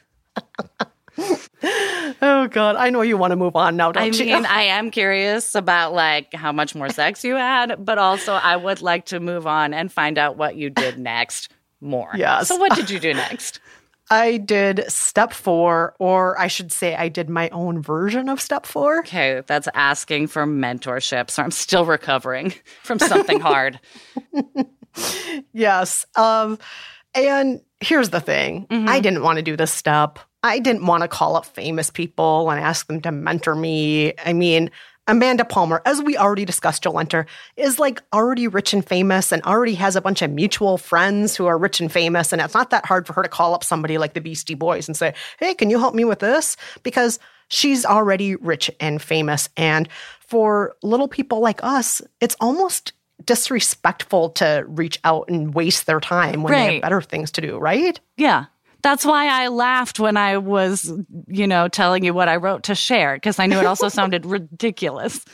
Oh 2.28 2.48
God, 2.48 2.76
I 2.76 2.90
know 2.90 3.02
you 3.02 3.18
want 3.18 3.32
to 3.32 3.36
move 3.36 3.56
on 3.56 3.76
now, 3.78 3.92
don't 3.92 4.02
I 4.02 4.06
you? 4.08 4.26
mean, 4.26 4.46
I 4.48 4.64
am 4.80 4.90
curious 4.90 5.54
about 5.54 5.94
like 5.94 6.34
how 6.34 6.52
much 6.52 6.74
more 6.74 6.90
sex 6.90 7.24
you 7.24 7.36
had, 7.36 7.86
but 7.86 8.00
also 8.00 8.34
I 8.34 8.56
would 8.56 8.82
like 8.82 9.06
to 9.08 9.20
move 9.20 9.46
on 9.46 9.76
and 9.76 9.92
find 9.92 10.18
out 10.18 10.36
what 10.36 10.56
you 10.56 10.72
did 10.72 10.98
next 10.98 11.52
more. 11.82 12.10
Yes. 12.16 12.48
So 12.48 12.56
what 12.56 12.74
did 12.76 12.90
you 12.90 13.00
do 13.00 13.14
next? 13.14 13.60
I 14.10 14.38
did 14.38 14.86
step 14.92 15.34
four, 15.34 15.96
or 16.00 16.40
I 16.40 16.48
should 16.48 16.72
say, 16.72 16.96
I 16.96 17.10
did 17.10 17.30
my 17.30 17.50
own 17.50 17.82
version 17.82 18.28
of 18.30 18.40
step 18.42 18.66
four. 18.66 19.00
Okay, 19.00 19.42
that's 19.46 19.68
asking 19.74 20.28
for 20.28 20.46
mentorship. 20.46 21.30
So 21.32 21.42
I'm 21.44 21.50
still 21.52 21.86
recovering 21.86 22.54
from 22.84 23.00
something 23.00 23.40
hard. 23.40 23.80
Yes. 25.54 26.06
Um, 26.16 26.60
and 27.14 27.62
here's 27.80 28.10
the 28.10 28.22
thing 28.22 28.68
Mm-hmm. 28.68 28.88
I 28.90 29.00
didn't 29.00 29.24
want 29.24 29.38
to 29.38 29.42
do 29.44 29.56
this 29.56 29.72
step. 29.72 30.20
I 30.46 30.60
didn't 30.60 30.86
want 30.86 31.02
to 31.02 31.08
call 31.08 31.36
up 31.36 31.48
famous 31.48 31.90
people 31.90 32.52
and 32.52 32.60
ask 32.60 32.86
them 32.86 33.02
to 33.02 33.12
mentor 33.12 33.56
me. 33.56 34.14
I 34.24 34.32
mean, 34.32 34.70
Amanda 35.08 35.44
Palmer, 35.44 35.82
as 35.86 36.04
we 36.04 36.18
already 36.18 36.46
discussed, 36.46 36.84
Jolenta, 36.84 37.26
is 37.58 37.80
like 37.80 38.00
already 38.14 38.48
rich 38.48 38.72
and 38.72 38.86
famous 38.86 39.32
and 39.32 39.42
already 39.42 39.74
has 39.74 39.96
a 39.96 40.02
bunch 40.02 40.22
of 40.22 40.30
mutual 40.30 40.78
friends 40.78 41.36
who 41.36 41.48
are 41.48 41.58
rich 41.58 41.82
and 41.82 41.92
famous. 41.92 42.32
And 42.32 42.44
it's 42.44 42.54
not 42.54 42.70
that 42.70 42.86
hard 42.86 43.08
for 43.08 43.14
her 43.14 43.24
to 43.24 43.28
call 43.28 43.56
up 43.56 43.64
somebody 43.64 43.98
like 43.98 44.14
the 44.14 44.22
Beastie 44.22 44.54
Boys 44.54 44.88
and 44.88 44.96
say, 44.96 45.16
hey, 45.40 45.56
can 45.56 45.72
you 45.72 45.80
help 45.80 45.96
me 45.96 46.06
with 46.06 46.20
this? 46.20 46.58
Because 46.84 47.18
she's 47.48 47.84
already 47.84 48.36
rich 48.36 48.70
and 48.80 49.02
famous. 49.02 49.50
And 49.58 49.90
for 50.20 50.76
little 50.84 51.08
people 51.08 51.40
like 51.40 51.64
us, 51.64 52.04
it's 52.22 52.36
almost 52.40 52.94
disrespectful 53.26 54.30
to 54.30 54.64
reach 54.68 55.00
out 55.04 55.28
and 55.28 55.56
waste 55.56 55.88
their 55.88 56.00
time 56.00 56.44
when 56.44 56.54
they 56.54 56.74
have 56.74 56.82
better 56.84 57.02
things 57.02 57.32
to 57.32 57.42
do, 57.42 57.58
right? 57.58 58.00
Yeah. 58.16 58.46
That's 58.86 59.04
why 59.04 59.28
I 59.28 59.48
laughed 59.48 60.00
when 60.00 60.16
I 60.16 60.38
was, 60.38 60.92
you 61.28 61.48
know, 61.48 61.68
telling 61.68 62.04
you 62.06 62.14
what 62.14 62.28
I 62.30 62.36
wrote 62.36 62.62
to 62.64 62.76
Cher 62.76 63.16
because 63.16 63.40
I 63.40 63.48
knew 63.48 63.58
it 63.58 63.66
also 63.66 63.90
sounded 63.90 64.26
ridiculous. 64.38 65.26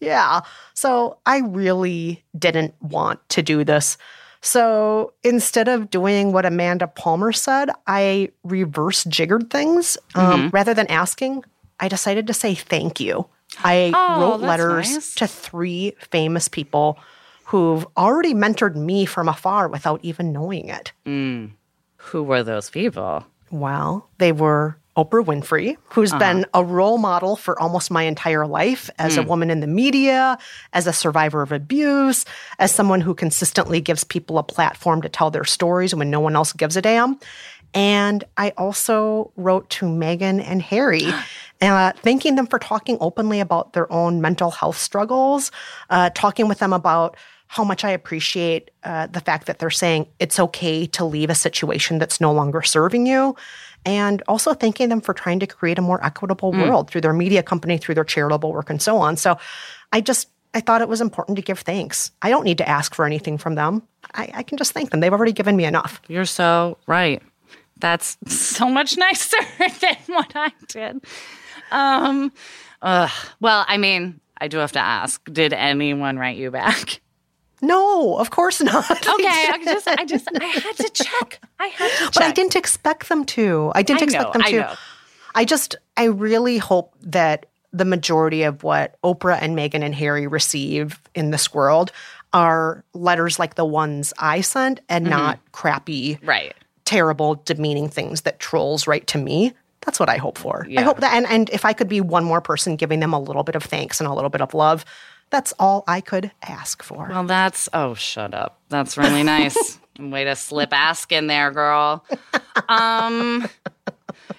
Yeah. 0.00 0.40
So 0.72 1.18
I 1.26 1.40
really 1.40 2.24
didn't 2.38 2.74
want 2.80 3.20
to 3.28 3.42
do 3.42 3.64
this. 3.64 3.98
So 4.40 5.12
instead 5.22 5.68
of 5.68 5.90
doing 5.90 6.32
what 6.32 6.46
Amanda 6.46 6.86
Palmer 6.86 7.32
said, 7.32 7.68
I 7.86 8.30
reverse 8.44 9.04
jiggered 9.04 9.50
things. 9.50 9.98
Um, 10.14 10.48
Mhm. 10.48 10.52
rather 10.54 10.72
than 10.72 10.86
asking, 10.86 11.44
I 11.78 11.88
decided 11.88 12.26
to 12.28 12.32
say 12.34 12.54
thank 12.54 12.98
you. 12.98 13.26
I 13.62 13.92
Oh, 13.94 14.20
wrote 14.20 14.40
letters 14.40 14.90
nice. 14.90 15.14
to 15.16 15.26
three 15.26 15.94
famous 16.10 16.48
people 16.48 16.98
who've 17.44 17.86
already 17.96 18.32
mentored 18.32 18.74
me 18.74 19.04
from 19.04 19.28
afar 19.28 19.68
without 19.68 20.00
even 20.02 20.32
knowing 20.32 20.68
it. 20.70 20.92
Mm. 21.06 21.50
Who 22.06 22.22
were 22.22 22.42
those 22.42 22.70
people? 22.70 23.24
Well, 23.50 24.08
they 24.18 24.32
were 24.32 24.76
Oprah 24.96 25.24
Winfrey, 25.24 25.76
who's 25.90 26.10
Uh-huh. 26.12 26.18
been 26.18 26.46
a 26.54 26.64
role 26.64 26.96
model 26.98 27.36
for 27.36 27.60
almost 27.60 27.90
my 27.90 28.04
entire 28.04 28.46
life 28.46 28.88
as 28.98 29.16
a 29.18 29.22
Mm. 29.22 29.26
woman 29.26 29.50
in 29.50 29.60
the 29.60 29.66
media, 29.66 30.38
as 30.72 30.86
a 30.86 30.92
survivor 30.92 31.42
of 31.42 31.52
abuse, 31.52 32.24
as 32.58 32.72
someone 32.72 33.02
who 33.02 33.14
consistently 33.14 33.80
gives 33.80 34.04
people 34.04 34.38
a 34.38 34.42
platform 34.42 35.02
to 35.02 35.08
tell 35.08 35.30
their 35.30 35.44
stories 35.44 35.94
when 35.94 36.10
no 36.10 36.18
one 36.20 36.34
else 36.34 36.52
gives 36.54 36.76
a 36.76 36.82
damn. 36.82 37.18
And 37.74 38.24
I 38.38 38.52
also 38.56 39.32
wrote 39.36 39.68
to 39.70 39.84
Meghan 39.86 40.42
and 40.42 40.62
Harry, 40.62 41.04
uh, 41.60 41.92
thanking 42.02 42.36
them 42.36 42.46
for 42.46 42.58
talking 42.58 42.96
openly 43.00 43.40
about 43.40 43.74
their 43.74 43.92
own 43.92 44.22
mental 44.22 44.50
health 44.50 44.78
struggles, 44.78 45.50
uh, 45.90 46.08
talking 46.14 46.48
with 46.48 46.58
them 46.58 46.72
about 46.72 47.16
how 47.48 47.64
much 47.64 47.84
I 47.84 47.90
appreciate 47.90 48.70
uh, 48.84 49.06
the 49.06 49.20
fact 49.20 49.46
that 49.46 49.58
they're 49.58 49.70
saying 49.70 50.06
it's 50.18 50.38
okay 50.40 50.86
to 50.88 51.04
leave 51.04 51.30
a 51.30 51.34
situation 51.34 51.98
that's 51.98 52.20
no 52.20 52.32
longer 52.32 52.62
serving 52.62 53.06
you. 53.06 53.36
And 53.84 54.20
also 54.26 54.52
thanking 54.52 54.88
them 54.88 55.00
for 55.00 55.14
trying 55.14 55.38
to 55.40 55.46
create 55.46 55.78
a 55.78 55.82
more 55.82 56.04
equitable 56.04 56.52
Mm. 56.52 56.62
world 56.68 56.90
through 56.90 57.02
their 57.02 57.12
media 57.12 57.42
company, 57.42 57.78
through 57.78 57.94
their 57.94 58.04
charitable 58.04 58.52
work, 58.52 58.68
and 58.68 58.82
so 58.82 58.98
on. 58.98 59.16
So 59.16 59.38
I 59.92 60.00
just, 60.00 60.28
I 60.54 60.60
thought 60.60 60.80
it 60.80 60.88
was 60.88 61.00
important 61.00 61.36
to 61.36 61.42
give 61.42 61.60
thanks. 61.60 62.10
I 62.20 62.30
don't 62.30 62.42
need 62.44 62.58
to 62.58 62.68
ask 62.68 62.94
for 62.96 63.04
anything 63.04 63.38
from 63.38 63.54
them. 63.54 63.82
I, 64.14 64.30
I 64.34 64.42
can 64.42 64.58
just 64.58 64.72
thank 64.72 64.90
them. 64.90 64.98
They've 64.98 65.12
already 65.12 65.32
given 65.32 65.54
me 65.54 65.66
enough. 65.66 66.00
You're 66.08 66.24
so 66.24 66.78
right. 66.88 67.22
That's 67.78 68.16
so 68.26 68.68
much 68.68 68.96
nicer 68.96 69.36
than 69.80 69.96
what 70.08 70.32
I 70.34 70.50
did. 70.66 71.04
Um, 71.70 72.32
well, 72.82 73.64
I 73.68 73.76
mean, 73.76 74.18
I 74.40 74.48
do 74.48 74.58
have 74.58 74.72
to 74.72 74.78
ask: 74.80 75.22
Did 75.32 75.52
anyone 75.52 76.18
write 76.18 76.36
you 76.38 76.50
back? 76.50 77.00
No, 77.62 78.16
of 78.18 78.30
course 78.30 78.60
not. 78.60 78.84
Okay, 79.08 79.26
I 79.26 79.60
just, 79.64 79.88
I 79.88 80.04
just, 80.04 80.28
I 80.40 80.44
had 80.44 80.76
to 80.76 80.90
check. 80.90 81.40
I 81.58 81.66
had 81.68 81.90
to 81.90 81.96
check. 82.04 82.12
But 82.14 82.22
I 82.22 82.32
didn't 82.32 82.56
expect 82.56 83.08
them 83.08 83.24
to. 83.26 83.72
I 83.74 83.82
didn't 83.82 84.02
I 84.02 84.04
expect 84.04 84.24
know, 84.26 84.32
them 84.32 84.42
I 84.42 84.50
to. 84.50 84.56
know. 84.58 84.74
I 85.34 85.44
just, 85.44 85.76
I 85.96 86.04
really 86.04 86.58
hope 86.58 86.94
that 87.02 87.46
the 87.72 87.84
majority 87.84 88.42
of 88.42 88.62
what 88.62 89.00
Oprah 89.02 89.38
and 89.40 89.56
Meghan 89.56 89.82
and 89.82 89.94
Harry 89.94 90.26
receive 90.26 91.00
in 91.14 91.30
this 91.30 91.52
world 91.52 91.92
are 92.32 92.84
letters 92.94 93.38
like 93.38 93.54
the 93.54 93.64
ones 93.64 94.12
I 94.18 94.40
sent 94.42 94.80
and 94.88 95.06
Mhm. 95.06 95.10
not 95.10 95.38
crappy, 95.52 96.18
right, 96.22 96.54
terrible, 96.84 97.36
demeaning 97.44 97.88
things 97.88 98.22
that 98.22 98.38
trolls 98.40 98.86
write 98.86 99.06
to 99.08 99.18
me. 99.18 99.52
That's 99.82 100.00
what 100.00 100.08
I 100.08 100.16
hope 100.16 100.36
for. 100.38 100.66
I 100.76 100.82
hope 100.82 101.00
that, 101.00 101.14
and, 101.14 101.26
and 101.26 101.48
if 101.50 101.64
I 101.64 101.72
could 101.72 101.88
be 101.88 102.00
one 102.00 102.24
more 102.24 102.40
person 102.40 102.76
giving 102.76 103.00
them 103.00 103.12
a 103.12 103.20
little 103.20 103.44
bit 103.44 103.54
of 103.54 103.62
thanks 103.62 104.00
and 104.00 104.08
a 104.08 104.12
little 104.14 104.30
bit 104.30 104.40
of 104.40 104.52
love, 104.52 104.84
that's 105.30 105.52
all 105.58 105.84
I 105.86 106.00
could 106.00 106.30
ask 106.42 106.82
for. 106.82 107.08
Well, 107.08 107.24
that's 107.24 107.68
oh, 107.72 107.94
shut 107.94 108.34
up. 108.34 108.60
That's 108.68 108.96
really 108.96 109.22
nice. 109.22 109.78
Way 109.98 110.24
to 110.24 110.36
slip 110.36 110.72
ask 110.72 111.10
in 111.10 111.26
there, 111.26 111.50
girl. 111.50 112.04
Um, 112.68 113.48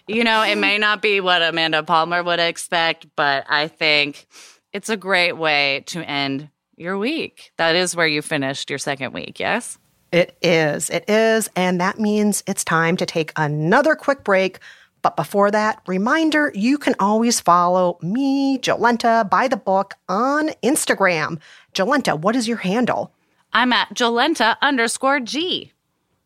you 0.07 0.23
know, 0.23 0.43
it 0.43 0.57
may 0.57 0.77
not 0.77 1.01
be 1.01 1.19
what 1.19 1.41
Amanda 1.41 1.81
Palmer 1.83 2.23
would 2.23 2.39
expect, 2.39 3.07
but 3.15 3.45
I 3.49 3.67
think 3.67 4.27
it's 4.71 4.89
a 4.89 4.97
great 4.97 5.33
way 5.33 5.83
to 5.88 6.01
end 6.01 6.49
your 6.75 6.97
week. 6.97 7.51
That 7.57 7.75
is 7.75 7.95
where 7.95 8.07
you 8.07 8.21
finished 8.21 8.69
your 8.69 8.79
second 8.79 9.13
week, 9.13 9.39
yes? 9.39 9.79
It 10.11 10.38
is. 10.41 10.89
It 10.89 11.09
is. 11.09 11.49
And 11.55 11.81
that 11.81 11.99
means 11.99 12.43
it's 12.47 12.63
time 12.63 12.95
to 12.97 13.05
take 13.05 13.33
another 13.35 13.95
quick 13.95 14.23
break. 14.23 14.59
But 15.01 15.15
before 15.15 15.51
that, 15.51 15.81
reminder 15.87 16.51
you 16.53 16.77
can 16.77 16.95
always 16.99 17.39
follow 17.39 17.97
me, 18.01 18.57
Jolenta, 18.59 19.29
by 19.29 19.47
the 19.47 19.57
book 19.57 19.93
on 20.09 20.49
Instagram. 20.63 21.39
Jolenta, 21.73 22.19
what 22.19 22.35
is 22.35 22.47
your 22.47 22.57
handle? 22.57 23.13
I'm 23.53 23.73
at 23.73 23.93
Jolenta 23.93 24.57
underscore 24.61 25.19
G. 25.19 25.71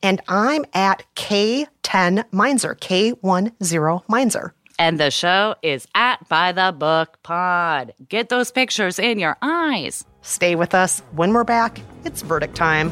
And 0.04 0.22
I'm 0.28 0.66
at 0.74 1.04
K10 1.16 2.26
Meinzer, 2.32 2.76
K10 2.76 4.04
Meinzer. 4.10 4.54
And 4.80 5.00
the 5.00 5.12
show 5.12 5.56
is 5.62 5.88
at 5.94 6.28
By 6.28 6.54
the 6.54 6.76
Book 6.76 7.20
Pod. 7.22 7.94
Get 8.10 8.30
those 8.30 8.52
pictures 8.52 8.98
in 8.98 9.20
your 9.20 9.38
eyes. 9.42 10.06
Stay 10.24 10.56
with 10.56 10.74
us. 10.74 11.02
When 11.12 11.34
we're 11.34 11.44
back, 11.44 11.82
it's 12.04 12.24
verdict 12.24 12.56
time. 12.56 12.92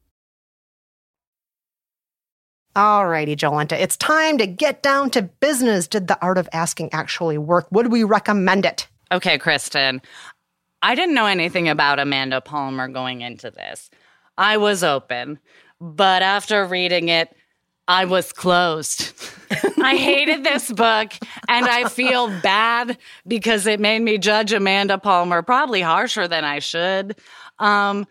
Alrighty, 2.75 3.35
Jolenta, 3.35 3.73
it's 3.73 3.97
time 3.97 4.37
to 4.37 4.47
get 4.47 4.81
down 4.81 5.09
to 5.11 5.23
business. 5.23 5.87
Did 5.87 6.07
the 6.07 6.17
art 6.21 6.37
of 6.37 6.47
asking 6.53 6.93
actually 6.93 7.37
work? 7.37 7.67
Would 7.71 7.91
we 7.91 8.03
recommend 8.03 8.65
it? 8.65 8.87
Okay, 9.11 9.37
Kristen. 9.37 10.01
I 10.81 10.95
didn't 10.95 11.13
know 11.13 11.25
anything 11.25 11.67
about 11.67 11.99
Amanda 11.99 12.39
Palmer 12.39 12.87
going 12.87 13.21
into 13.21 13.51
this. 13.51 13.89
I 14.37 14.57
was 14.57 14.83
open, 14.83 15.39
but 15.81 16.23
after 16.23 16.65
reading 16.65 17.09
it, 17.09 17.35
I 17.87 18.05
was 18.05 18.31
closed. 18.31 19.13
I 19.83 19.97
hated 19.97 20.45
this 20.45 20.71
book 20.71 21.11
and 21.49 21.65
I 21.65 21.89
feel 21.89 22.27
bad 22.41 22.97
because 23.27 23.67
it 23.67 23.81
made 23.81 24.01
me 24.01 24.17
judge 24.17 24.53
Amanda 24.53 24.97
Palmer 24.97 25.41
probably 25.41 25.81
harsher 25.81 26.27
than 26.27 26.45
I 26.45 26.59
should. 26.59 27.17
Um, 27.59 28.07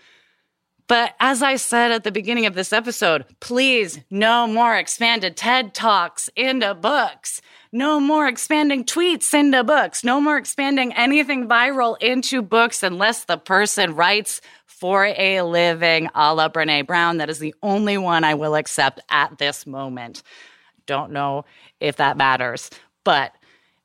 but 0.91 1.15
as 1.21 1.41
I 1.41 1.55
said 1.55 1.93
at 1.93 2.03
the 2.03 2.11
beginning 2.11 2.47
of 2.47 2.57
this 2.57 2.73
episode, 2.73 3.25
please 3.39 4.01
no 4.11 4.49
more 4.49 4.75
expanded 4.75 5.37
TED 5.37 5.73
Talks 5.73 6.29
into 6.35 6.75
books. 6.75 7.41
No 7.71 8.01
more 8.01 8.27
expanding 8.27 8.83
tweets 8.83 9.33
into 9.33 9.63
books. 9.63 10.03
No 10.03 10.21
more 10.21 10.37
expanding 10.37 10.93
anything 10.95 11.47
viral 11.47 11.97
into 12.03 12.43
books 12.43 12.83
unless 12.83 13.23
the 13.23 13.39
person 13.39 13.95
writes 13.95 14.41
for 14.67 15.05
a 15.17 15.43
living 15.43 16.09
a 16.13 16.35
la 16.35 16.49
Brene 16.49 16.85
Brown. 16.89 17.19
That 17.19 17.31
is 17.31 17.39
the 17.39 17.55
only 17.63 17.97
one 17.97 18.25
I 18.25 18.35
will 18.35 18.57
accept 18.57 18.99
at 19.11 19.39
this 19.39 19.69
moment. 19.69 20.25
Don't 20.87 21.13
know 21.13 21.45
if 21.79 21.99
that 21.99 22.17
matters. 22.17 22.69
But 23.05 23.33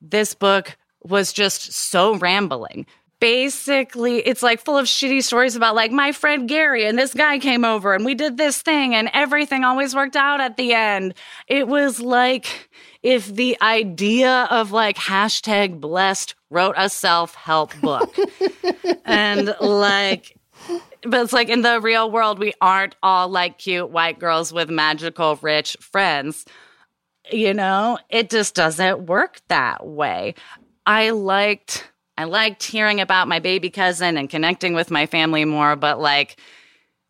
this 0.02 0.34
book 0.34 0.76
was 1.04 1.32
just 1.32 1.72
so 1.72 2.16
rambling 2.16 2.88
basically 3.20 4.18
it's 4.18 4.44
like 4.44 4.64
full 4.64 4.78
of 4.78 4.86
shitty 4.86 5.24
stories 5.24 5.56
about 5.56 5.76
like 5.76 5.92
my 5.92 6.12
friend 6.12 6.48
Gary 6.48 6.86
and 6.86 6.98
this 6.98 7.14
guy 7.14 7.40
came 7.40 7.64
over 7.64 7.94
and 7.94 8.06
we 8.06 8.14
did 8.14 8.38
this 8.38 8.62
thing 8.62 8.94
and 8.94 9.10
everything 9.14 9.64
always 9.64 9.96
worked 9.96 10.16
out 10.16 10.42
at 10.42 10.58
the 10.58 10.74
end. 10.74 11.14
It 11.48 11.68
was 11.68 12.00
like 12.00 12.70
if 13.04 13.28
the 13.28 13.58
idea 13.62 14.48
of 14.50 14.72
like 14.72 14.98
hashtag 14.98 15.80
blessed 15.80 16.34
wrote 16.50 16.76
a 16.78 16.90
self 16.90 17.36
help 17.36 17.80
book. 17.82 18.16
and 19.06 19.56
like, 19.62 20.38
but 21.04 21.22
it's 21.22 21.34
like 21.34 21.50
in 21.50 21.62
the 21.62 21.80
real 21.80 22.10
world, 22.10 22.40
we 22.40 22.54
aren't 22.62 22.96
all 23.04 23.30
like 23.30 23.60
cute 23.60 23.92
white 23.92 24.20
girls 24.20 24.52
with 24.52 24.70
magical 24.70 25.38
rich 25.42 25.78
friends. 25.80 26.46
You 27.32 27.54
know, 27.54 28.00
it 28.10 28.30
just 28.30 28.56
doesn't 28.56 29.06
work 29.06 29.40
that 29.50 29.86
way. 29.86 30.36
I 30.86 31.12
liked 31.12 31.92
I 32.18 32.26
liked 32.26 32.64
hearing 32.64 33.02
about 33.02 33.28
my 33.28 33.40
baby 33.40 33.70
cousin 33.70 34.18
and 34.18 34.30
connecting 34.30 34.74
with 34.74 34.90
my 34.90 35.06
family 35.06 35.46
more, 35.46 35.76
but 35.76 36.00
like 36.00 36.38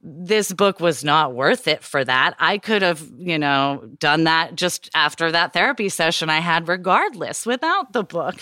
this 0.08 0.54
book 0.54 0.80
was 0.80 1.04
not 1.04 1.34
worth 1.34 1.68
it 1.68 1.84
for 1.84 2.06
that. 2.06 2.36
I 2.38 2.60
could 2.60 2.84
have, 2.84 3.04
you 3.18 3.40
know, 3.40 3.90
done 4.00 4.26
that 4.26 4.56
just 4.56 4.90
after 4.94 5.32
that 5.32 5.52
therapy 5.52 5.90
session 5.90 6.30
I 6.30 6.42
had, 6.42 6.68
regardless, 6.68 7.46
without 7.46 7.92
the 7.92 8.04
book. 8.04 8.36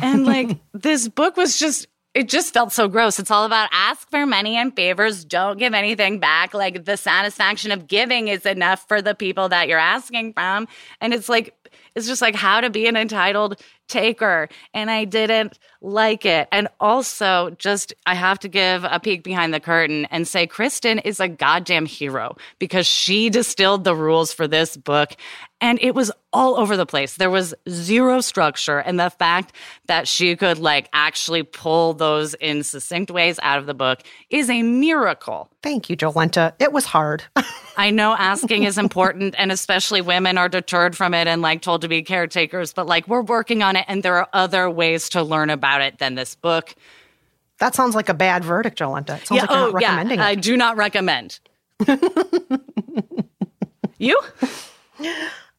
And 0.00 0.24
like, 0.24 0.56
this 0.72 1.08
book 1.08 1.36
was 1.36 1.58
just, 1.58 1.88
it 2.14 2.28
just 2.28 2.54
felt 2.54 2.72
so 2.72 2.86
gross. 2.86 3.18
It's 3.18 3.30
all 3.30 3.44
about 3.44 3.68
ask 3.72 4.08
for 4.08 4.24
money 4.24 4.56
and 4.56 4.74
favors, 4.74 5.24
don't 5.24 5.58
give 5.58 5.74
anything 5.74 6.20
back. 6.20 6.54
Like, 6.54 6.84
the 6.84 6.96
satisfaction 6.96 7.72
of 7.72 7.88
giving 7.88 8.28
is 8.28 8.46
enough 8.46 8.86
for 8.86 9.02
the 9.02 9.14
people 9.14 9.48
that 9.48 9.66
you're 9.66 9.78
asking 9.78 10.34
from. 10.34 10.68
And 11.00 11.12
it's 11.12 11.28
like, 11.28 11.56
it's 12.00 12.08
just 12.08 12.22
like 12.22 12.34
how 12.34 12.60
to 12.60 12.70
be 12.70 12.86
an 12.86 12.96
entitled 12.96 13.60
taker. 13.88 14.48
And 14.72 14.90
I 14.90 15.04
didn't 15.04 15.58
like 15.80 16.24
it. 16.24 16.48
And 16.52 16.68
also, 16.80 17.50
just 17.58 17.92
I 18.06 18.14
have 18.14 18.38
to 18.40 18.48
give 18.48 18.84
a 18.84 19.00
peek 19.00 19.22
behind 19.22 19.52
the 19.52 19.60
curtain 19.60 20.06
and 20.10 20.26
say 20.26 20.46
Kristen 20.46 20.98
is 21.00 21.20
a 21.20 21.28
goddamn 21.28 21.86
hero 21.86 22.36
because 22.58 22.86
she 22.86 23.30
distilled 23.30 23.84
the 23.84 23.94
rules 23.94 24.32
for 24.32 24.48
this 24.48 24.76
book 24.76 25.16
and 25.60 25.78
it 25.82 25.94
was 25.94 26.10
all 26.32 26.56
over 26.56 26.76
the 26.76 26.86
place. 26.86 27.16
There 27.16 27.30
was 27.30 27.54
zero 27.68 28.20
structure. 28.20 28.78
And 28.78 28.98
the 28.98 29.10
fact 29.10 29.54
that 29.86 30.08
she 30.08 30.36
could 30.36 30.58
like 30.58 30.88
actually 30.92 31.42
pull 31.42 31.92
those 31.94 32.34
in 32.34 32.62
succinct 32.62 33.10
ways 33.10 33.38
out 33.42 33.58
of 33.58 33.66
the 33.66 33.74
book 33.74 34.00
is 34.30 34.48
a 34.48 34.62
miracle. 34.62 35.50
Thank 35.62 35.90
you, 35.90 35.96
Jolenta. 35.96 36.54
It 36.58 36.72
was 36.72 36.86
hard. 36.86 37.24
I 37.76 37.90
know 37.90 38.14
asking 38.14 38.64
is 38.64 38.78
important, 38.78 39.34
and 39.38 39.52
especially 39.52 40.00
women 40.00 40.38
are 40.38 40.48
deterred 40.48 40.96
from 40.96 41.14
it 41.14 41.26
and 41.26 41.42
like 41.42 41.62
told 41.62 41.82
to 41.82 41.88
be 41.88 42.02
caretakers, 42.02 42.72
but 42.72 42.86
like 42.86 43.08
we're 43.08 43.22
working 43.22 43.62
on 43.62 43.76
it, 43.76 43.84
and 43.88 44.02
there 44.02 44.16
are 44.16 44.28
other 44.32 44.70
ways 44.70 45.08
to 45.10 45.22
learn 45.22 45.50
about 45.50 45.80
it 45.80 45.98
than 45.98 46.14
this 46.14 46.34
book. 46.34 46.74
That 47.58 47.74
sounds 47.74 47.94
like 47.94 48.08
a 48.08 48.14
bad 48.14 48.44
verdict, 48.44 48.78
Jolenta. 48.78 49.18
It 49.18 49.26
sounds 49.26 49.30
yeah, 49.30 49.40
like 49.42 49.50
you're 49.50 49.58
oh, 49.58 49.66
not 49.66 49.74
recommending 49.74 50.18
yeah, 50.18 50.26
it. 50.26 50.30
I 50.30 50.34
do 50.34 50.56
not 50.56 50.76
recommend. 50.76 51.40
you? 53.98 54.18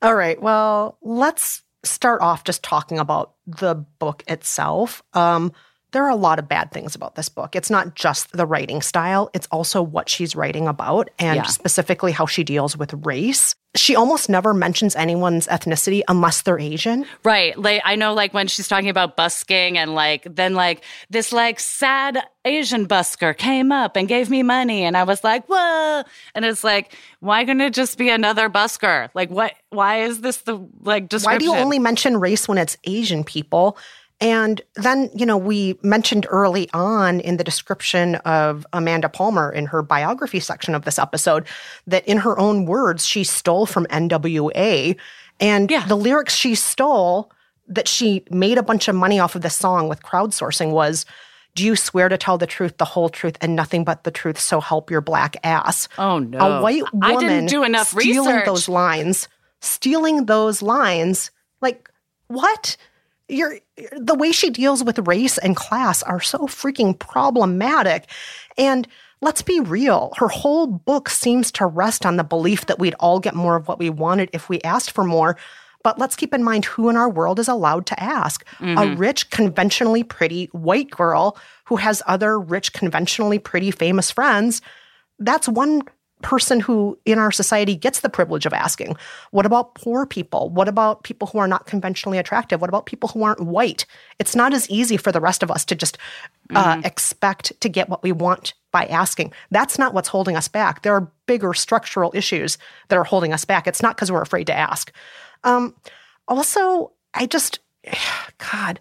All 0.02 0.16
right. 0.16 0.42
Well, 0.42 0.98
let's 1.02 1.62
start 1.84 2.22
off 2.22 2.44
just 2.44 2.64
talking 2.64 3.00
about 3.00 3.34
the 3.46 3.76
book 3.76 4.24
itself. 4.28 5.04
Um, 5.14 5.52
there 5.92 6.04
are 6.06 6.10
a 6.10 6.16
lot 6.16 6.40
of 6.40 6.48
bad 6.48 6.72
things 6.72 6.96
about 6.96 7.16
this 7.16 7.28
book. 7.30 7.56
It's 7.56 7.70
not 7.70 7.96
just 7.96 8.32
the 8.32 8.46
writing 8.46 8.82
style, 8.82 9.30
it's 9.34 9.48
also 9.52 9.82
what 9.82 10.08
she's 10.10 10.36
writing 10.36 10.68
about 10.68 11.10
and 11.20 11.38
Yeah. 11.38 11.44
specifically 11.44 12.12
how 12.12 12.26
she 12.26 12.44
deals 12.44 12.78
with 12.78 12.94
race. 13.06 13.56
She 13.76 13.96
almost 13.96 14.28
never 14.30 14.54
mentions 14.54 14.98
anyone's 14.98 15.48
ethnicity 15.48 16.02
unless 16.10 16.42
they're 16.42 16.60
Asian. 16.60 17.06
Right. 17.24 17.58
Like 17.58 17.82
I 17.86 17.96
know 17.96 18.14
like 18.14 18.34
when 18.34 18.48
she's 18.48 18.68
talking 18.68 18.90
about 18.90 19.16
busking 19.16 19.78
and 19.78 19.96
like 19.96 20.28
then 20.30 20.56
like 20.56 20.84
this 21.10 21.32
like 21.32 21.58
sad 21.60 22.22
Asian 22.44 22.86
busker 22.88 23.38
came 23.38 23.72
up 23.72 23.96
and 23.96 24.08
gave 24.10 24.30
me 24.30 24.44
money 24.44 24.84
and 24.84 24.98
I 24.98 25.04
was 25.04 25.24
like, 25.24 25.46
"Whoa." 25.48 26.04
And 26.36 26.44
it's 26.44 26.64
like, 26.66 26.96
why 27.22 27.46
couldn't 27.46 27.62
it 27.62 27.74
just 27.74 27.98
be 27.98 28.10
another 28.10 28.50
busker? 28.50 29.10
Like 29.14 29.30
what 29.30 29.54
why 29.70 30.02
is 30.04 30.20
this 30.22 30.38
the 30.38 30.56
like 30.82 31.04
Why 31.04 31.08
description? 31.08 31.40
do 31.40 31.46
you 31.46 31.56
only 31.56 31.80
mention 31.80 32.18
race 32.20 32.48
when 32.50 32.58
it's 32.58 32.78
Asian 32.84 33.24
people? 33.24 33.78
And 34.22 34.62
then, 34.76 35.10
you 35.16 35.26
know, 35.26 35.38
we 35.38 35.80
mentioned 35.82 36.28
early 36.30 36.70
on 36.74 37.20
in 37.20 37.38
the 37.38 37.44
description 37.44 38.16
of 38.18 38.68
Amanda 38.72 39.10
Palmer 39.10 39.52
in 39.52 39.66
her 39.66 39.82
biography 39.82 40.40
section 40.40 40.76
of 40.76 40.86
this 40.86 41.00
episode 41.00 41.48
that 41.88 42.08
in 42.08 42.18
her 42.18 42.38
own 42.38 42.66
words, 42.66 43.06
she 43.06 43.24
stole 43.24 43.66
from 43.66 43.88
NWA. 43.88 44.96
And 45.40 45.70
the 45.88 45.96
lyrics 45.96 46.36
she 46.36 46.54
stole 46.54 47.32
that 47.68 47.88
she 47.88 48.24
made 48.30 48.60
a 48.60 48.64
bunch 48.64 48.88
of 48.88 48.96
money 48.96 49.20
off 49.20 49.36
of 49.36 49.42
this 49.42 49.56
song 49.56 49.88
with 49.88 50.04
crowdsourcing 50.04 50.72
was 50.72 51.06
do 51.56 51.66
you 51.66 51.76
swear 51.76 52.08
to 52.08 52.18
tell 52.18 52.38
the 52.38 52.48
truth, 52.48 52.78
the 52.78 52.86
whole 52.86 53.10
truth, 53.10 53.38
and 53.42 53.56
nothing 53.56 53.84
but 53.84 54.04
the 54.04 54.12
truth, 54.12 54.40
so 54.40 54.62
help 54.62 54.90
your 54.90 55.02
black 55.02 55.36
ass? 55.44 55.90
Oh 55.98 56.20
no. 56.20 56.38
A 56.38 56.62
white 56.62 56.84
woman 56.94 57.18
I 57.18 57.20
didn't 57.20 57.48
do 57.48 57.64
enough 57.64 57.88
stealing 57.88 58.28
research. 58.28 58.46
those 58.46 58.70
lines, 58.70 59.28
stealing 59.60 60.26
those 60.28 60.62
lines. 60.62 61.32
Like, 61.62 61.90
what? 62.28 62.78
You're 63.32 63.60
the 63.98 64.16
way 64.16 64.32
she 64.32 64.50
deals 64.50 64.84
with 64.84 65.00
race 65.08 65.38
and 65.38 65.56
class 65.56 66.04
are 66.04 66.20
so 66.20 66.40
freaking 66.40 66.98
problematic. 67.00 68.10
And 68.58 68.88
let's 69.22 69.42
be 69.42 69.60
real, 69.60 70.14
her 70.18 70.28
whole 70.28 70.68
book 70.68 71.08
seems 71.10 71.52
to 71.54 71.66
rest 71.66 72.06
on 72.06 72.18
the 72.18 72.24
belief 72.24 72.66
that 72.66 72.80
we'd 72.80 72.96
all 73.00 73.20
get 73.20 73.34
more 73.34 73.56
of 73.56 73.68
what 73.68 73.80
we 73.80 73.90
wanted 73.90 74.30
if 74.34 74.50
we 74.50 74.60
asked 74.62 74.92
for 74.92 75.04
more. 75.04 75.38
But 75.84 75.98
let's 75.98 76.16
keep 76.16 76.34
in 76.34 76.44
mind 76.44 76.66
who 76.66 76.90
in 76.90 76.98
our 76.98 77.10
world 77.10 77.40
is 77.40 77.48
allowed 77.48 77.86
to 77.88 78.04
ask. 78.04 78.46
A 78.60 78.64
Mhm. 78.64 79.00
rich, 79.00 79.30
conventionally 79.32 80.04
pretty 80.04 80.46
white 80.52 80.92
girl 80.92 81.38
who 81.66 81.78
has 81.78 82.04
other 82.06 82.40
rich, 82.40 82.74
conventionally 82.74 83.40
pretty, 83.40 83.72
famous 83.72 84.12
friends. 84.12 84.62
That's 85.18 85.48
one 85.48 85.82
person 86.22 86.60
who 86.60 86.98
in 87.06 87.20
our 87.20 87.32
society 87.32 87.76
gets 87.76 88.00
the 88.00 88.10
privilege 88.10 88.46
of 88.46 88.54
asking. 88.54 88.96
What 89.32 89.46
about 89.46 89.76
poor 89.76 90.06
people? 90.06 90.50
What 90.50 90.68
about 90.68 91.04
people 91.04 91.28
who 91.28 91.40
are 91.40 91.48
not 91.48 91.66
conventionally 91.66 92.18
attractive? 92.18 92.62
What 92.62 92.70
about 92.70 92.86
people 92.86 93.10
who 93.10 93.24
aren't 93.24 93.42
white? 93.42 93.86
It's 94.20 94.36
not 94.36 94.54
as 94.54 94.70
easy 94.70 94.98
for 94.98 95.12
the 95.12 95.20
rest 95.20 95.44
of 95.44 95.52
us 95.52 95.66
to 95.66 95.76
just 95.76 95.98
uh, 96.56 96.82
expect 96.84 97.60
to 97.62 97.70
get 97.70 97.90
what 97.90 98.04
we 98.04 98.12
want 98.12 98.54
by 98.72 98.86
asking. 98.86 99.34
That's 99.52 99.78
not 99.78 99.94
what's 99.94 100.08
holding 100.08 100.36
us 100.36 100.48
back. 100.48 100.82
There 100.82 100.94
are 100.94 101.12
bigger 101.26 101.54
structural 101.54 102.12
issues 102.16 102.58
that 102.88 102.98
are 102.98 103.04
holding 103.04 103.34
us 103.34 103.46
back. 103.46 103.68
It's 103.68 103.82
not 103.82 103.96
because 103.96 104.12
we're 104.12 104.22
afraid 104.22 104.48
to 104.48 104.58
ask. 104.58 104.92
Um, 105.44 105.76
also, 106.28 106.92
I 107.14 107.26
just, 107.26 107.60
God, 108.52 108.80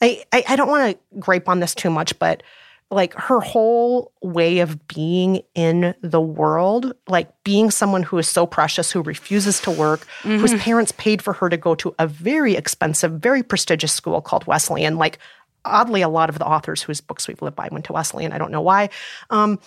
I, 0.00 0.24
I, 0.32 0.44
I 0.48 0.56
don't 0.56 0.68
want 0.68 0.96
to 0.96 1.18
gripe 1.18 1.48
on 1.48 1.60
this 1.60 1.74
too 1.74 1.90
much, 1.90 2.18
but 2.18 2.42
like 2.90 3.14
her 3.14 3.40
whole 3.40 4.12
way 4.22 4.60
of 4.60 4.86
being 4.86 5.42
in 5.54 5.94
the 6.02 6.20
world, 6.20 6.94
like 7.08 7.30
being 7.42 7.70
someone 7.70 8.04
who 8.04 8.16
is 8.18 8.28
so 8.28 8.46
precious, 8.46 8.92
who 8.92 9.02
refuses 9.02 9.60
to 9.60 9.72
work, 9.72 10.06
mm-hmm. 10.22 10.38
whose 10.38 10.54
parents 10.54 10.92
paid 10.92 11.20
for 11.20 11.32
her 11.32 11.48
to 11.48 11.56
go 11.56 11.74
to 11.74 11.94
a 11.98 12.06
very 12.06 12.54
expensive, 12.54 13.12
very 13.12 13.42
prestigious 13.42 13.92
school 13.92 14.20
called 14.20 14.46
Wesleyan. 14.46 14.98
Like, 14.98 15.18
oddly, 15.64 16.00
a 16.02 16.08
lot 16.08 16.28
of 16.28 16.38
the 16.38 16.46
authors 16.46 16.80
whose 16.80 17.00
books 17.00 17.26
we've 17.26 17.42
lived 17.42 17.56
by 17.56 17.68
went 17.72 17.86
to 17.86 17.92
Wesleyan. 17.92 18.32
I 18.32 18.38
don't 18.38 18.52
know 18.52 18.62
why. 18.62 18.88
Um, 19.30 19.58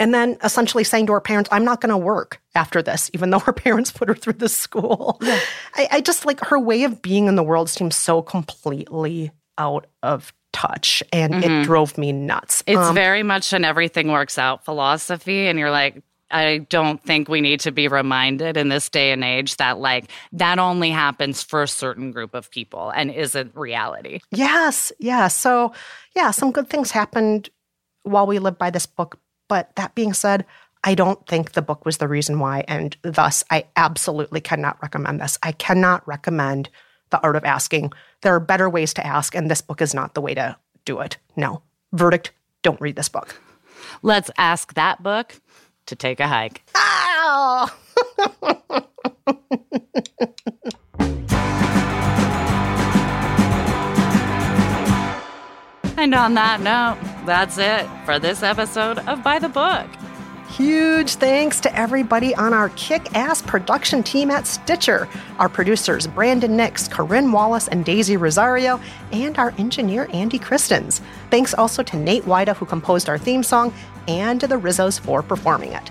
and 0.00 0.12
then 0.12 0.36
essentially 0.42 0.82
saying 0.82 1.06
to 1.06 1.12
her 1.12 1.20
parents, 1.20 1.48
I'm 1.52 1.64
not 1.64 1.80
going 1.80 1.90
to 1.90 1.98
work 1.98 2.40
after 2.56 2.82
this, 2.82 3.10
even 3.14 3.30
though 3.30 3.38
her 3.38 3.52
parents 3.52 3.92
put 3.92 4.08
her 4.08 4.14
through 4.14 4.34
this 4.34 4.56
school. 4.56 5.18
Yeah. 5.22 5.38
I, 5.74 5.88
I 5.92 6.00
just 6.00 6.26
like 6.26 6.40
her 6.40 6.58
way 6.58 6.82
of 6.82 7.00
being 7.00 7.26
in 7.26 7.36
the 7.36 7.42
world 7.44 7.68
seems 7.70 7.94
so 7.94 8.22
completely 8.22 9.30
out 9.56 9.86
of 10.02 10.32
touch 10.52 11.02
and 11.12 11.34
mm-hmm. 11.34 11.60
it 11.60 11.64
drove 11.64 11.96
me 11.98 12.12
nuts. 12.12 12.62
It's 12.66 12.78
um, 12.78 12.94
very 12.94 13.22
much 13.22 13.52
an 13.52 13.64
everything 13.64 14.08
works 14.08 14.38
out 14.38 14.64
philosophy. 14.64 15.46
And 15.46 15.58
you're 15.58 15.70
like, 15.70 16.02
I 16.30 16.58
don't 16.68 17.02
think 17.02 17.28
we 17.28 17.40
need 17.40 17.60
to 17.60 17.72
be 17.72 17.88
reminded 17.88 18.56
in 18.56 18.68
this 18.68 18.88
day 18.88 19.12
and 19.12 19.24
age 19.24 19.56
that 19.56 19.78
like 19.78 20.10
that 20.32 20.58
only 20.58 20.90
happens 20.90 21.42
for 21.42 21.62
a 21.62 21.68
certain 21.68 22.12
group 22.12 22.34
of 22.34 22.50
people 22.50 22.90
and 22.90 23.10
isn't 23.10 23.54
reality. 23.56 24.20
Yes. 24.30 24.92
Yeah. 24.98 25.28
So, 25.28 25.72
yeah, 26.14 26.30
some 26.30 26.52
good 26.52 26.68
things 26.68 26.90
happened 26.92 27.50
while 28.04 28.26
we 28.26 28.38
lived 28.38 28.58
by 28.58 28.70
this 28.70 28.86
book. 28.86 29.18
But 29.48 29.74
that 29.76 29.94
being 29.96 30.12
said, 30.12 30.46
I 30.84 30.94
don't 30.94 31.26
think 31.26 31.52
the 31.52 31.62
book 31.62 31.84
was 31.84 31.98
the 31.98 32.08
reason 32.08 32.38
why. 32.38 32.64
And 32.68 32.96
thus, 33.02 33.44
I 33.50 33.64
absolutely 33.76 34.40
cannot 34.40 34.80
recommend 34.82 35.20
this. 35.20 35.38
I 35.42 35.52
cannot 35.52 36.06
recommend 36.06 36.70
The 37.10 37.20
Art 37.22 37.36
of 37.36 37.44
Asking 37.44 37.92
there 38.22 38.34
are 38.34 38.40
better 38.40 38.68
ways 38.68 38.94
to 38.94 39.06
ask, 39.06 39.34
and 39.34 39.50
this 39.50 39.60
book 39.60 39.80
is 39.80 39.94
not 39.94 40.14
the 40.14 40.20
way 40.20 40.34
to 40.34 40.56
do 40.84 41.00
it. 41.00 41.16
No. 41.36 41.62
Verdict 41.92 42.32
don't 42.62 42.80
read 42.80 42.96
this 42.96 43.08
book. 43.08 43.40
Let's 44.02 44.30
ask 44.36 44.74
that 44.74 45.02
book 45.02 45.40
to 45.86 45.96
take 45.96 46.20
a 46.20 46.28
hike. 46.28 46.62
Ow! 46.76 47.70
and 55.96 56.14
on 56.14 56.34
that 56.34 56.60
note, 56.60 56.98
that's 57.26 57.58
it 57.58 57.86
for 58.04 58.18
this 58.18 58.42
episode 58.42 58.98
of 59.00 59.22
By 59.22 59.38
the 59.38 59.48
Book. 59.48 59.86
Huge 60.50 61.14
thanks 61.14 61.60
to 61.60 61.78
everybody 61.78 62.34
on 62.34 62.52
our 62.52 62.70
kick 62.70 63.14
ass 63.14 63.40
production 63.40 64.02
team 64.02 64.32
at 64.32 64.48
Stitcher 64.48 65.08
our 65.38 65.48
producers 65.48 66.08
Brandon 66.08 66.56
Nix, 66.56 66.88
Corinne 66.88 67.30
Wallace, 67.30 67.68
and 67.68 67.84
Daisy 67.84 68.16
Rosario, 68.16 68.80
and 69.12 69.38
our 69.38 69.54
engineer 69.58 70.08
Andy 70.12 70.40
Christens. 70.40 71.02
Thanks 71.30 71.54
also 71.54 71.84
to 71.84 71.96
Nate 71.96 72.24
Wida, 72.24 72.56
who 72.56 72.66
composed 72.66 73.08
our 73.08 73.16
theme 73.16 73.44
song, 73.44 73.72
and 74.08 74.40
to 74.40 74.48
the 74.48 74.56
Rizzos 74.56 74.98
for 74.98 75.22
performing 75.22 75.72
it. 75.72 75.88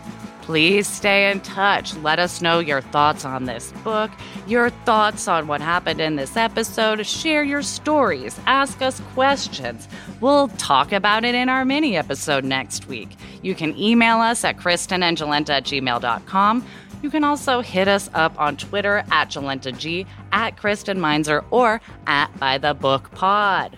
Please 0.49 0.87
stay 0.87 1.29
in 1.29 1.41
touch. 1.41 1.95
Let 1.97 2.17
us 2.17 2.41
know 2.41 2.57
your 2.57 2.81
thoughts 2.81 3.23
on 3.23 3.45
this 3.45 3.71
book, 3.83 4.09
your 4.47 4.71
thoughts 4.71 5.27
on 5.27 5.45
what 5.45 5.61
happened 5.61 6.01
in 6.01 6.15
this 6.15 6.35
episode. 6.35 7.05
Share 7.05 7.43
your 7.43 7.61
stories, 7.61 8.39
ask 8.47 8.81
us 8.81 8.99
questions. 9.13 9.87
We'll 10.21 10.47
talk 10.47 10.91
about 10.91 11.23
it 11.23 11.35
in 11.35 11.49
our 11.49 11.65
mini 11.65 11.95
episode 11.97 12.45
next 12.45 12.87
week. 12.87 13.15
You 13.43 13.53
can 13.53 13.77
email 13.77 14.17
us 14.17 14.43
at 14.43 14.57
kristenandjolenta 14.57 15.49
at 15.51 15.65
gmail.com. 15.65 16.65
You 17.03 17.11
can 17.11 17.23
also 17.23 17.61
hit 17.61 17.87
us 17.87 18.09
up 18.15 18.33
on 18.39 18.57
Twitter 18.57 19.03
at 19.11 19.29
JolentaG, 19.29 20.07
at 20.31 20.57
Kristen 20.57 20.99
Meinzer, 20.99 21.45
or 21.51 21.79
at 22.07 22.35
By 22.39 22.57
the 22.57 22.73
Book 22.73 23.11
Pod. 23.11 23.77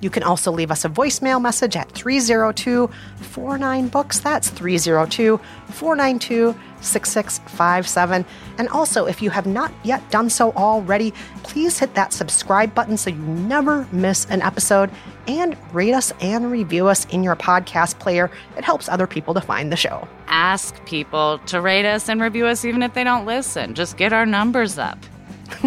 You 0.00 0.10
can 0.10 0.22
also 0.22 0.50
leave 0.50 0.70
us 0.70 0.84
a 0.84 0.88
voicemail 0.88 1.40
message 1.40 1.76
at 1.76 1.90
302 1.92 2.90
49 3.20 3.88
Books. 3.88 4.20
That's 4.20 4.48
302 4.48 5.38
492 5.68 6.54
6657. 6.80 8.24
And 8.58 8.68
also, 8.70 9.06
if 9.06 9.20
you 9.20 9.30
have 9.30 9.46
not 9.46 9.72
yet 9.84 10.08
done 10.10 10.30
so 10.30 10.52
already, 10.52 11.12
please 11.42 11.78
hit 11.78 11.94
that 11.94 12.12
subscribe 12.12 12.74
button 12.74 12.96
so 12.96 13.10
you 13.10 13.16
never 13.16 13.86
miss 13.92 14.26
an 14.26 14.42
episode 14.42 14.90
and 15.26 15.56
rate 15.72 15.92
us 15.92 16.12
and 16.20 16.50
review 16.50 16.88
us 16.88 17.06
in 17.06 17.22
your 17.22 17.36
podcast 17.36 17.98
player. 17.98 18.30
It 18.56 18.64
helps 18.64 18.88
other 18.88 19.06
people 19.06 19.34
to 19.34 19.40
find 19.40 19.70
the 19.70 19.76
show. 19.76 20.08
Ask 20.28 20.84
people 20.86 21.38
to 21.46 21.60
rate 21.60 21.86
us 21.86 22.08
and 22.08 22.20
review 22.20 22.46
us 22.46 22.64
even 22.64 22.82
if 22.82 22.94
they 22.94 23.04
don't 23.04 23.26
listen. 23.26 23.74
Just 23.74 23.96
get 23.96 24.12
our 24.12 24.26
numbers 24.26 24.78
up. 24.78 24.98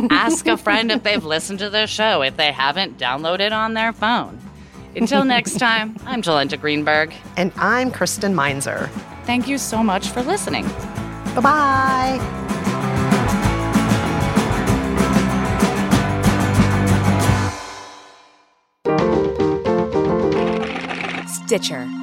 Ask 0.10 0.48
a 0.48 0.58
friend 0.58 0.92
if 0.92 1.04
they've 1.04 1.24
listened 1.24 1.60
to 1.60 1.70
the 1.70 1.86
show. 1.88 2.22
If 2.22 2.38
they 2.38 2.52
haven't, 2.52 2.98
download 2.98 3.40
it 3.40 3.54
on 3.54 3.74
their 3.74 3.94
phone. 3.94 4.40
Until 4.96 5.26
next 5.26 5.58
time, 5.58 5.96
I'm 6.06 6.22
Jolenta 6.22 6.60
Greenberg. 6.60 7.14
And 7.38 7.52
I'm 7.58 7.92
Kristen 7.92 8.36
Meinzer. 8.36 8.90
Thank 9.26 9.48
you 9.48 9.58
so 9.58 9.82
much 9.82 10.10
for 10.10 10.22
listening. 10.22 10.68
Bye 11.36 11.42
bye. 11.42 12.44
Stitcher. 21.28 22.03